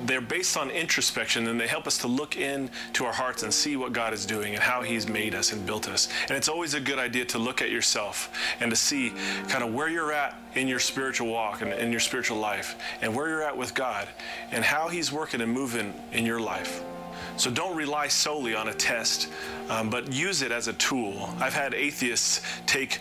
they're 0.05 0.21
based 0.21 0.57
on 0.57 0.71
introspection 0.71 1.47
and 1.49 1.61
they 1.61 1.67
help 1.67 1.87
us 1.87 1.99
to 1.99 2.07
look 2.07 2.37
into 2.37 3.05
our 3.05 3.13
hearts 3.13 3.43
and 3.43 3.53
see 3.53 3.77
what 3.77 3.93
God 3.93 4.13
is 4.13 4.27
doing 4.27 4.55
and 4.55 4.63
how 4.63 4.83
He's 4.83 5.09
made 5.09 5.35
us 5.35 5.53
and 5.53 5.65
built 5.65 5.89
us. 5.89 6.09
And 6.29 6.33
it's 6.33 6.49
always 6.49 6.75
a 6.75 6.81
good 6.81 6.99
idea 6.99 7.25
to 7.27 7.39
look 7.39 7.63
at 7.63 7.71
yourself 7.71 8.37
and 8.61 8.71
to 8.71 8.77
see 8.77 9.13
kind 9.49 9.65
of 9.65 9.73
where 9.73 9.89
you're 9.89 10.13
at 10.13 10.37
in 10.55 10.69
your 10.69 10.81
spiritual 10.81 11.29
walk 11.29 11.63
and 11.63 11.73
in 11.73 11.91
your 11.91 12.01
spiritual 12.01 12.39
life 12.39 12.77
and 13.01 13.15
where 13.15 13.29
you're 13.29 13.43
at 13.43 13.57
with 13.57 13.75
God 13.75 14.09
and 14.51 14.65
how 14.65 14.89
He's 14.89 15.13
working 15.13 15.41
and 15.41 15.51
moving 15.51 15.95
in 16.13 16.27
your 16.27 16.41
life. 16.41 16.83
So 17.37 17.51
don't 17.51 17.77
rely 17.77 18.09
solely 18.09 18.55
on 18.55 18.69
a 18.69 18.75
test, 18.75 19.29
um, 19.69 19.91
but 19.91 20.13
use 20.13 20.43
it 20.43 20.53
as 20.53 20.69
a 20.69 20.73
tool. 20.75 21.29
I've 21.41 21.55
had 21.55 21.75
atheists 21.75 22.43
take 22.67 23.01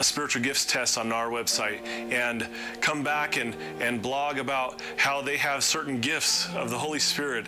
spiritual 0.00 0.42
gifts 0.42 0.64
test 0.64 0.98
on 0.98 1.12
our 1.12 1.28
website 1.28 1.84
and 2.12 2.46
come 2.80 3.02
back 3.02 3.36
and, 3.36 3.56
and 3.80 4.02
blog 4.02 4.38
about 4.38 4.80
how 4.96 5.22
they 5.22 5.36
have 5.36 5.62
certain 5.62 6.00
gifts 6.00 6.48
of 6.54 6.70
the 6.70 6.78
Holy 6.78 6.98
Spirit. 6.98 7.46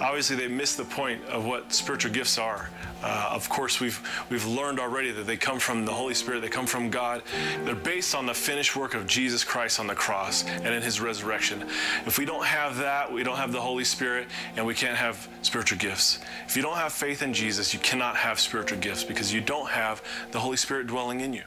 Obviously, 0.00 0.36
they 0.36 0.48
miss 0.48 0.74
the 0.74 0.84
point 0.84 1.24
of 1.26 1.44
what 1.44 1.72
spiritual 1.72 2.12
gifts 2.12 2.38
are. 2.38 2.70
Uh, 3.02 3.30
of 3.30 3.48
course, 3.48 3.78
we've, 3.78 4.00
we've 4.28 4.46
learned 4.46 4.80
already 4.80 5.12
that 5.12 5.24
they 5.24 5.36
come 5.36 5.58
from 5.58 5.84
the 5.84 5.92
Holy 5.92 6.14
Spirit, 6.14 6.40
they 6.40 6.48
come 6.48 6.66
from 6.66 6.90
God. 6.90 7.22
They're 7.64 7.74
based 7.74 8.14
on 8.14 8.26
the 8.26 8.34
finished 8.34 8.74
work 8.74 8.94
of 8.94 9.06
Jesus 9.06 9.44
Christ 9.44 9.78
on 9.78 9.86
the 9.86 9.94
cross 9.94 10.44
and 10.44 10.74
in 10.74 10.82
his 10.82 11.00
resurrection. 11.00 11.64
If 12.06 12.18
we 12.18 12.24
don't 12.24 12.44
have 12.44 12.76
that, 12.78 13.12
we 13.12 13.22
don't 13.22 13.36
have 13.36 13.52
the 13.52 13.60
Holy 13.60 13.84
Spirit, 13.84 14.26
and 14.56 14.66
we 14.66 14.74
can't 14.74 14.96
have 14.96 15.28
spiritual 15.42 15.78
gifts. 15.78 16.18
If 16.46 16.56
you 16.56 16.62
don't 16.62 16.76
have 16.76 16.92
faith 16.92 17.22
in 17.22 17.32
Jesus, 17.32 17.72
you 17.72 17.80
cannot 17.80 18.16
have 18.16 18.40
spiritual 18.40 18.78
gifts 18.78 19.04
because 19.04 19.32
you 19.32 19.40
don't 19.40 19.68
have 19.68 20.02
the 20.32 20.40
Holy 20.40 20.56
Spirit 20.56 20.88
dwelling 20.88 21.20
in 21.20 21.32
you. 21.32 21.44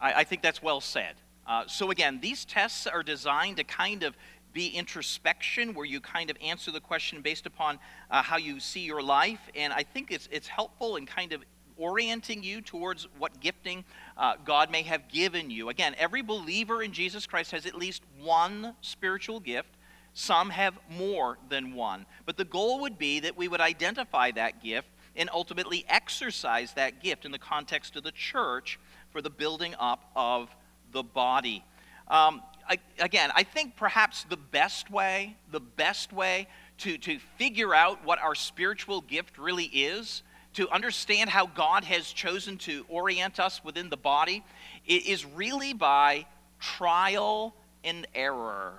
I, 0.00 0.12
I 0.14 0.24
think 0.24 0.42
that's 0.42 0.62
well 0.62 0.80
said. 0.80 1.14
Uh, 1.46 1.64
so, 1.66 1.90
again, 1.90 2.18
these 2.20 2.44
tests 2.44 2.86
are 2.86 3.02
designed 3.02 3.58
to 3.58 3.64
kind 3.64 4.02
of 4.02 4.16
be 4.52 4.68
introspection, 4.68 5.74
where 5.74 5.84
you 5.84 6.00
kind 6.00 6.30
of 6.30 6.36
answer 6.42 6.70
the 6.70 6.80
question 6.80 7.20
based 7.20 7.46
upon 7.46 7.78
uh, 8.10 8.22
how 8.22 8.38
you 8.38 8.58
see 8.58 8.80
your 8.80 9.02
life. 9.02 9.40
And 9.54 9.72
I 9.72 9.82
think 9.82 10.10
it's, 10.10 10.28
it's 10.32 10.48
helpful 10.48 10.96
in 10.96 11.04
kind 11.04 11.32
of 11.32 11.42
orienting 11.76 12.42
you 12.42 12.62
towards 12.62 13.06
what 13.18 13.38
gifting 13.40 13.84
uh, 14.16 14.36
God 14.44 14.70
may 14.70 14.82
have 14.82 15.08
given 15.08 15.50
you. 15.50 15.68
Again, 15.68 15.94
every 15.98 16.22
believer 16.22 16.82
in 16.82 16.92
Jesus 16.92 17.26
Christ 17.26 17.50
has 17.50 17.66
at 17.66 17.74
least 17.74 18.02
one 18.20 18.74
spiritual 18.80 19.40
gift. 19.40 19.68
Some 20.14 20.48
have 20.48 20.78
more 20.88 21.36
than 21.50 21.74
one. 21.74 22.06
But 22.24 22.38
the 22.38 22.44
goal 22.46 22.80
would 22.80 22.96
be 22.98 23.20
that 23.20 23.36
we 23.36 23.48
would 23.48 23.60
identify 23.60 24.30
that 24.32 24.62
gift 24.62 24.88
and 25.14 25.28
ultimately 25.32 25.84
exercise 25.88 26.72
that 26.72 27.02
gift 27.02 27.26
in 27.26 27.32
the 27.32 27.38
context 27.38 27.96
of 27.96 28.04
the 28.04 28.12
church 28.12 28.78
for 29.16 29.22
the 29.22 29.30
building 29.30 29.74
up 29.80 30.10
of 30.14 30.54
the 30.92 31.02
body. 31.02 31.64
Um, 32.08 32.42
I, 32.68 32.76
again, 32.98 33.30
I 33.34 33.44
think 33.44 33.74
perhaps 33.74 34.24
the 34.24 34.36
best 34.36 34.90
way, 34.90 35.38
the 35.50 35.58
best 35.58 36.12
way 36.12 36.48
to, 36.80 36.98
to 36.98 37.18
figure 37.38 37.74
out 37.74 38.04
what 38.04 38.18
our 38.18 38.34
spiritual 38.34 39.00
gift 39.00 39.38
really 39.38 39.64
is, 39.64 40.22
to 40.52 40.68
understand 40.68 41.30
how 41.30 41.46
God 41.46 41.84
has 41.84 42.12
chosen 42.12 42.58
to 42.58 42.84
orient 42.90 43.40
us 43.40 43.64
within 43.64 43.88
the 43.88 43.96
body, 43.96 44.44
is 44.86 45.24
really 45.24 45.72
by 45.72 46.26
trial 46.60 47.54
and 47.84 48.06
error. 48.14 48.74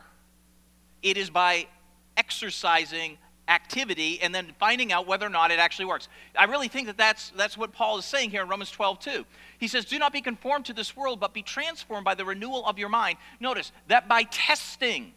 It 1.02 1.18
is 1.18 1.32
by 1.32 1.66
exercising 2.16 3.18
activity 3.48 4.20
and 4.22 4.36
then 4.36 4.54
finding 4.60 4.92
out 4.92 5.08
whether 5.08 5.26
or 5.26 5.30
not 5.30 5.50
it 5.50 5.58
actually 5.60 5.86
works. 5.86 6.10
I 6.38 6.46
really 6.46 6.68
think 6.68 6.88
that 6.88 6.98
that's, 6.98 7.32
that's 7.32 7.58
what 7.58 7.72
Paul 7.74 7.98
is 7.98 8.06
saying 8.06 8.30
here 8.30 8.44
in 8.44 8.50
Romans 8.50 8.70
12, 8.72 9.00
2. 9.00 9.26
He 9.58 9.68
says, 9.68 9.86
Do 9.86 10.00
not 10.00 10.14
be 10.14 10.22
conformed 10.22 10.66
to 10.66 10.74
this 10.74 10.96
world, 10.96 11.20
but 11.20 11.34
be 11.34 11.42
transformed 11.42 12.06
by 12.06 12.16
the 12.16 12.26
renewal 12.26 12.66
of 12.66 12.78
your 12.78 12.90
mind. 12.90 13.18
Notice 13.40 13.72
that 13.88 14.08
by 14.08 14.24
testing, 14.24 15.14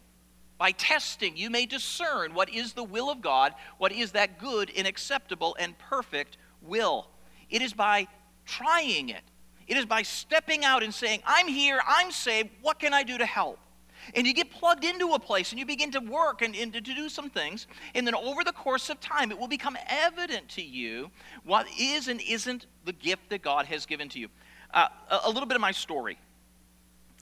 by 0.59 0.72
testing, 0.72 1.36
you 1.36 1.51
may 1.51 1.66
discern 1.66 2.34
what 2.34 2.53
is 2.53 2.72
the 2.72 2.84
will 2.84 3.11
of 3.11 3.20
God, 3.20 3.55
what 3.78 3.93
is 3.93 4.12
that 4.12 4.38
good 4.38 4.70
and 4.76 4.86
acceptable 4.86 5.57
and 5.59 5.76
perfect 5.78 6.36
will. 6.62 7.09
It 7.51 7.62
is 7.62 7.72
by 7.72 8.09
trying 8.47 9.11
it, 9.11 9.22
it 9.66 9.76
is 9.76 9.86
by 9.86 10.03
stepping 10.03 10.64
out 10.64 10.82
and 10.82 10.93
saying, 10.93 11.22
I'm 11.26 11.47
here, 11.47 11.80
I'm 11.86 12.11
saved, 12.11 12.51
what 12.62 12.78
can 12.78 12.93
I 12.93 13.03
do 13.03 13.18
to 13.18 13.26
help? 13.26 13.59
And 14.15 14.27
you 14.27 14.35
get 14.35 14.51
plugged 14.51 14.85
into 14.85 15.13
a 15.13 15.19
place 15.19 15.51
and 15.51 15.59
you 15.59 15.67
begin 15.67 15.91
to 15.93 16.01
work 16.01 16.43
and, 16.43 16.55
and, 16.55 16.73
to 16.73 16.81
do 16.81 17.09
some 17.09 17.31
things. 17.31 17.67
And 17.95 18.07
then 18.07 18.15
over 18.15 18.45
the 18.45 18.53
course 18.53 18.91
of 18.91 19.01
time, 19.01 19.31
it 19.31 19.39
will 19.39 19.49
become 19.49 19.77
evident 19.89 20.49
to 20.51 20.63
you 20.63 21.11
what 21.45 21.67
is 21.79 22.09
and 22.09 22.21
isn't 22.21 22.67
the 22.85 22.93
gift 22.93 23.29
that 23.31 23.43
God 23.43 23.67
has 23.67 23.87
given 23.87 24.09
to 24.11 24.19
you. 24.19 24.29
Uh, 24.73 24.89
a, 25.11 25.21
a, 25.25 25.31
little 25.31 25.47
bit 25.47 25.57
of 25.57 25.61
my 25.61 25.73
story. 25.73 26.19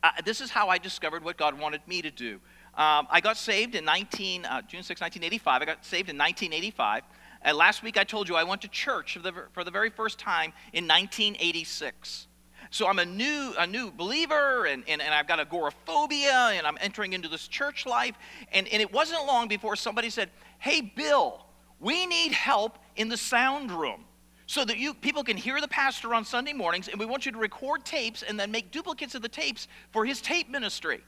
Uh, 0.02 0.10
this 0.24 0.40
is 0.40 0.50
how 0.50 0.68
I 0.68 0.78
discovered 0.78 1.24
what 1.24 1.36
God 1.36 1.58
wanted 1.58 1.80
me 1.88 2.02
to 2.02 2.10
do. 2.10 2.34
Um, 2.74 3.08
I 3.10 3.20
got 3.20 3.36
saved 3.36 3.74
in 3.74 3.84
19, 3.84 4.44
uh, 4.44 4.62
June 4.62 4.82
6, 4.82 5.00
1985. 5.00 5.62
I 5.62 5.64
got 5.64 5.84
saved 5.84 6.08
in 6.10 6.16
1985. 6.16 7.02
And 7.42 7.56
last 7.56 7.82
week 7.82 7.96
I 7.96 8.04
told 8.04 8.28
you 8.28 8.36
I 8.36 8.44
went 8.44 8.62
to 8.62 8.68
church 8.68 9.14
for 9.14 9.18
the, 9.20 9.32
for 9.52 9.64
the 9.64 9.70
very 9.70 9.90
first 9.90 10.18
time 10.18 10.52
in 10.72 10.86
1986. 10.86 12.27
So 12.70 12.86
I'm 12.86 12.98
a 12.98 13.04
new, 13.04 13.54
a 13.58 13.66
new 13.66 13.90
believer, 13.90 14.66
and, 14.66 14.84
and, 14.86 15.00
and 15.00 15.14
I've 15.14 15.26
got 15.26 15.40
agoraphobia, 15.40 16.52
and 16.52 16.66
I'm 16.66 16.78
entering 16.80 17.12
into 17.12 17.28
this 17.28 17.48
church 17.48 17.86
life. 17.86 18.14
And, 18.52 18.68
and 18.68 18.82
it 18.82 18.92
wasn't 18.92 19.26
long 19.26 19.48
before 19.48 19.76
somebody 19.76 20.10
said, 20.10 20.30
Hey, 20.58 20.80
Bill, 20.80 21.44
we 21.80 22.06
need 22.06 22.32
help 22.32 22.78
in 22.96 23.08
the 23.08 23.16
sound 23.16 23.70
room 23.70 24.04
so 24.46 24.64
that 24.64 24.78
you 24.78 24.94
people 24.94 25.22
can 25.22 25.36
hear 25.36 25.60
the 25.60 25.68
pastor 25.68 26.14
on 26.14 26.24
Sunday 26.24 26.54
mornings, 26.54 26.88
and 26.88 26.98
we 26.98 27.06
want 27.06 27.26
you 27.26 27.32
to 27.32 27.38
record 27.38 27.84
tapes 27.84 28.22
and 28.22 28.40
then 28.40 28.50
make 28.50 28.70
duplicates 28.70 29.14
of 29.14 29.22
the 29.22 29.28
tapes 29.28 29.68
for 29.92 30.04
his 30.04 30.20
tape 30.20 30.48
ministry. 30.50 31.00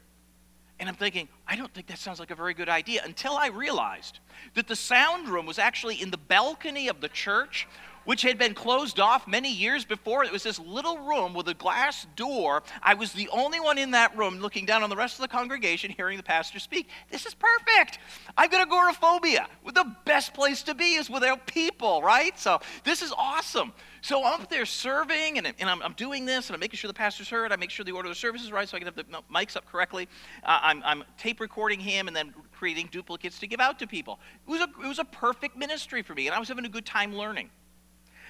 And 0.79 0.89
I'm 0.89 0.95
thinking, 0.95 1.29
I 1.47 1.57
don't 1.57 1.73
think 1.75 1.89
that 1.89 1.99
sounds 1.99 2.21
like 2.21 2.31
a 2.31 2.35
very 2.35 2.55
good 2.55 2.69
idea 2.69 3.03
until 3.05 3.35
I 3.35 3.49
realized 3.49 4.21
that 4.55 4.67
the 4.67 4.77
sound 4.77 5.29
room 5.29 5.45
was 5.45 5.59
actually 5.59 6.01
in 6.01 6.11
the 6.11 6.17
balcony 6.17 6.89
of 6.89 7.03
the 7.03 7.09
church 7.09 7.69
which 8.05 8.23
had 8.23 8.39
been 8.39 8.55
closed 8.55 9.01
off 9.01 9.27
many 9.27 9.53
years 9.53 9.85
before. 9.85 10.25
It 10.25 10.33
was 10.33 10.43
this 10.43 10.59
little 10.59 10.99
room 10.99 11.35
with 11.35 11.49
a 11.49 11.55
glass 11.55 12.07
door. 12.17 12.63
I 12.83 12.95
was 12.95 13.13
the 13.13 13.29
only 13.29 13.61
one 13.61 13.79
in 13.79 13.93
that 13.93 14.17
room 14.17 14.41
looking 14.41 14.67
down 14.67 14.83
on 14.83 14.91
the 14.91 14.97
rest 14.97 15.17
of 15.17 15.23
the 15.23 15.29
congregation, 15.29 15.91
hearing 15.91 16.17
the 16.17 16.23
pastor 16.23 16.59
speak. 16.59 16.89
This 17.11 17.27
is 17.27 17.35
perfect. 17.35 17.99
I've 18.37 18.51
got 18.51 18.67
agoraphobia. 18.67 19.49
The 19.73 19.95
best 20.05 20.35
place 20.35 20.63
to 20.65 20.75
be 20.75 20.95
is 20.95 21.09
without 21.09 21.47
people, 21.47 22.03
right? 22.03 22.39
So 22.39 22.61
this 22.85 23.03
is 23.03 23.13
awesome. 23.17 23.73
So 24.03 24.25
I'm 24.25 24.41
up 24.41 24.49
there 24.49 24.65
serving, 24.65 25.37
and, 25.39 25.53
and 25.59 25.69
I'm, 25.69 25.83
I'm, 25.83 25.93
doing 25.93 26.25
this, 26.25 26.49
and 26.49 26.55
I'm 26.55 26.61
making 26.61 26.79
sure 26.79 26.89
the 26.89 26.95
pastor's 26.95 27.29
heard. 27.29 27.53
I 27.53 27.57
make 27.57 27.71
sure 27.71 27.85
the 27.85 27.93
order 27.93 28.09
of 28.09 28.15
the 28.15 28.19
service 28.19 28.43
is 28.43 28.51
right, 28.51 28.67
so 28.67 28.77
I 28.77 28.81
can 28.81 28.87
have 28.87 28.97
the 28.97 29.05
mics 29.33 29.57
up 29.57 29.67
correctly. 29.67 30.09
Uh, 30.43 30.59
I'm, 30.63 30.83
I'm, 30.85 31.05
tape 31.19 31.39
recording 31.39 31.79
him, 31.81 32.09
and 32.09 32.17
then 32.17 32.33
creating 32.53 32.89
duplicates 32.91 33.39
to 33.41 33.47
give 33.47 33.61
out 33.61 33.79
to 33.81 33.87
people. 33.87 34.19
It 34.47 34.51
was, 34.51 34.61
a, 34.63 34.65
it 34.65 34.89
was 34.89 34.99
a 34.99 35.05
perfect 35.05 35.57
ministry 35.57 36.03
for 36.03 36.15
me, 36.15 36.27
and 36.27 36.35
I 36.35 36.39
was 36.39 36.49
having 36.49 36.65
a 36.65 36.71
good 36.71 36.87
time 36.87 37.15
learning. 37.15 37.51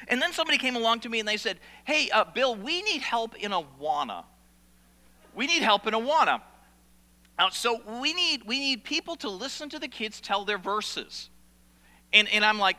And 0.08 0.20
then 0.20 0.32
somebody 0.32 0.58
came 0.58 0.76
along 0.76 1.00
to 1.00 1.08
me 1.08 1.20
and 1.20 1.28
they 1.28 1.36
said, 1.36 1.58
Hey, 1.84 2.10
uh, 2.10 2.24
Bill, 2.24 2.54
we 2.54 2.82
need 2.82 3.02
help 3.02 3.36
in 3.36 3.52
Awana. 3.52 4.24
We 5.34 5.46
need 5.46 5.62
help 5.62 5.86
in 5.86 5.94
Awana. 5.94 6.40
Uh, 7.38 7.50
so 7.50 7.80
we 8.00 8.12
need, 8.12 8.44
we 8.44 8.58
need 8.58 8.84
people 8.84 9.16
to 9.16 9.28
listen 9.28 9.68
to 9.70 9.78
the 9.78 9.88
kids 9.88 10.20
tell 10.20 10.44
their 10.44 10.58
verses. 10.58 11.30
And, 12.12 12.28
and 12.28 12.44
I'm 12.44 12.58
like, 12.58 12.76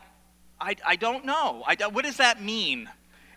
I, 0.60 0.76
I 0.86 0.96
don't 0.96 1.26
know. 1.26 1.64
I, 1.66 1.76
what 1.88 2.06
does 2.06 2.18
that 2.18 2.42
mean? 2.42 2.88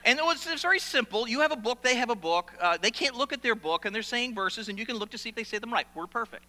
And 0.05 0.19
it 0.19 0.25
was, 0.25 0.47
it 0.47 0.53
was 0.53 0.61
very 0.61 0.79
simple. 0.79 1.27
You 1.27 1.41
have 1.41 1.53
a 1.53 1.57
book, 1.57 1.83
they 1.83 1.97
have 1.97 2.11
a 2.11 2.15
book. 2.15 2.53
Uh, 2.61 2.77
they 2.77 2.91
can't 2.91 3.17
look 3.17 3.33
at 3.33 3.43
their 3.43 3.55
book, 3.55 3.87
and 3.87 3.95
they're 3.95 4.03
saying 4.03 4.35
verses, 4.35 4.69
and 4.69 4.79
you 4.79 4.85
can 4.85 4.97
look 4.97 5.11
to 5.11 5.19
see 5.19 5.31
if 5.31 5.35
they 5.35 5.45
say 5.45 5.59
them 5.59 5.73
right. 5.73 5.87
We're 5.95 6.07
perfect. 6.07 6.45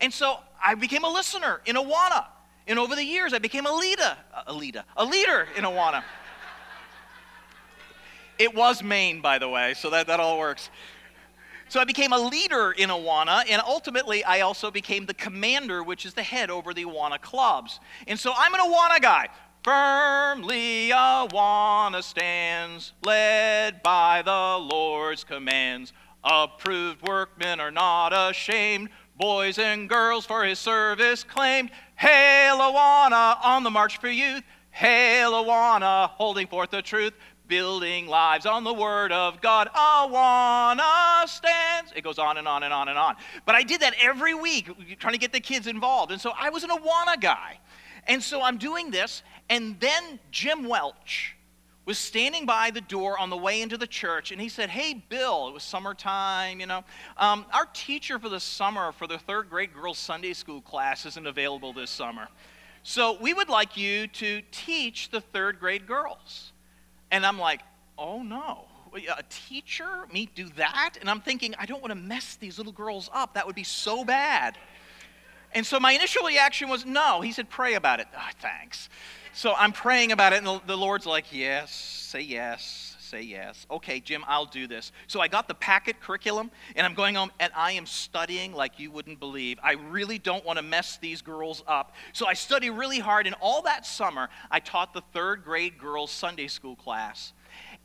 And 0.00 0.12
so 0.12 0.38
I 0.62 0.74
became 0.74 1.04
a 1.04 1.12
listener 1.12 1.60
in 1.66 1.76
Awana. 1.76 2.26
And 2.66 2.78
over 2.78 2.96
the 2.96 3.04
years, 3.04 3.32
I 3.32 3.38
became 3.38 3.66
a 3.66 3.72
leader, 3.72 4.16
a 4.46 4.52
leader, 4.52 4.84
a 4.96 5.04
leader 5.04 5.46
in 5.56 5.64
Awana. 5.64 6.02
It 8.38 8.54
was 8.54 8.82
Maine, 8.82 9.20
by 9.20 9.38
the 9.38 9.48
way, 9.48 9.74
so 9.74 9.90
that, 9.90 10.06
that 10.06 10.20
all 10.20 10.38
works. 10.38 10.70
So 11.68 11.80
I 11.80 11.84
became 11.84 12.12
a 12.12 12.18
leader 12.18 12.72
in 12.72 12.90
Awana, 12.90 13.44
and 13.48 13.60
ultimately 13.66 14.22
I 14.22 14.40
also 14.40 14.70
became 14.70 15.06
the 15.06 15.14
commander, 15.14 15.82
which 15.82 16.04
is 16.06 16.14
the 16.14 16.22
head 16.22 16.50
over 16.50 16.74
the 16.74 16.84
Awana 16.84 17.20
clubs. 17.20 17.80
And 18.06 18.18
so 18.18 18.32
I'm 18.36 18.54
an 18.54 18.60
Awana 18.60 19.00
guy. 19.00 19.28
Firmly 19.64 20.90
Awana 20.90 22.02
stands, 22.02 22.92
led 23.02 23.82
by 23.82 24.22
the 24.22 24.30
Lord's 24.30 25.24
commands. 25.24 25.92
Approved 26.22 27.02
workmen 27.02 27.60
are 27.60 27.70
not 27.70 28.12
ashamed, 28.12 28.90
boys 29.16 29.58
and 29.58 29.88
girls 29.88 30.26
for 30.26 30.44
his 30.44 30.58
service 30.58 31.24
claimed. 31.24 31.70
Hail 31.96 32.58
Awana 32.58 33.42
on 33.42 33.62
the 33.62 33.70
march 33.70 33.98
for 33.98 34.08
youth. 34.08 34.42
Hail 34.70 35.32
Awana, 35.32 36.10
holding 36.10 36.46
forth 36.46 36.70
the 36.70 36.82
truth 36.82 37.14
building 37.46 38.06
lives 38.06 38.46
on 38.46 38.64
the 38.64 38.72
Word 38.72 39.12
of 39.12 39.40
God. 39.40 39.68
Awana 39.74 41.28
stands. 41.28 41.92
It 41.94 42.02
goes 42.02 42.18
on 42.18 42.38
and 42.38 42.48
on 42.48 42.62
and 42.62 42.72
on 42.72 42.88
and 42.88 42.98
on. 42.98 43.16
But 43.44 43.54
I 43.54 43.62
did 43.62 43.80
that 43.80 43.94
every 44.00 44.34
week, 44.34 44.68
trying 44.98 45.14
to 45.14 45.18
get 45.18 45.32
the 45.32 45.40
kids 45.40 45.66
involved. 45.66 46.12
And 46.12 46.20
so 46.20 46.32
I 46.38 46.50
was 46.50 46.64
an 46.64 46.70
Awana 46.70 47.20
guy. 47.20 47.58
And 48.06 48.22
so 48.22 48.42
I'm 48.42 48.58
doing 48.58 48.90
this, 48.90 49.22
and 49.48 49.78
then 49.80 50.18
Jim 50.30 50.68
Welch 50.68 51.36
was 51.86 51.98
standing 51.98 52.46
by 52.46 52.70
the 52.70 52.80
door 52.80 53.18
on 53.18 53.28
the 53.30 53.36
way 53.36 53.60
into 53.60 53.76
the 53.76 53.86
church, 53.86 54.32
and 54.32 54.40
he 54.40 54.48
said, 54.48 54.70
Hey, 54.70 54.94
Bill, 55.08 55.48
it 55.48 55.54
was 55.54 55.62
summertime, 55.62 56.60
you 56.60 56.66
know. 56.66 56.82
Um, 57.16 57.44
our 57.52 57.66
teacher 57.72 58.18
for 58.18 58.28
the 58.28 58.40
summer 58.40 58.92
for 58.92 59.06
the 59.06 59.18
third 59.18 59.50
grade 59.50 59.74
girls' 59.74 59.98
Sunday 59.98 60.32
school 60.32 60.60
class 60.62 61.04
isn't 61.04 61.26
available 61.26 61.72
this 61.72 61.90
summer. 61.90 62.28
So 62.82 63.18
we 63.20 63.32
would 63.32 63.48
like 63.48 63.76
you 63.76 64.06
to 64.08 64.42
teach 64.50 65.10
the 65.10 65.20
third 65.20 65.58
grade 65.60 65.86
girls. 65.86 66.52
And 67.14 67.24
I'm 67.24 67.38
like, 67.38 67.60
oh 67.96 68.24
no, 68.24 68.64
a 69.16 69.22
teacher, 69.30 70.08
me 70.12 70.28
do 70.34 70.48
that? 70.56 70.96
And 71.00 71.08
I'm 71.08 71.20
thinking, 71.20 71.54
I 71.60 71.64
don't 71.64 71.80
want 71.80 71.92
to 71.92 71.94
mess 71.94 72.34
these 72.34 72.58
little 72.58 72.72
girls 72.72 73.08
up. 73.14 73.34
That 73.34 73.46
would 73.46 73.54
be 73.54 73.62
so 73.62 74.04
bad. 74.04 74.58
And 75.52 75.64
so 75.64 75.78
my 75.78 75.92
initial 75.92 76.26
reaction 76.26 76.68
was, 76.68 76.84
no. 76.84 77.20
He 77.20 77.30
said, 77.30 77.48
pray 77.48 77.74
about 77.74 78.00
it. 78.00 78.08
Oh, 78.16 78.28
thanks. 78.40 78.88
So 79.32 79.54
I'm 79.56 79.70
praying 79.70 80.10
about 80.10 80.32
it, 80.32 80.38
and 80.38 80.46
the, 80.48 80.60
the 80.66 80.76
Lord's 80.76 81.06
like, 81.06 81.32
yes, 81.32 81.72
say 81.72 82.22
yes, 82.22 82.83
say 83.14 83.22
yes. 83.22 83.64
Okay, 83.70 84.00
Jim, 84.00 84.24
I'll 84.26 84.44
do 84.44 84.66
this. 84.66 84.90
So 85.06 85.20
I 85.20 85.28
got 85.28 85.46
the 85.46 85.54
packet 85.54 86.00
curriculum, 86.00 86.50
and 86.74 86.84
I'm 86.84 86.94
going 86.94 87.14
home, 87.14 87.30
and 87.38 87.52
I 87.54 87.72
am 87.72 87.86
studying 87.86 88.52
like 88.52 88.80
you 88.80 88.90
wouldn't 88.90 89.20
believe. 89.20 89.56
I 89.62 89.74
really 89.74 90.18
don't 90.18 90.44
want 90.44 90.58
to 90.58 90.64
mess 90.64 90.96
these 90.96 91.22
girls 91.22 91.62
up. 91.68 91.94
So 92.12 92.26
I 92.26 92.34
study 92.34 92.70
really 92.70 92.98
hard, 92.98 93.28
and 93.28 93.36
all 93.40 93.62
that 93.62 93.86
summer, 93.86 94.30
I 94.50 94.58
taught 94.58 94.94
the 94.94 95.02
third 95.12 95.44
grade 95.44 95.78
girls' 95.78 96.10
Sunday 96.10 96.48
school 96.48 96.74
class. 96.74 97.32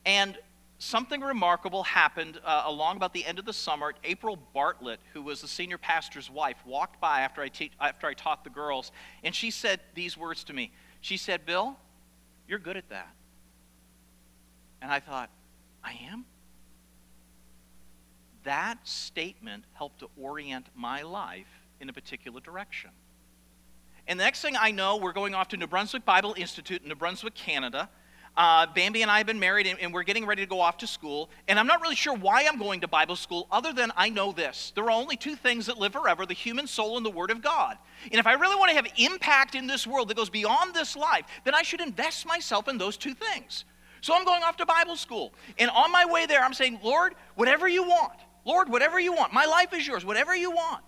And 0.03 0.35
something 0.79 1.21
remarkable 1.21 1.83
happened 1.83 2.39
uh, 2.43 2.63
along 2.65 2.95
about 2.95 3.13
the 3.13 3.23
end 3.23 3.37
of 3.37 3.45
the 3.45 3.53
summer. 3.53 3.93
April 4.03 4.35
Bartlett, 4.55 4.99
who 5.13 5.21
was 5.21 5.41
the 5.41 5.47
senior 5.47 5.77
pastor's 5.77 6.31
wife, 6.31 6.57
walked 6.65 6.99
by 6.99 7.21
after 7.21 7.41
I, 7.41 7.49
te- 7.49 7.71
after 7.79 8.07
I 8.07 8.15
taught 8.15 8.43
the 8.43 8.49
girls, 8.49 8.91
and 9.23 9.35
she 9.35 9.51
said 9.51 9.79
these 9.93 10.17
words 10.17 10.43
to 10.45 10.53
me. 10.53 10.71
She 11.01 11.17
said, 11.17 11.45
Bill, 11.45 11.77
you're 12.47 12.57
good 12.57 12.77
at 12.77 12.89
that. 12.89 13.09
And 14.81 14.91
I 14.91 14.99
thought, 14.99 15.29
I 15.83 15.97
am? 16.11 16.25
That 18.43 18.87
statement 18.87 19.65
helped 19.73 19.99
to 19.99 20.09
orient 20.17 20.67
my 20.75 21.01
life 21.01 21.47
in 21.79 21.89
a 21.89 21.93
particular 21.93 22.39
direction. 22.39 22.91
And 24.07 24.19
the 24.19 24.23
next 24.23 24.41
thing 24.41 24.55
I 24.59 24.71
know, 24.71 24.97
we're 24.97 25.13
going 25.13 25.35
off 25.35 25.49
to 25.49 25.57
New 25.57 25.67
Brunswick 25.67 26.05
Bible 26.05 26.33
Institute 26.37 26.81
in 26.81 26.89
New 26.89 26.95
Brunswick, 26.95 27.35
Canada. 27.35 27.89
Uh, 28.37 28.65
Bambi 28.73 29.01
and 29.01 29.11
I 29.11 29.17
have 29.17 29.27
been 29.27 29.39
married, 29.39 29.67
and, 29.67 29.77
and, 29.79 29.93
we're 29.93 30.03
getting 30.03 30.25
ready 30.25 30.43
to 30.43 30.47
go 30.47 30.61
off 30.61 30.77
to 30.77 30.87
school. 30.87 31.29
And 31.47 31.59
I'm 31.59 31.67
not 31.67 31.81
really 31.81 31.95
sure 31.95 32.15
why 32.15 32.45
I'm 32.47 32.57
going 32.57 32.81
to 32.81 32.87
Bible 32.87 33.15
school, 33.15 33.47
other 33.51 33.73
than 33.73 33.91
I 33.97 34.09
know 34.09 34.31
this. 34.31 34.71
There 34.75 34.85
are 34.85 34.91
only 34.91 35.17
two 35.17 35.35
things 35.35 35.65
that 35.65 35.77
live 35.77 35.93
forever 35.93 36.25
the 36.25 36.33
human 36.33 36.65
soul 36.65 36.95
and 36.95 37.05
the 37.05 37.09
Word 37.09 37.31
of 37.31 37.41
God. 37.41 37.77
And 38.05 38.15
if 38.15 38.25
I 38.25 38.33
really 38.33 38.55
want 38.55 38.69
to 38.69 38.75
have 38.75 38.87
impact 38.97 39.55
in 39.55 39.67
this 39.67 39.85
world 39.85 40.07
that 40.07 40.17
goes 40.17 40.29
beyond 40.29 40.73
this 40.73 40.95
life, 40.95 41.25
then 41.43 41.53
I 41.53 41.63
should 41.63 41.81
invest 41.81 42.25
myself 42.25 42.67
in 42.67 42.77
those 42.77 42.97
two 42.97 43.13
things. 43.13 43.65
So 44.01 44.15
I'm 44.15 44.25
going 44.25 44.43
off 44.43 44.57
to 44.57 44.65
Bible 44.65 44.95
school. 44.95 45.33
And 45.57 45.69
on 45.71 45.91
my 45.91 46.05
way 46.05 46.25
there, 46.25 46.43
I'm 46.43 46.53
saying, 46.53 46.79
Lord, 46.83 47.15
whatever 47.35 47.67
you 47.67 47.83
want. 47.83 48.19
Lord, 48.45 48.69
whatever 48.69 48.99
you 48.99 49.13
want. 49.13 49.33
My 49.33 49.45
life 49.45 49.73
is 49.73 49.85
yours, 49.85 50.05
whatever 50.05 50.35
you 50.35 50.51
want. 50.51 50.83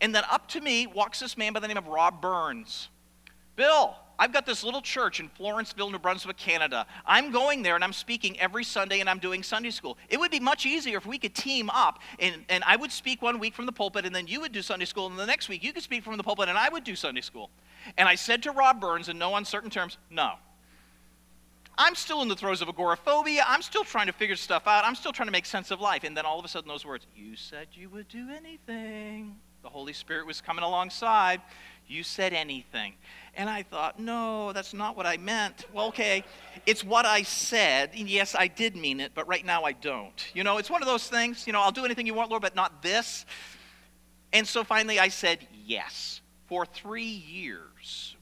And 0.00 0.14
then 0.14 0.24
up 0.30 0.48
to 0.48 0.60
me 0.60 0.86
walks 0.86 1.20
this 1.20 1.36
man 1.36 1.52
by 1.52 1.60
the 1.60 1.68
name 1.68 1.76
of 1.76 1.86
Rob 1.86 2.20
Burns. 2.20 2.88
Bill, 3.56 3.94
I've 4.18 4.32
got 4.34 4.44
this 4.44 4.62
little 4.62 4.82
church 4.82 5.18
in 5.18 5.30
Florenceville, 5.30 5.90
New 5.90 5.98
Brunswick, 5.98 6.36
Canada. 6.36 6.86
I'm 7.06 7.30
going 7.30 7.62
there 7.62 7.74
and 7.74 7.82
I'm 7.82 7.94
speaking 7.94 8.38
every 8.38 8.64
Sunday 8.64 9.00
and 9.00 9.08
I'm 9.08 9.18
doing 9.18 9.42
Sunday 9.42 9.70
school. 9.70 9.96
It 10.10 10.20
would 10.20 10.30
be 10.30 10.40
much 10.40 10.66
easier 10.66 10.98
if 10.98 11.06
we 11.06 11.18
could 11.18 11.34
team 11.34 11.70
up 11.70 12.00
and, 12.18 12.44
and 12.50 12.62
I 12.66 12.76
would 12.76 12.92
speak 12.92 13.22
one 13.22 13.38
week 13.38 13.54
from 13.54 13.64
the 13.64 13.72
pulpit 13.72 14.04
and 14.04 14.14
then 14.14 14.26
you 14.26 14.40
would 14.42 14.52
do 14.52 14.60
Sunday 14.60 14.84
school 14.84 15.06
and 15.06 15.18
the 15.18 15.24
next 15.24 15.48
week 15.48 15.64
you 15.64 15.72
could 15.72 15.82
speak 15.82 16.04
from 16.04 16.18
the 16.18 16.22
pulpit 16.22 16.50
and 16.50 16.58
I 16.58 16.68
would 16.68 16.84
do 16.84 16.94
Sunday 16.94 17.22
school. 17.22 17.50
And 17.96 18.08
I 18.10 18.14
said 18.14 18.42
to 18.42 18.52
Rob 18.52 18.78
Burns 18.78 19.08
in 19.08 19.16
no 19.16 19.36
uncertain 19.36 19.70
terms, 19.70 19.96
no. 20.10 20.34
I'm 21.80 21.94
still 21.94 22.20
in 22.20 22.28
the 22.28 22.36
throes 22.36 22.60
of 22.60 22.68
agoraphobia. 22.68 23.42
I'm 23.48 23.62
still 23.62 23.84
trying 23.84 24.06
to 24.06 24.12
figure 24.12 24.36
stuff 24.36 24.66
out. 24.66 24.84
I'm 24.84 24.94
still 24.94 25.12
trying 25.12 25.28
to 25.28 25.32
make 25.32 25.46
sense 25.46 25.70
of 25.70 25.80
life. 25.80 26.04
And 26.04 26.14
then 26.14 26.26
all 26.26 26.38
of 26.38 26.44
a 26.44 26.48
sudden, 26.48 26.68
those 26.68 26.84
words, 26.84 27.06
you 27.16 27.36
said 27.36 27.68
you 27.72 27.88
would 27.88 28.06
do 28.08 28.28
anything. 28.28 29.36
The 29.62 29.70
Holy 29.70 29.94
Spirit 29.94 30.26
was 30.26 30.42
coming 30.42 30.62
alongside. 30.62 31.40
You 31.86 32.02
said 32.02 32.34
anything. 32.34 32.92
And 33.34 33.48
I 33.48 33.62
thought, 33.62 33.98
no, 33.98 34.52
that's 34.52 34.74
not 34.74 34.94
what 34.94 35.06
I 35.06 35.16
meant. 35.16 35.64
Well, 35.72 35.86
okay, 35.86 36.22
it's 36.66 36.84
what 36.84 37.06
I 37.06 37.22
said. 37.22 37.94
Yes, 37.94 38.34
I 38.38 38.46
did 38.46 38.76
mean 38.76 39.00
it, 39.00 39.12
but 39.14 39.26
right 39.26 39.44
now 39.44 39.64
I 39.64 39.72
don't. 39.72 40.26
You 40.34 40.44
know, 40.44 40.58
it's 40.58 40.68
one 40.68 40.82
of 40.82 40.86
those 40.86 41.08
things, 41.08 41.46
you 41.46 41.54
know, 41.54 41.62
I'll 41.62 41.72
do 41.72 41.86
anything 41.86 42.06
you 42.06 42.12
want, 42.12 42.28
Lord, 42.28 42.42
but 42.42 42.54
not 42.54 42.82
this. 42.82 43.24
And 44.34 44.46
so 44.46 44.64
finally 44.64 44.98
I 44.98 45.08
said 45.08 45.48
yes. 45.64 46.20
For 46.46 46.66
three 46.66 47.04
years, 47.04 47.69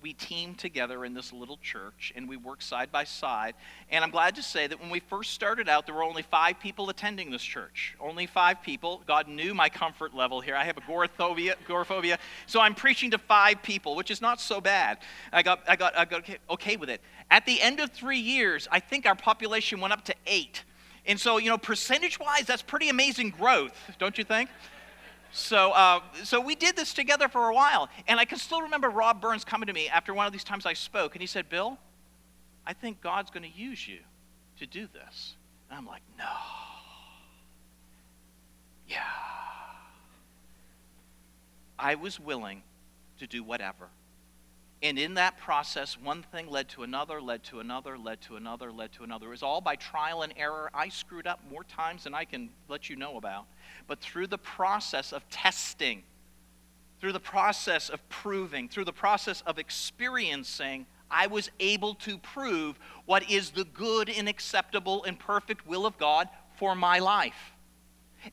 we 0.02 0.12
teamed 0.12 0.58
together 0.58 1.04
in 1.04 1.14
this 1.14 1.32
little 1.32 1.58
church 1.62 2.12
and 2.14 2.28
we 2.28 2.36
worked 2.36 2.62
side 2.62 2.92
by 2.92 3.04
side. 3.04 3.54
And 3.90 4.04
I'm 4.04 4.10
glad 4.10 4.34
to 4.36 4.42
say 4.42 4.66
that 4.66 4.80
when 4.80 4.90
we 4.90 5.00
first 5.00 5.32
started 5.32 5.68
out, 5.68 5.86
there 5.86 5.94
were 5.94 6.02
only 6.02 6.22
five 6.22 6.60
people 6.60 6.90
attending 6.90 7.30
this 7.30 7.42
church. 7.42 7.96
Only 8.00 8.26
five 8.26 8.62
people. 8.62 9.02
God 9.06 9.28
knew 9.28 9.54
my 9.54 9.68
comfort 9.68 10.14
level 10.14 10.40
here. 10.40 10.54
I 10.54 10.64
have 10.64 10.78
agoraphobia, 10.78 11.56
agoraphobia 11.64 12.18
so 12.46 12.60
I'm 12.60 12.74
preaching 12.74 13.10
to 13.12 13.18
five 13.18 13.62
people, 13.62 13.96
which 13.96 14.10
is 14.10 14.20
not 14.20 14.40
so 14.40 14.60
bad. 14.60 14.98
I 15.32 15.42
got, 15.42 15.60
I 15.68 15.76
got, 15.76 15.96
I 15.96 16.04
got 16.04 16.20
okay, 16.20 16.38
okay 16.50 16.76
with 16.76 16.90
it. 16.90 17.00
At 17.30 17.46
the 17.46 17.60
end 17.60 17.80
of 17.80 17.90
three 17.90 18.18
years, 18.18 18.68
I 18.70 18.80
think 18.80 19.06
our 19.06 19.14
population 19.14 19.80
went 19.80 19.92
up 19.92 20.04
to 20.06 20.14
eight. 20.26 20.64
And 21.06 21.18
so, 21.18 21.38
you 21.38 21.48
know, 21.48 21.58
percentage 21.58 22.20
wise, 22.20 22.44
that's 22.44 22.62
pretty 22.62 22.88
amazing 22.88 23.30
growth, 23.30 23.74
don't 23.98 24.16
you 24.18 24.24
think? 24.24 24.50
So, 25.30 25.72
uh, 25.72 26.00
so 26.24 26.40
we 26.40 26.54
did 26.54 26.76
this 26.76 26.94
together 26.94 27.28
for 27.28 27.48
a 27.48 27.54
while. 27.54 27.88
And 28.06 28.18
I 28.18 28.24
can 28.24 28.38
still 28.38 28.62
remember 28.62 28.88
Rob 28.88 29.20
Burns 29.20 29.44
coming 29.44 29.66
to 29.66 29.72
me 29.72 29.88
after 29.88 30.14
one 30.14 30.26
of 30.26 30.32
these 30.32 30.44
times 30.44 30.66
I 30.66 30.72
spoke, 30.72 31.14
and 31.14 31.20
he 31.20 31.26
said, 31.26 31.48
Bill, 31.48 31.78
I 32.66 32.72
think 32.72 33.00
God's 33.00 33.30
going 33.30 33.50
to 33.50 33.58
use 33.58 33.86
you 33.86 33.98
to 34.58 34.66
do 34.66 34.88
this. 34.92 35.36
And 35.68 35.78
I'm 35.78 35.86
like, 35.86 36.02
no. 36.18 36.24
Yeah. 38.86 39.00
I 41.78 41.94
was 41.94 42.18
willing 42.18 42.62
to 43.18 43.26
do 43.26 43.42
whatever. 43.42 43.88
And 44.82 44.98
in 44.98 45.14
that 45.14 45.38
process, 45.38 45.98
one 46.00 46.22
thing 46.22 46.48
led 46.48 46.68
to 46.70 46.84
another, 46.84 47.20
led 47.20 47.42
to 47.44 47.58
another, 47.58 47.98
led 47.98 48.20
to 48.22 48.36
another, 48.36 48.70
led 48.70 48.92
to 48.92 49.02
another. 49.02 49.26
It 49.26 49.30
was 49.30 49.42
all 49.42 49.60
by 49.60 49.74
trial 49.74 50.22
and 50.22 50.32
error. 50.36 50.70
I 50.72 50.88
screwed 50.88 51.26
up 51.26 51.40
more 51.50 51.64
times 51.64 52.04
than 52.04 52.14
I 52.14 52.24
can 52.24 52.50
let 52.68 52.88
you 52.88 52.94
know 52.94 53.16
about. 53.16 53.46
But 53.88 54.00
through 54.00 54.28
the 54.28 54.38
process 54.38 55.12
of 55.12 55.28
testing, 55.30 56.04
through 57.00 57.12
the 57.12 57.20
process 57.20 57.88
of 57.88 58.08
proving, 58.08 58.68
through 58.68 58.84
the 58.84 58.92
process 58.92 59.42
of 59.46 59.58
experiencing, 59.58 60.86
I 61.10 61.26
was 61.26 61.50
able 61.58 61.94
to 61.96 62.18
prove 62.18 62.78
what 63.04 63.28
is 63.28 63.50
the 63.50 63.64
good 63.64 64.08
and 64.08 64.28
acceptable 64.28 65.02
and 65.04 65.18
perfect 65.18 65.66
will 65.66 65.86
of 65.86 65.98
God 65.98 66.28
for 66.56 66.76
my 66.76 67.00
life. 67.00 67.52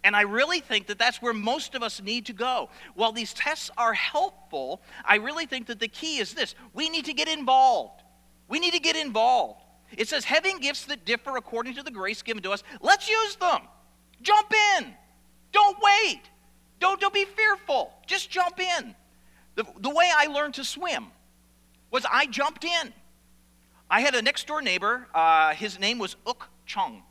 And 0.04 0.16
I 0.16 0.22
really 0.22 0.60
think 0.60 0.88
that 0.88 0.98
that's 0.98 1.22
where 1.22 1.34
most 1.34 1.76
of 1.76 1.84
us 1.84 2.02
need 2.02 2.26
to 2.28 2.34
go. 2.34 2.70
While 2.96 3.12
these 3.12 3.34
tests 3.34 3.70
are 3.78 3.94
helpful, 3.94 4.82
I 5.04 5.18
really 5.18 5.46
think 5.46 5.68
that 5.68 5.80
the 5.80 5.88
key 5.88 6.18
is 6.18 6.34
this 6.34 6.56
we 6.74 6.90
need 6.90 7.06
to 7.06 7.14
get 7.14 7.28
involved. 7.28 8.02
We 8.48 8.60
need 8.60 8.74
to 8.74 8.80
get 8.80 8.96
involved. 8.96 9.62
It 9.98 10.08
says, 10.08 10.26
having 10.26 10.60
gifts 10.60 10.86
that 10.86 11.06
differ 11.06 11.38
according 11.38 11.76
to 11.76 11.84
the 11.84 11.92
grace 11.92 12.22
given 12.22 12.44
to 12.44 12.52
us, 12.52 12.64
let's 12.82 13.10
use 13.10 13.36
them. 13.36 13.62
Jump 14.22 14.52
in. 14.78 14.94
Don't 15.52 15.78
wait. 15.82 16.22
Don't, 16.80 17.00
don't 17.00 17.14
be 17.14 17.26
fearful. 17.26 17.94
Just 18.06 18.30
jump 18.30 18.60
in. 18.60 18.96
The, 19.56 19.66
the 19.80 19.90
way 19.90 20.12
I 20.16 20.28
learned 20.28 20.56
to 20.56 20.66
swim 20.66 21.08
was 21.92 22.06
I 22.12 22.26
jumped 22.26 22.66
in. 22.66 22.94
I 23.90 24.02
had 24.02 24.16
a 24.16 24.22
next 24.22 24.48
door 24.48 24.62
neighbor. 24.62 25.08
Uh, 25.14 25.54
his 25.54 25.80
name 25.80 26.00
was 26.00 26.16
Uk 26.26 26.50
Chung. 26.66 27.04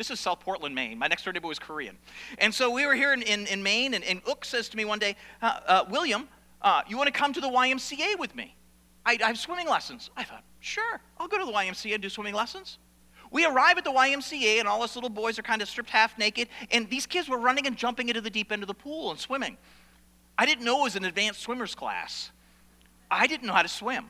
This 0.00 0.10
is 0.10 0.18
South 0.18 0.40
Portland, 0.40 0.74
Maine. 0.74 0.98
My 0.98 1.08
next 1.08 1.24
door 1.24 1.32
neighbor 1.34 1.46
was 1.46 1.58
Korean. 1.58 1.98
And 2.38 2.54
so 2.54 2.70
we 2.70 2.86
were 2.86 2.94
here 2.94 3.12
in, 3.12 3.20
in, 3.20 3.46
in 3.48 3.62
Maine, 3.62 3.92
and, 3.92 4.02
and 4.02 4.22
Uk 4.26 4.46
says 4.46 4.70
to 4.70 4.76
me 4.78 4.86
one 4.86 4.98
day, 4.98 5.14
uh, 5.42 5.60
uh, 5.66 5.84
William, 5.90 6.26
uh, 6.62 6.80
you 6.88 6.96
want 6.96 7.08
to 7.08 7.12
come 7.12 7.34
to 7.34 7.40
the 7.42 7.50
YMCA 7.50 8.18
with 8.18 8.34
me? 8.34 8.56
I, 9.04 9.18
I 9.22 9.26
have 9.26 9.38
swimming 9.38 9.68
lessons. 9.68 10.08
I 10.16 10.24
thought, 10.24 10.42
sure, 10.60 11.02
I'll 11.18 11.28
go 11.28 11.38
to 11.38 11.44
the 11.44 11.52
YMCA 11.52 11.92
and 11.92 12.02
do 12.02 12.08
swimming 12.08 12.32
lessons. 12.32 12.78
We 13.30 13.44
arrive 13.44 13.76
at 13.76 13.84
the 13.84 13.92
YMCA, 13.92 14.58
and 14.58 14.66
all 14.66 14.82
us 14.82 14.94
little 14.94 15.10
boys 15.10 15.38
are 15.38 15.42
kind 15.42 15.60
of 15.60 15.68
stripped 15.68 15.90
half 15.90 16.16
naked, 16.16 16.48
and 16.70 16.88
these 16.88 17.04
kids 17.04 17.28
were 17.28 17.38
running 17.38 17.66
and 17.66 17.76
jumping 17.76 18.08
into 18.08 18.22
the 18.22 18.30
deep 18.30 18.52
end 18.52 18.62
of 18.62 18.68
the 18.68 18.74
pool 18.74 19.10
and 19.10 19.20
swimming. 19.20 19.58
I 20.38 20.46
didn't 20.46 20.64
know 20.64 20.80
it 20.80 20.84
was 20.84 20.96
an 20.96 21.04
advanced 21.04 21.40
swimmers 21.40 21.74
class. 21.74 22.30
I 23.10 23.26
didn't 23.26 23.46
know 23.46 23.52
how 23.52 23.60
to 23.60 23.68
swim. 23.68 24.06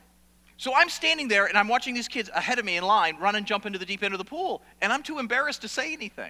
So 0.61 0.75
I'm 0.75 0.89
standing 0.89 1.27
there 1.27 1.47
and 1.47 1.57
I'm 1.57 1.67
watching 1.67 1.95
these 1.95 2.07
kids 2.07 2.29
ahead 2.35 2.59
of 2.59 2.65
me 2.65 2.77
in 2.77 2.83
line 2.83 3.17
run 3.19 3.33
and 3.33 3.47
jump 3.47 3.65
into 3.65 3.79
the 3.79 3.85
deep 3.85 4.03
end 4.03 4.13
of 4.13 4.19
the 4.19 4.23
pool, 4.23 4.61
and 4.79 4.93
I'm 4.93 5.01
too 5.01 5.17
embarrassed 5.17 5.63
to 5.63 5.67
say 5.67 5.91
anything. 5.91 6.29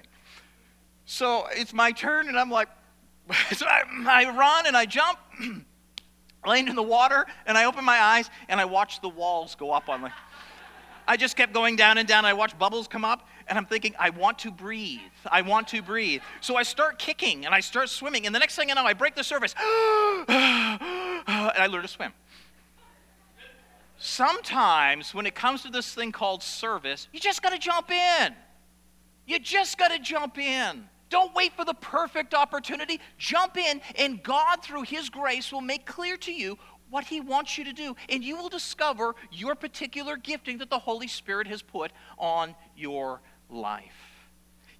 So 1.04 1.48
it's 1.50 1.74
my 1.74 1.92
turn, 1.92 2.28
and 2.28 2.38
I'm 2.38 2.50
like, 2.50 2.68
so 3.52 3.66
I, 3.66 3.82
I 4.08 4.34
run 4.34 4.66
and 4.66 4.74
I 4.74 4.86
jump, 4.86 5.18
land 6.46 6.70
in 6.70 6.76
the 6.76 6.82
water, 6.82 7.26
and 7.44 7.58
I 7.58 7.66
open 7.66 7.84
my 7.84 8.00
eyes 8.00 8.30
and 8.48 8.58
I 8.58 8.64
watch 8.64 9.02
the 9.02 9.10
walls 9.10 9.54
go 9.54 9.70
up 9.70 9.90
on 9.90 10.00
me. 10.00 10.08
I 11.06 11.18
just 11.18 11.36
kept 11.36 11.52
going 11.52 11.76
down 11.76 11.98
and 11.98 12.08
down. 12.08 12.24
I 12.24 12.32
watched 12.32 12.58
bubbles 12.58 12.88
come 12.88 13.04
up, 13.04 13.28
and 13.48 13.58
I'm 13.58 13.66
thinking, 13.66 13.94
I 13.98 14.08
want 14.08 14.38
to 14.38 14.50
breathe. 14.50 15.00
I 15.30 15.42
want 15.42 15.68
to 15.68 15.82
breathe. 15.82 16.22
So 16.40 16.56
I 16.56 16.62
start 16.62 16.98
kicking 16.98 17.44
and 17.44 17.54
I 17.54 17.60
start 17.60 17.90
swimming, 17.90 18.24
and 18.24 18.34
the 18.34 18.38
next 18.38 18.56
thing 18.56 18.70
I 18.70 18.74
know, 18.76 18.86
I 18.86 18.94
break 18.94 19.14
the 19.14 19.24
surface, 19.24 19.54
and 19.58 19.66
I 21.26 21.68
learn 21.70 21.82
to 21.82 21.88
swim. 21.88 22.14
Sometimes, 24.04 25.14
when 25.14 25.26
it 25.26 25.36
comes 25.36 25.62
to 25.62 25.70
this 25.70 25.94
thing 25.94 26.10
called 26.10 26.42
service, 26.42 27.06
you 27.12 27.20
just 27.20 27.40
got 27.40 27.50
to 27.50 27.58
jump 27.58 27.88
in. 27.88 28.34
You 29.28 29.38
just 29.38 29.78
got 29.78 29.92
to 29.92 30.00
jump 30.00 30.38
in. 30.38 30.88
Don't 31.08 31.32
wait 31.36 31.52
for 31.52 31.64
the 31.64 31.74
perfect 31.74 32.34
opportunity. 32.34 32.98
Jump 33.16 33.56
in, 33.56 33.80
and 33.94 34.20
God, 34.20 34.60
through 34.60 34.82
His 34.82 35.08
grace, 35.08 35.52
will 35.52 35.60
make 35.60 35.86
clear 35.86 36.16
to 36.16 36.32
you 36.32 36.58
what 36.90 37.04
He 37.04 37.20
wants 37.20 37.56
you 37.56 37.62
to 37.62 37.72
do, 37.72 37.94
and 38.08 38.24
you 38.24 38.36
will 38.36 38.48
discover 38.48 39.14
your 39.30 39.54
particular 39.54 40.16
gifting 40.16 40.58
that 40.58 40.68
the 40.68 40.80
Holy 40.80 41.06
Spirit 41.06 41.46
has 41.46 41.62
put 41.62 41.92
on 42.18 42.56
your 42.76 43.20
life. 43.48 44.26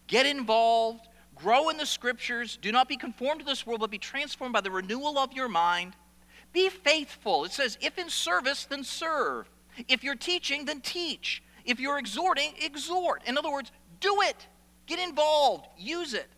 Get 0.08 0.26
involved, 0.26 1.06
grow 1.36 1.68
in 1.68 1.76
the 1.76 1.86
Scriptures. 1.86 2.58
Do 2.60 2.72
not 2.72 2.88
be 2.88 2.96
conformed 2.96 3.38
to 3.38 3.46
this 3.46 3.64
world, 3.64 3.78
but 3.78 3.92
be 3.92 3.98
transformed 3.98 4.52
by 4.52 4.62
the 4.62 4.70
renewal 4.72 5.16
of 5.16 5.32
your 5.32 5.48
mind. 5.48 5.94
Be 6.52 6.68
faithful. 6.68 7.44
It 7.44 7.52
says, 7.52 7.78
if 7.80 7.98
in 7.98 8.08
service, 8.10 8.64
then 8.64 8.84
serve. 8.84 9.48
If 9.88 10.04
you're 10.04 10.16
teaching, 10.16 10.64
then 10.64 10.80
teach. 10.80 11.42
If 11.64 11.80
you're 11.80 11.98
exhorting, 11.98 12.52
exhort. 12.62 13.22
In 13.26 13.38
other 13.38 13.50
words, 13.50 13.72
do 14.00 14.20
it. 14.22 14.46
Get 14.86 14.98
involved. 14.98 15.66
Use 15.78 16.12
it. 16.12 16.28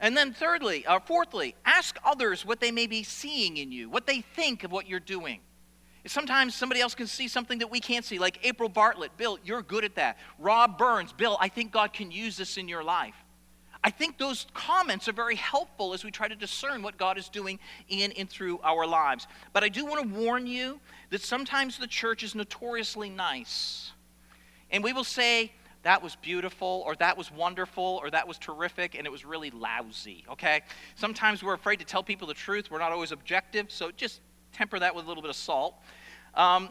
And 0.00 0.16
then, 0.16 0.32
thirdly, 0.32 0.86
or 0.86 0.96
uh, 0.96 1.00
fourthly, 1.00 1.56
ask 1.64 1.98
others 2.04 2.46
what 2.46 2.60
they 2.60 2.70
may 2.70 2.86
be 2.86 3.02
seeing 3.02 3.56
in 3.56 3.72
you, 3.72 3.90
what 3.90 4.06
they 4.06 4.20
think 4.20 4.62
of 4.62 4.70
what 4.70 4.88
you're 4.88 5.00
doing. 5.00 5.40
Sometimes 6.06 6.54
somebody 6.54 6.80
else 6.80 6.94
can 6.94 7.08
see 7.08 7.26
something 7.26 7.58
that 7.58 7.70
we 7.70 7.80
can't 7.80 8.04
see, 8.04 8.18
like 8.18 8.38
April 8.46 8.68
Bartlett. 8.68 9.16
Bill, 9.16 9.38
you're 9.44 9.62
good 9.62 9.84
at 9.84 9.96
that. 9.96 10.18
Rob 10.38 10.78
Burns, 10.78 11.12
Bill, 11.12 11.36
I 11.40 11.48
think 11.48 11.72
God 11.72 11.92
can 11.92 12.10
use 12.10 12.36
this 12.36 12.56
in 12.56 12.68
your 12.68 12.84
life. 12.84 13.14
I 13.88 13.90
think 13.90 14.18
those 14.18 14.46
comments 14.52 15.08
are 15.08 15.14
very 15.14 15.34
helpful 15.34 15.94
as 15.94 16.04
we 16.04 16.10
try 16.10 16.28
to 16.28 16.36
discern 16.36 16.82
what 16.82 16.98
God 16.98 17.16
is 17.16 17.30
doing 17.30 17.58
in 17.88 18.12
and 18.18 18.28
through 18.28 18.60
our 18.62 18.86
lives. 18.86 19.26
But 19.54 19.64
I 19.64 19.70
do 19.70 19.86
want 19.86 20.02
to 20.02 20.20
warn 20.20 20.46
you 20.46 20.78
that 21.08 21.22
sometimes 21.22 21.78
the 21.78 21.86
church 21.86 22.22
is 22.22 22.34
notoriously 22.34 23.08
nice. 23.08 23.92
And 24.70 24.84
we 24.84 24.92
will 24.92 25.04
say, 25.04 25.52
that 25.84 26.02
was 26.02 26.16
beautiful, 26.16 26.82
or 26.84 26.96
that 26.96 27.16
was 27.16 27.32
wonderful, 27.32 27.98
or 28.02 28.10
that 28.10 28.28
was 28.28 28.36
terrific, 28.36 28.94
and 28.94 29.06
it 29.06 29.10
was 29.10 29.24
really 29.24 29.48
lousy, 29.52 30.22
okay? 30.32 30.60
Sometimes 30.94 31.42
we're 31.42 31.54
afraid 31.54 31.78
to 31.78 31.86
tell 31.86 32.02
people 32.02 32.28
the 32.28 32.34
truth. 32.34 32.70
We're 32.70 32.80
not 32.80 32.92
always 32.92 33.10
objective, 33.10 33.72
so 33.72 33.90
just 33.90 34.20
temper 34.52 34.78
that 34.78 34.94
with 34.94 35.06
a 35.06 35.08
little 35.08 35.22
bit 35.22 35.30
of 35.30 35.36
salt. 35.36 35.74
Um, 36.34 36.68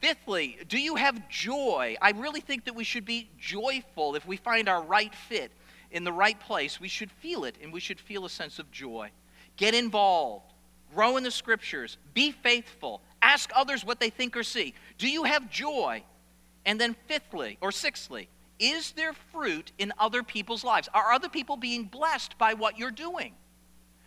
fifthly, 0.00 0.58
do 0.68 0.78
you 0.78 0.94
have 0.94 1.28
joy? 1.28 1.96
I 2.00 2.12
really 2.12 2.40
think 2.40 2.66
that 2.66 2.76
we 2.76 2.84
should 2.84 3.04
be 3.04 3.28
joyful 3.40 4.14
if 4.14 4.24
we 4.24 4.36
find 4.36 4.68
our 4.68 4.84
right 4.84 5.12
fit 5.12 5.50
in 5.94 6.04
the 6.04 6.12
right 6.12 6.38
place. 6.38 6.78
We 6.78 6.88
should 6.88 7.10
feel 7.10 7.44
it, 7.44 7.56
and 7.62 7.72
we 7.72 7.80
should 7.80 7.98
feel 7.98 8.26
a 8.26 8.30
sense 8.30 8.58
of 8.58 8.70
joy. 8.70 9.10
Get 9.56 9.74
involved, 9.74 10.52
grow 10.94 11.16
in 11.16 11.22
the 11.22 11.30
scriptures, 11.30 11.96
be 12.12 12.32
faithful, 12.32 13.00
ask 13.22 13.50
others 13.54 13.84
what 13.84 14.00
they 14.00 14.10
think 14.10 14.36
or 14.36 14.42
see. 14.42 14.74
Do 14.98 15.08
you 15.08 15.22
have 15.24 15.48
joy? 15.50 16.02
And 16.66 16.80
then, 16.80 16.96
fifthly, 17.06 17.58
or 17.60 17.72
sixthly, 17.72 18.28
is 18.58 18.92
there 18.92 19.12
fruit 19.32 19.72
in 19.78 19.92
other 19.98 20.22
people's 20.22 20.64
lives? 20.64 20.88
Are 20.92 21.12
other 21.12 21.28
people 21.28 21.56
being 21.56 21.84
blessed 21.84 22.36
by 22.38 22.54
what 22.54 22.78
you're 22.78 22.90
doing? 22.90 23.34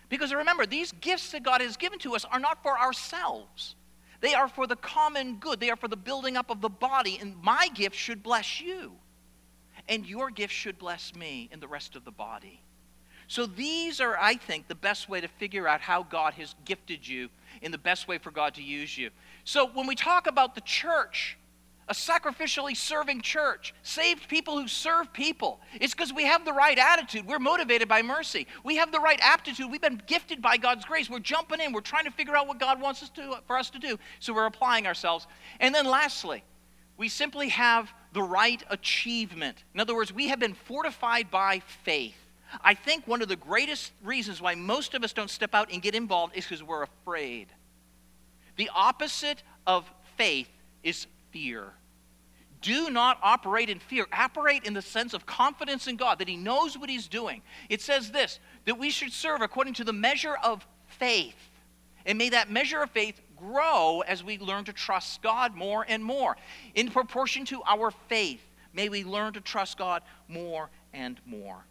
Because 0.10 0.34
remember, 0.34 0.66
these 0.66 0.92
gifts 0.94 1.32
that 1.32 1.44
God 1.44 1.62
has 1.62 1.78
given 1.78 2.00
to 2.00 2.16
us 2.16 2.26
are 2.26 2.40
not 2.40 2.64
for 2.64 2.78
ourselves. 2.80 3.76
They 4.20 4.34
are 4.34 4.48
for 4.48 4.66
the 4.66 4.76
common 4.76 5.36
good. 5.36 5.60
They 5.60 5.70
are 5.70 5.76
for 5.76 5.88
the 5.88 5.98
building 5.98 6.38
up 6.38 6.50
of 6.50 6.62
the 6.62 6.70
body. 6.70 7.18
And 7.22 7.36
my 7.44 7.70
gift 7.74 7.96
should 7.96 8.24
bless 8.24 8.60
you. 8.60 8.94
And 9.88 10.06
your 10.06 10.30
gift 10.30 10.54
should 10.54 10.78
bless 10.78 11.16
me 11.16 11.50
and 11.52 11.62
the 11.62 11.68
rest 11.68 11.96
of 11.96 12.04
the 12.04 12.12
body. 12.12 12.62
So 13.28 13.46
these 13.46 14.00
are, 14.00 14.18
I 14.18 14.36
think, 14.36 14.68
the 14.68 14.76
best 14.76 15.10
way 15.10 15.20
to 15.20 15.28
figure 15.28 15.68
out 15.68 15.82
how 15.82 16.04
God 16.04 16.34
has 16.36 16.56
gifted 16.64 17.06
you 17.08 17.30
and 17.62 17.74
the 17.74 17.78
best 17.78 18.08
way 18.08 18.18
for 18.18 18.32
God 18.32 18.56
to 18.56 18.64
use 18.64 18.98
you. 18.98 19.10
So 19.44 19.70
when 19.74 19.86
we 19.86 19.96
talk 19.96 20.28
about 20.28 20.56
the 20.56 20.62
church, 20.62 21.38
a 21.90 21.94
sacrificially 21.94 22.76
serving 22.76 23.22
church, 23.22 23.74
saved 23.82 24.28
people 24.28 24.60
who 24.60 24.68
serve 24.68 25.12
people. 25.14 25.62
It's 25.80 25.94
because 25.94 26.14
we 26.14 26.24
have 26.26 26.44
the 26.44 26.52
right 26.52 26.78
attitude. 26.78 27.26
We're 27.26 27.40
motivated 27.40 27.88
by 27.88 28.02
mercy. 28.02 28.46
We 28.64 28.76
have 28.76 28.92
the 28.92 29.00
right 29.00 29.20
aptitude. 29.24 29.72
We've 29.72 29.82
been 29.82 30.02
gifted 30.06 30.42
by 30.42 30.58
God's 30.58 30.84
grace. 30.84 31.10
We're 31.10 31.20
jumping 31.20 31.62
in. 31.62 31.72
We're 31.72 31.82
trying 31.82 32.04
to 32.04 32.12
figure 32.12 32.36
out 32.36 32.48
what 32.48 32.60
God 32.60 32.82
wants 32.82 33.04
us 33.04 33.10
to, 33.12 33.40
for 33.48 33.58
us 33.58 33.70
to 33.70 33.80
do. 33.80 33.98
So 34.20 34.34
we're 34.34 34.46
applying 34.48 34.86
ourselves. 34.86 35.28
And 35.62 35.74
then 35.74 35.86
lastly, 35.86 36.44
we 36.98 37.08
simply 37.08 37.50
have 37.50 37.94
the 38.14 38.22
right 38.22 38.62
achievement. 38.70 39.64
In 39.74 39.80
other 39.80 39.96
words, 39.96 40.14
we 40.14 40.28
have 40.30 40.40
been 40.40 40.54
fortified 40.54 41.30
by 41.30 41.62
faith. 41.84 42.16
I 42.62 42.74
think 42.74 43.08
one 43.08 43.22
of 43.22 43.28
the 43.28 43.36
greatest 43.36 43.92
reasons 44.04 44.42
why 44.42 44.56
most 44.56 44.94
of 44.94 45.04
us 45.04 45.14
don't 45.14 45.30
step 45.30 45.54
out 45.54 45.72
and 45.72 45.82
get 45.82 45.96
involved 45.96 46.36
is 46.36 46.46
because 46.46 46.64
we're 46.64 46.84
afraid. 46.84 47.48
The 48.56 48.72
opposite 48.74 49.44
of 49.66 49.90
faith 50.16 50.50
is 50.84 51.08
fear. 51.32 51.74
Do 52.62 52.90
not 52.90 53.20
operate 53.22 53.70
in 53.70 53.80
fear. 53.80 54.08
Operate 54.12 54.64
in 54.64 54.74
the 54.74 54.82
sense 54.82 55.14
of 55.14 55.26
confidence 55.26 55.88
in 55.88 55.96
God, 55.96 56.20
that 56.20 56.28
He 56.28 56.38
knows 56.38 56.78
what 56.78 56.90
He's 56.90 57.08
doing. 57.08 57.42
It 57.70 57.82
says 57.82 58.12
this 58.12 58.40
that 58.66 58.80
we 58.80 58.90
should 58.90 59.14
serve 59.14 59.42
according 59.42 59.76
to 59.76 59.84
the 59.84 59.94
measure 59.94 60.36
of 60.44 60.66
faith. 60.88 61.36
And 62.06 62.18
may 62.18 62.30
that 62.30 62.50
measure 62.50 62.82
of 62.82 62.90
faith 62.92 63.20
grow 63.38 64.02
as 64.08 64.24
we 64.24 64.38
learn 64.38 64.66
to 64.66 64.74
trust 64.74 65.22
God 65.22 65.56
more 65.56 65.86
and 65.88 66.04
more. 66.04 66.38
In 66.76 66.90
proportion 66.90 67.46
to 67.46 67.62
our 67.66 67.92
faith, 67.92 68.42
may 68.74 68.90
we 68.90 69.04
learn 69.04 69.34
to 69.34 69.42
trust 69.42 69.78
God 69.78 70.04
more 70.28 70.70
and 70.94 71.20
more. 71.26 71.66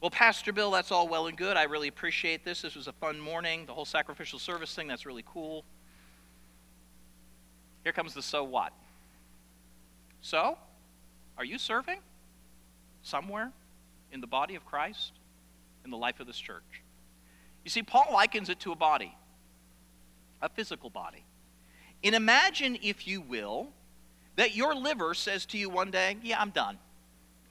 Well, 0.00 0.10
Pastor 0.10 0.52
Bill, 0.52 0.72
that's 0.72 0.90
all 0.90 1.06
well 1.06 1.28
and 1.28 1.36
good. 1.36 1.56
I 1.56 1.62
really 1.62 1.86
appreciate 1.86 2.44
this. 2.44 2.62
This 2.62 2.74
was 2.74 2.88
a 2.88 2.92
fun 2.92 3.20
morning. 3.20 3.66
The 3.66 3.72
whole 3.72 3.84
sacrificial 3.84 4.38
service 4.38 4.74
thing, 4.74 4.88
that's 4.88 5.06
really 5.06 5.24
cool. 5.24 5.64
Here 7.84 7.92
comes 7.92 8.12
the 8.12 8.22
so 8.22 8.42
what. 8.42 8.72
So, 10.20 10.58
are 11.38 11.44
you 11.44 11.58
serving 11.58 12.00
somewhere 13.02 13.52
in 14.10 14.20
the 14.20 14.26
body 14.26 14.54
of 14.54 14.64
Christ, 14.64 15.12
in 15.84 15.90
the 15.90 15.96
life 15.96 16.20
of 16.20 16.26
this 16.26 16.38
church? 16.38 16.82
You 17.64 17.70
see, 17.70 17.82
Paul 17.82 18.06
likens 18.12 18.48
it 18.48 18.58
to 18.60 18.72
a 18.72 18.76
body, 18.76 19.14
a 20.42 20.48
physical 20.48 20.90
body. 20.90 21.24
And 22.04 22.14
imagine, 22.14 22.76
if 22.82 23.06
you 23.06 23.20
will, 23.20 23.68
that 24.36 24.54
your 24.54 24.74
liver 24.74 25.14
says 25.14 25.46
to 25.46 25.58
you 25.58 25.70
one 25.70 25.90
day, 25.90 26.16
Yeah, 26.22 26.40
I'm 26.40 26.50
done. 26.50 26.78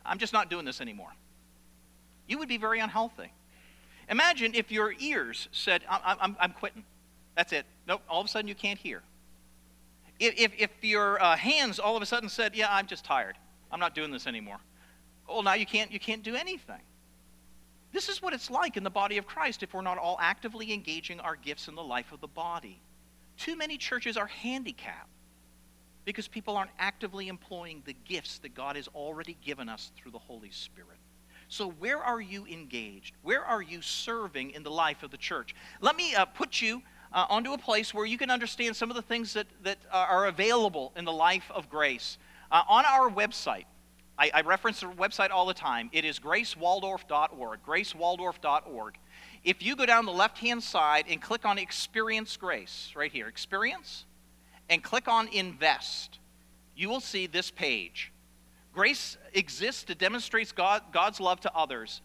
I'm 0.05 0.17
just 0.17 0.33
not 0.33 0.49
doing 0.49 0.65
this 0.65 0.81
anymore. 0.81 1.13
You 2.27 2.37
would 2.39 2.49
be 2.49 2.57
very 2.57 2.79
unhealthy. 2.79 3.31
Imagine 4.09 4.53
if 4.55 4.71
your 4.71 4.93
ears 4.99 5.47
said, 5.51 5.83
I'm, 5.89 6.17
I'm, 6.19 6.37
I'm 6.39 6.51
quitting. 6.51 6.83
That's 7.35 7.53
it. 7.53 7.65
Nope, 7.87 8.01
all 8.09 8.19
of 8.19 8.25
a 8.25 8.29
sudden 8.29 8.47
you 8.47 8.55
can't 8.55 8.79
hear. 8.79 9.01
If, 10.19 10.51
if, 10.57 10.69
your 10.81 11.21
uh, 11.21 11.35
hands 11.35 11.79
all 11.79 11.95
of 11.95 12.03
a 12.03 12.05
sudden 12.05 12.29
said, 12.29 12.55
Yeah, 12.55 12.67
I'm 12.69 12.87
just 12.87 13.05
tired. 13.05 13.37
I'm 13.71 13.79
not 13.79 13.95
doing 13.95 14.11
this 14.11 14.27
anymore. 14.27 14.57
Well, 15.27 15.43
now 15.43 15.53
you 15.53 15.65
can't, 15.65 15.91
you 15.91 15.99
can't 15.99 16.23
do 16.23 16.35
anything. 16.35 16.81
This 17.91 18.09
is 18.09 18.21
what 18.21 18.33
it's 18.33 18.49
like 18.49 18.77
in 18.77 18.83
the 18.83 18.89
body 18.89 19.17
of 19.17 19.25
Christ 19.25 19.63
if 19.63 19.73
we're 19.73 19.81
not 19.81 19.97
all 19.97 20.17
actively 20.21 20.73
engaging 20.73 21.19
our 21.19 21.35
gifts 21.35 21.67
in 21.67 21.75
the 21.75 21.83
life 21.83 22.11
of 22.11 22.21
the 22.21 22.27
body. 22.27 22.81
Too 23.37 23.55
many 23.55 23.77
churches 23.77 24.17
are 24.17 24.27
handicapped. 24.27 25.09
because 26.05 26.27
people 26.27 26.57
aren't 26.57 26.71
actively 26.79 27.27
employing 27.27 27.83
the 27.85 27.93
gifts 28.05 28.39
that 28.39 28.55
God 28.55 28.75
has 28.75 28.87
already 28.89 29.37
given 29.45 29.69
us 29.69 29.91
through 29.95 30.11
the 30.11 30.19
Holy 30.19 30.49
Spirit. 30.49 30.97
So, 31.47 31.69
where 31.69 31.99
are 31.99 32.21
you 32.21 32.45
engaged? 32.47 33.13
Where 33.21 33.43
are 33.43 33.61
you 33.61 33.81
serving 33.81 34.51
in 34.51 34.63
the 34.63 34.71
life 34.71 35.03
of 35.03 35.11
the 35.11 35.17
church? 35.17 35.53
Let 35.79 35.95
me 35.95 36.15
uh, 36.15 36.25
put 36.25 36.61
you 36.61 36.81
uh, 37.13 37.25
onto 37.29 37.53
a 37.53 37.57
place 37.57 37.93
where 37.93 38.05
you 38.05 38.17
can 38.17 38.31
understand 38.31 38.75
some 38.75 38.89
of 38.89 38.95
the 38.95 39.01
things 39.01 39.33
that, 39.33 39.47
that 39.63 39.77
uh, 39.91 39.97
are 39.97 40.27
available 40.27 40.93
in 40.95 41.05
the 41.05 41.11
life 41.11 41.51
of 41.53 41.69
grace. 41.69 42.17
Uh, 42.51 42.63
on 42.67 42.85
our 42.85 43.09
website, 43.11 43.65
I, 44.21 44.29
I 44.35 44.41
reference 44.41 44.81
the 44.81 44.85
website 44.85 45.31
all 45.31 45.47
the 45.47 45.53
time. 45.55 45.89
It 45.91 46.05
is 46.05 46.19
gracewaldorf.org. 46.19 47.59
Gracewaldorf.org. 47.65 48.97
If 49.43 49.63
you 49.63 49.75
go 49.75 49.87
down 49.87 50.05
the 50.05 50.11
left 50.11 50.37
hand 50.37 50.61
side 50.61 51.05
and 51.09 51.19
click 51.19 51.43
on 51.43 51.57
Experience 51.57 52.37
Grace, 52.37 52.91
right 52.95 53.11
here, 53.11 53.27
Experience, 53.27 54.05
and 54.69 54.83
click 54.83 55.07
on 55.07 55.27
Invest, 55.29 56.19
you 56.75 56.87
will 56.87 56.99
see 56.99 57.25
this 57.25 57.49
page. 57.49 58.11
Grace 58.71 59.17
exists 59.33 59.85
to 59.85 59.95
demonstrate 59.95 60.53
God, 60.53 60.83
God's 60.91 61.19
love 61.19 61.39
to 61.41 61.55
others. 61.55 62.01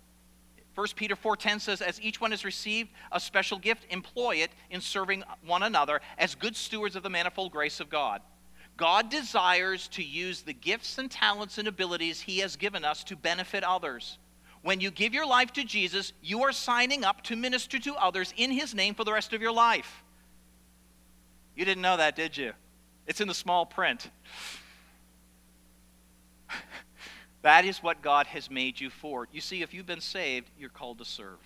1 0.74 0.86
Peter 0.96 1.16
4:10 1.16 1.60
says 1.60 1.82
as 1.82 2.00
each 2.00 2.18
one 2.18 2.30
has 2.30 2.46
received 2.46 2.88
a 3.12 3.20
special 3.20 3.58
gift 3.58 3.84
employ 3.90 4.36
it 4.36 4.50
in 4.70 4.80
serving 4.80 5.22
one 5.44 5.62
another 5.62 6.00
as 6.16 6.34
good 6.34 6.56
stewards 6.56 6.96
of 6.96 7.02
the 7.02 7.10
manifold 7.10 7.52
grace 7.52 7.78
of 7.78 7.90
God. 7.90 8.22
God 8.76 9.10
desires 9.10 9.88
to 9.88 10.02
use 10.02 10.42
the 10.42 10.52
gifts 10.52 10.98
and 10.98 11.10
talents 11.10 11.58
and 11.58 11.66
abilities 11.66 12.20
he 12.20 12.38
has 12.40 12.56
given 12.56 12.84
us 12.84 13.04
to 13.04 13.16
benefit 13.16 13.64
others. 13.64 14.18
When 14.62 14.80
you 14.80 14.90
give 14.90 15.14
your 15.14 15.26
life 15.26 15.52
to 15.54 15.64
Jesus, 15.64 16.12
you 16.22 16.42
are 16.42 16.52
signing 16.52 17.04
up 17.04 17.22
to 17.24 17.36
minister 17.36 17.78
to 17.78 17.94
others 17.94 18.34
in 18.36 18.50
his 18.50 18.74
name 18.74 18.94
for 18.94 19.04
the 19.04 19.12
rest 19.12 19.32
of 19.32 19.40
your 19.40 19.52
life. 19.52 20.02
You 21.54 21.64
didn't 21.64 21.82
know 21.82 21.96
that, 21.96 22.16
did 22.16 22.36
you? 22.36 22.52
It's 23.06 23.20
in 23.20 23.28
the 23.28 23.34
small 23.34 23.64
print. 23.64 24.10
that 27.42 27.64
is 27.64 27.82
what 27.82 28.02
God 28.02 28.26
has 28.26 28.50
made 28.50 28.78
you 28.78 28.90
for. 28.90 29.26
You 29.32 29.40
see, 29.40 29.62
if 29.62 29.72
you've 29.72 29.86
been 29.86 30.00
saved, 30.00 30.50
you're 30.58 30.68
called 30.68 30.98
to 30.98 31.04
serve. 31.04 31.38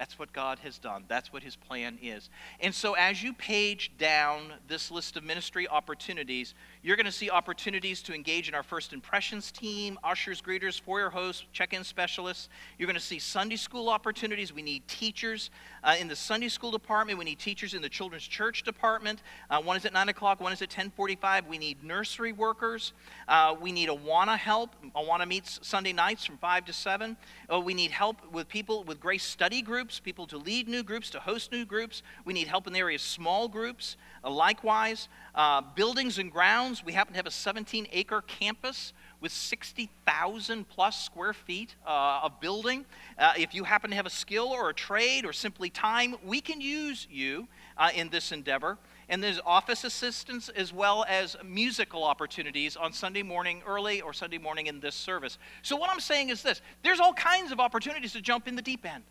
That's 0.00 0.18
what 0.18 0.32
God 0.32 0.60
has 0.60 0.78
done. 0.78 1.04
That's 1.08 1.30
what 1.30 1.42
His 1.42 1.56
plan 1.56 1.98
is. 2.00 2.30
And 2.58 2.74
so, 2.74 2.94
as 2.94 3.22
you 3.22 3.34
page 3.34 3.92
down 3.98 4.54
this 4.66 4.90
list 4.90 5.18
of 5.18 5.24
ministry 5.24 5.68
opportunities, 5.68 6.54
you're 6.82 6.96
going 6.96 7.06
to 7.06 7.12
see 7.12 7.28
opportunities 7.28 8.00
to 8.02 8.14
engage 8.14 8.48
in 8.48 8.54
our 8.54 8.62
first 8.62 8.94
impressions 8.94 9.52
team, 9.52 9.98
ushers, 10.02 10.40
greeters, 10.40 10.80
foyer 10.80 11.10
hosts, 11.10 11.44
check 11.52 11.74
in 11.74 11.84
specialists. 11.84 12.48
You're 12.78 12.86
going 12.86 12.94
to 12.94 13.00
see 13.00 13.18
Sunday 13.18 13.56
school 13.56 13.90
opportunities. 13.90 14.52
We 14.52 14.62
need 14.62 14.88
teachers 14.88 15.50
uh, 15.84 15.96
in 16.00 16.08
the 16.08 16.16
Sunday 16.16 16.48
school 16.48 16.70
department. 16.70 17.18
We 17.18 17.26
need 17.26 17.38
teachers 17.38 17.74
in 17.74 17.82
the 17.82 17.88
children's 17.88 18.24
church 18.24 18.62
department. 18.62 19.22
Uh, 19.50 19.60
one 19.60 19.76
is 19.76 19.84
at 19.84 19.92
9 19.92 20.08
o'clock, 20.08 20.40
one 20.40 20.52
is 20.52 20.62
at 20.62 20.68
1045. 20.68 21.46
We 21.46 21.58
need 21.58 21.84
nursery 21.84 22.32
workers. 22.32 22.94
Uh, 23.28 23.54
we 23.60 23.72
need 23.72 23.90
Awana 23.90 24.38
help. 24.38 24.74
Awana 24.96 25.28
meets 25.28 25.60
Sunday 25.62 25.92
nights 25.92 26.24
from 26.24 26.38
5 26.38 26.64
to 26.64 26.72
7. 26.72 27.16
Uh, 27.52 27.60
we 27.60 27.74
need 27.74 27.90
help 27.90 28.16
with 28.32 28.48
people 28.48 28.84
with 28.84 29.00
grace 29.00 29.24
study 29.24 29.60
groups, 29.60 30.00
people 30.00 30.26
to 30.28 30.38
lead 30.38 30.66
new 30.66 30.82
groups, 30.82 31.10
to 31.10 31.20
host 31.20 31.52
new 31.52 31.66
groups. 31.66 32.02
We 32.24 32.32
need 32.32 32.48
help 32.48 32.66
in 32.66 32.72
the 32.72 32.78
area 32.78 32.96
of 32.96 33.02
small 33.02 33.48
groups. 33.48 33.96
Uh, 34.24 34.30
likewise, 34.30 35.08
uh, 35.34 35.60
buildings 35.74 36.18
and 36.18 36.32
grounds. 36.32 36.69
We 36.84 36.92
happen 36.92 37.14
to 37.14 37.18
have 37.18 37.26
a 37.26 37.30
17 37.30 37.88
acre 37.90 38.22
campus 38.22 38.92
with 39.20 39.32
60,000 39.32 40.68
plus 40.68 41.04
square 41.04 41.32
feet 41.32 41.74
uh, 41.86 42.20
of 42.22 42.40
building. 42.40 42.86
Uh, 43.18 43.32
if 43.36 43.54
you 43.54 43.64
happen 43.64 43.90
to 43.90 43.96
have 43.96 44.06
a 44.06 44.10
skill 44.10 44.46
or 44.46 44.70
a 44.70 44.74
trade 44.74 45.24
or 45.26 45.32
simply 45.32 45.68
time, 45.68 46.14
we 46.24 46.40
can 46.40 46.60
use 46.60 47.06
you 47.10 47.48
uh, 47.76 47.90
in 47.94 48.08
this 48.08 48.30
endeavor. 48.30 48.78
And 49.08 49.22
there's 49.22 49.40
office 49.44 49.82
assistance 49.82 50.48
as 50.50 50.72
well 50.72 51.04
as 51.08 51.36
musical 51.44 52.04
opportunities 52.04 52.76
on 52.76 52.92
Sunday 52.92 53.24
morning 53.24 53.62
early 53.66 54.00
or 54.00 54.12
Sunday 54.12 54.38
morning 54.38 54.68
in 54.68 54.78
this 54.78 54.94
service. 54.94 55.36
So, 55.62 55.74
what 55.74 55.90
I'm 55.90 55.98
saying 55.98 56.28
is 56.28 56.42
this 56.42 56.62
there's 56.84 57.00
all 57.00 57.12
kinds 57.12 57.50
of 57.50 57.58
opportunities 57.58 58.12
to 58.12 58.20
jump 58.20 58.46
in 58.46 58.54
the 58.54 58.62
deep 58.62 58.86
end. 58.86 59.02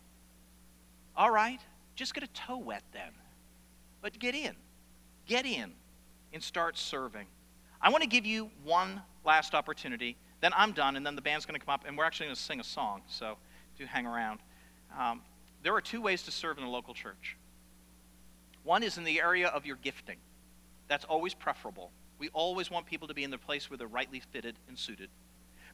All 1.14 1.30
right, 1.30 1.60
just 1.94 2.14
get 2.14 2.24
a 2.24 2.28
toe 2.28 2.56
wet 2.56 2.82
then. 2.92 3.10
But 4.00 4.18
get 4.18 4.34
in. 4.34 4.56
Get 5.26 5.44
in 5.44 5.72
and 6.32 6.42
start 6.42 6.78
serving. 6.78 7.26
I 7.82 7.90
want 7.90 8.02
to 8.02 8.08
give 8.08 8.26
you 8.26 8.50
one 8.64 9.02
last 9.24 9.54
opportunity. 9.54 10.16
Then 10.40 10.52
I'm 10.56 10.72
done, 10.72 10.96
and 10.96 11.04
then 11.04 11.16
the 11.16 11.22
band's 11.22 11.46
going 11.46 11.58
to 11.58 11.64
come 11.64 11.72
up, 11.72 11.84
and 11.86 11.96
we're 11.96 12.04
actually 12.04 12.26
going 12.26 12.36
to 12.36 12.42
sing 12.42 12.60
a 12.60 12.64
song. 12.64 13.02
So 13.06 13.36
do 13.78 13.86
hang 13.86 14.06
around. 14.06 14.40
Um, 14.98 15.22
there 15.62 15.74
are 15.74 15.80
two 15.80 16.00
ways 16.00 16.22
to 16.24 16.30
serve 16.30 16.58
in 16.58 16.64
the 16.64 16.70
local 16.70 16.94
church. 16.94 17.36
One 18.62 18.82
is 18.82 18.98
in 18.98 19.04
the 19.04 19.20
area 19.20 19.48
of 19.48 19.64
your 19.64 19.76
gifting. 19.76 20.18
That's 20.88 21.04
always 21.04 21.34
preferable. 21.34 21.90
We 22.18 22.28
always 22.30 22.70
want 22.70 22.86
people 22.86 23.08
to 23.08 23.14
be 23.14 23.24
in 23.24 23.30
the 23.30 23.38
place 23.38 23.70
where 23.70 23.78
they're 23.78 23.86
rightly 23.86 24.20
fitted 24.20 24.56
and 24.68 24.78
suited. 24.78 25.08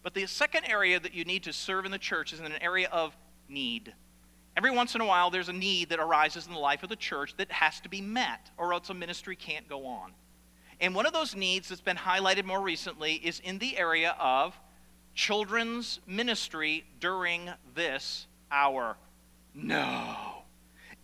But 0.02 0.14
the 0.14 0.26
second 0.26 0.64
area 0.66 1.00
that 1.00 1.14
you 1.14 1.24
need 1.24 1.42
to 1.44 1.52
serve 1.52 1.84
in 1.84 1.90
the 1.90 1.98
church 1.98 2.32
is 2.32 2.38
in 2.38 2.46
an 2.46 2.62
area 2.62 2.88
of 2.92 3.16
need. 3.48 3.92
Every 4.56 4.70
once 4.70 4.94
in 4.94 5.00
a 5.00 5.06
while, 5.06 5.30
there's 5.30 5.48
a 5.48 5.52
need 5.52 5.88
that 5.88 5.98
arises 5.98 6.46
in 6.46 6.52
the 6.52 6.58
life 6.58 6.82
of 6.82 6.88
the 6.88 6.96
church 6.96 7.36
that 7.36 7.50
has 7.50 7.80
to 7.80 7.88
be 7.88 8.00
met, 8.00 8.50
or 8.56 8.72
else 8.72 8.88
a 8.88 8.94
ministry 8.94 9.34
can't 9.34 9.68
go 9.68 9.86
on. 9.86 10.12
And 10.80 10.94
one 10.94 11.06
of 11.06 11.12
those 11.12 11.34
needs 11.34 11.68
that's 11.68 11.80
been 11.80 11.96
highlighted 11.96 12.44
more 12.44 12.60
recently 12.60 13.14
is 13.14 13.40
in 13.40 13.58
the 13.58 13.78
area 13.78 14.14
of 14.18 14.58
children's 15.14 16.00
ministry 16.06 16.84
during 17.00 17.50
this 17.74 18.26
hour. 18.50 18.96
No. 19.54 20.42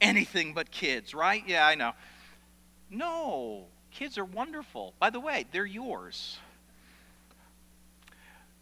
Anything 0.01 0.53
but 0.53 0.71
kids, 0.71 1.15
right? 1.15 1.43
Yeah, 1.47 1.67
I 1.67 1.75
know. 1.75 1.93
No. 2.91 3.67
Kids 3.91 4.19
are 4.19 4.25
wonderful. 4.25 4.95
By 4.99 5.11
the 5.11 5.21
way, 5.21 5.47
they're 5.53 5.65
yours. 5.65 6.39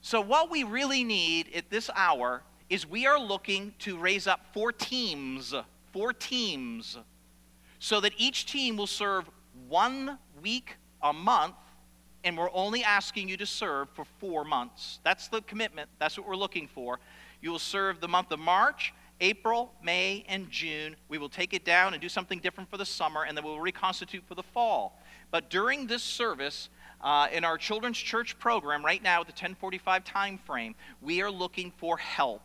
So, 0.03 0.21
what 0.21 0.51
we 0.51 0.63
really 0.63 1.05
need 1.05 1.49
at 1.55 1.69
this 1.71 1.91
hour 1.95 2.43
is 2.69 2.87
we 2.87 3.07
are 3.07 3.19
looking 3.19 3.75
to 3.81 3.99
raise 3.99 4.27
up 4.27 4.47
four 4.55 4.73
teams, 4.73 5.55
four 5.93 6.13
teams, 6.13 6.97
so 7.81 8.01
that 8.01 8.13
each 8.17 8.47
team 8.47 8.77
will 8.77 8.87
serve 8.87 9.29
one 9.69 10.19
week 10.41 10.77
a 11.03 11.13
month, 11.13 11.55
and 12.25 12.37
we're 12.37 12.53
only 12.53 12.85
asking 12.85 13.29
you 13.29 13.37
to 13.39 13.47
serve 13.47 13.89
for 13.91 14.05
four 14.19 14.45
months. 14.45 15.01
That's 15.05 15.29
the 15.29 15.41
commitment. 15.43 15.89
That's 15.99 16.19
what 16.19 16.27
we're 16.27 16.37
looking 16.37 16.69
for. 16.69 16.99
You 17.41 17.51
will 17.51 17.59
serve 17.59 18.01
the 18.01 18.09
month 18.09 18.31
of 18.33 18.39
March, 18.39 18.93
April, 19.21 19.73
May, 19.83 20.25
and 20.29 20.51
June. 20.51 20.97
We 21.09 21.19
will 21.19 21.29
take 21.29 21.55
it 21.55 21.65
down 21.65 21.93
and 21.95 22.01
do 22.01 22.09
something 22.09 22.39
different 22.39 22.71
for 22.71 22.77
the 22.77 22.87
summer, 22.87 23.25
and 23.25 23.37
then 23.37 23.45
we'll 23.45 23.61
reconstitute 23.61 24.25
for 24.27 24.35
the 24.35 24.43
fall. 24.43 24.99
But 25.31 25.51
during 25.51 25.87
this 25.87 26.03
service, 26.03 26.69
uh, 27.01 27.29
in 27.33 27.45
our 27.45 27.57
children's 27.57 27.99
church 27.99 28.39
program, 28.39 28.85
right 28.85 29.03
now 29.03 29.21
at 29.21 29.27
the 29.27 29.33
1045 29.33 30.05
time 30.05 30.39
frame, 30.39 30.75
we 31.01 31.23
are 31.23 31.31
looking 31.31 31.73
for 31.79 31.97
help. 31.97 32.43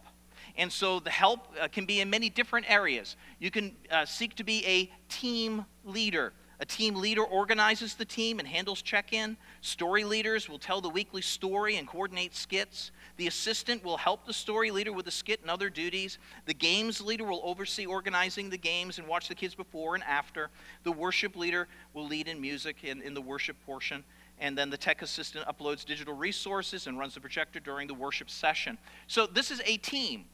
And 0.58 0.72
so 0.72 0.99
the 0.99 1.10
help 1.10 1.47
uh, 1.60 1.68
can 1.68 1.86
be 1.86 1.99
in 1.99 2.10
many 2.10 2.30
different 2.30 2.70
areas. 2.70 3.18
You 3.39 3.51
can 3.51 3.76
uh, 3.91 4.06
seek 4.06 4.36
to 4.36 4.43
be 4.43 4.66
a 4.66 4.89
team 5.10 5.66
leader. 5.84 6.32
A 6.60 6.66
team 6.66 6.95
leader 6.95 7.24
organizes 7.24 7.95
the 7.95 8.06
team 8.06 8.39
and 8.39 8.47
handles 8.47 8.82
check 8.82 9.12
in. 9.12 9.36
Story 9.62 10.03
leaders 10.03 10.47
will 10.47 10.60
tell 10.60 10.80
the 10.80 10.89
weekly 10.89 11.22
story 11.22 11.76
and 11.76 11.88
coordinate 11.88 12.34
skits. 12.34 12.91
The 13.18 13.28
assistant 13.28 13.84
will 13.84 13.97
help 13.97 14.26
the 14.26 14.34
story 14.34 14.72
leader 14.72 14.93
with 14.93 15.06
the 15.06 15.12
skit 15.12 15.41
and 15.41 15.49
other 15.49 15.70
duties. 15.70 16.18
The 16.45 16.53
games 16.53 17.01
leader 17.01 17.26
will 17.26 17.41
oversee 17.43 17.86
organizing 17.86 18.49
the 18.49 18.58
games 18.58 18.99
and 18.99 19.08
watch 19.08 19.28
the 19.28 19.36
kids 19.36 19.53
before 19.53 19.95
and 19.95 20.03
after. 20.03 20.49
The 20.84 20.91
worship 20.91 21.36
leader 21.36 21.68
will 21.93 22.08
lead 22.08 22.28
in 22.28 22.39
music 22.39 22.84
in, 22.84 23.01
in 23.01 23.14
the 23.14 23.22
worship 23.22 23.58
portion. 23.66 24.03
And 24.39 24.58
then 24.58 24.70
the 24.70 24.78
tech 24.78 25.01
assistant 25.01 25.45
uploads 25.47 25.86
digital 25.86 26.14
resources 26.14 26.88
and 26.88 26.97
runs 26.97 27.14
the 27.14 27.22
projector 27.22 27.60
during 27.60 27.88
the 27.88 27.93
worship 27.93 28.30
session. 28.30 28.78
So 29.08 29.28
this 29.28 29.51
is 29.51 29.62
a 29.66 29.78
team. 29.78 30.26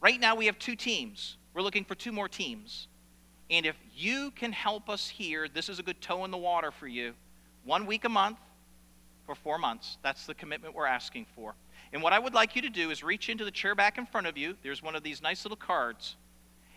Right 0.00 0.20
now 0.20 0.34
we 0.34 0.46
have 0.46 0.58
two 0.58 0.76
teams. 0.76 1.36
We're 1.54 1.62
looking 1.62 1.84
for 1.84 1.94
two 1.94 2.12
more 2.12 2.28
teams. 2.28 2.88
And 3.50 3.64
if 3.64 3.76
you 3.94 4.30
can 4.32 4.52
help 4.52 4.88
us 4.90 5.08
here, 5.08 5.48
this 5.48 5.68
is 5.68 5.78
a 5.78 5.82
good 5.82 6.00
toe 6.00 6.24
in 6.24 6.30
the 6.30 6.36
water 6.38 6.70
for 6.70 6.86
you. 6.86 7.14
One 7.64 7.86
week 7.86 8.04
a 8.04 8.08
month 8.08 8.38
for 9.24 9.34
four 9.34 9.58
months. 9.58 9.98
That's 10.02 10.26
the 10.26 10.34
commitment 10.34 10.74
we're 10.74 10.86
asking 10.86 11.26
for. 11.34 11.54
And 11.92 12.02
what 12.02 12.12
I 12.12 12.18
would 12.18 12.34
like 12.34 12.56
you 12.56 12.62
to 12.62 12.68
do 12.68 12.90
is 12.90 13.02
reach 13.02 13.28
into 13.28 13.44
the 13.44 13.50
chair 13.50 13.74
back 13.74 13.96
in 13.98 14.06
front 14.06 14.26
of 14.26 14.36
you. 14.36 14.56
There's 14.62 14.82
one 14.82 14.94
of 14.94 15.02
these 15.02 15.22
nice 15.22 15.44
little 15.44 15.56
cards. 15.56 16.16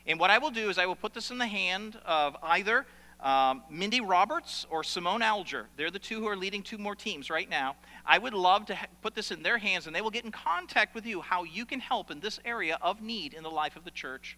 And 0.08 0.20
what 0.20 0.30
I 0.30 0.38
will 0.38 0.52
do 0.52 0.70
is 0.70 0.78
I 0.78 0.86
will 0.86 0.96
put 0.96 1.14
this 1.14 1.32
in 1.32 1.38
the 1.38 1.48
hand 1.48 2.00
of 2.06 2.36
either 2.42 2.86
um, 3.20 3.64
Mindy 3.70 4.02
Roberts 4.02 4.66
or 4.70 4.84
Simone 4.84 5.22
Alger. 5.22 5.68
They're 5.78 5.92
the 5.92 6.00
two 6.00 6.20
who 6.20 6.28
are 6.28 6.36
leading 6.36 6.64
two 6.64 6.78
more 6.78 6.96
teams 6.96 7.30
right 7.30 7.50
now. 7.50 7.76
I 8.06 8.18
would 8.18 8.34
love 8.34 8.66
to 8.68 8.78
put 9.02 9.14
this 9.14 9.32
in 9.32 9.44
their 9.44 9.58
hands, 9.58 9.88
and 9.88 9.96
they 9.96 10.02
will 10.02 10.10
get 10.10 10.26
in 10.26 10.32
contact 10.32 10.96
with 10.96 11.06
you 11.06 11.22
how 11.22 11.44
you 11.44 11.66
can 11.66 11.80
help 11.80 12.10
in 12.10 12.20
this 12.20 12.40
area 12.46 12.80
of 12.82 13.02
need 13.02 13.34
in 13.34 13.44
the 13.44 13.50
life 13.50 13.76
of 13.76 13.84
the 13.84 13.92
church 13.92 14.38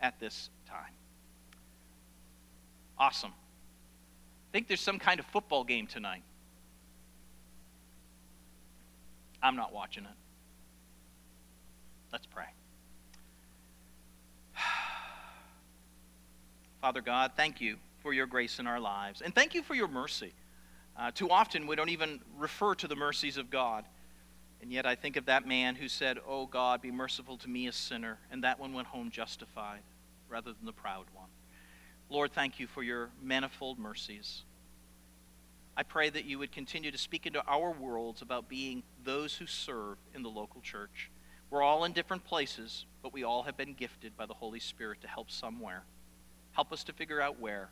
at 0.00 0.18
this. 0.18 0.50
Awesome. 2.98 3.32
I 3.32 4.50
think 4.52 4.68
there's 4.68 4.80
some 4.80 4.98
kind 4.98 5.18
of 5.18 5.26
football 5.26 5.64
game 5.64 5.86
tonight. 5.86 6.22
I'm 9.42 9.56
not 9.56 9.72
watching 9.72 10.04
it. 10.04 10.10
Let's 12.12 12.26
pray. 12.26 12.46
Father 16.80 17.00
God, 17.00 17.32
thank 17.36 17.60
you 17.60 17.76
for 18.00 18.12
your 18.12 18.26
grace 18.26 18.58
in 18.58 18.66
our 18.66 18.80
lives. 18.80 19.20
And 19.20 19.34
thank 19.34 19.54
you 19.54 19.62
for 19.62 19.74
your 19.74 19.88
mercy. 19.88 20.32
Uh, 20.96 21.10
too 21.10 21.28
often 21.30 21.66
we 21.66 21.74
don't 21.74 21.88
even 21.88 22.20
refer 22.38 22.74
to 22.76 22.86
the 22.86 22.94
mercies 22.94 23.36
of 23.36 23.50
God. 23.50 23.84
And 24.62 24.72
yet 24.72 24.86
I 24.86 24.94
think 24.94 25.16
of 25.16 25.26
that 25.26 25.46
man 25.46 25.74
who 25.74 25.88
said, 25.88 26.18
Oh 26.26 26.46
God, 26.46 26.80
be 26.80 26.90
merciful 26.90 27.36
to 27.38 27.48
me, 27.48 27.66
a 27.66 27.72
sinner. 27.72 28.18
And 28.30 28.44
that 28.44 28.58
one 28.58 28.72
went 28.72 28.88
home 28.88 29.10
justified 29.10 29.80
rather 30.28 30.52
than 30.52 30.64
the 30.64 30.72
proud 30.72 31.06
one. 31.12 31.28
Lord, 32.08 32.32
thank 32.32 32.60
you 32.60 32.66
for 32.66 32.82
your 32.82 33.10
manifold 33.22 33.78
mercies. 33.78 34.42
I 35.76 35.82
pray 35.82 36.10
that 36.10 36.24
you 36.24 36.38
would 36.38 36.52
continue 36.52 36.90
to 36.90 36.98
speak 36.98 37.26
into 37.26 37.42
our 37.46 37.72
worlds 37.72 38.22
about 38.22 38.48
being 38.48 38.84
those 39.02 39.34
who 39.34 39.46
serve 39.46 39.96
in 40.14 40.22
the 40.22 40.28
local 40.28 40.60
church. 40.60 41.10
We're 41.50 41.62
all 41.62 41.84
in 41.84 41.92
different 41.92 42.24
places, 42.24 42.86
but 43.02 43.12
we 43.12 43.24
all 43.24 43.42
have 43.42 43.56
been 43.56 43.74
gifted 43.74 44.16
by 44.16 44.26
the 44.26 44.34
Holy 44.34 44.60
Spirit 44.60 45.00
to 45.00 45.08
help 45.08 45.30
somewhere. 45.30 45.82
Help 46.52 46.72
us 46.72 46.84
to 46.84 46.92
figure 46.92 47.20
out 47.20 47.40
where. 47.40 47.70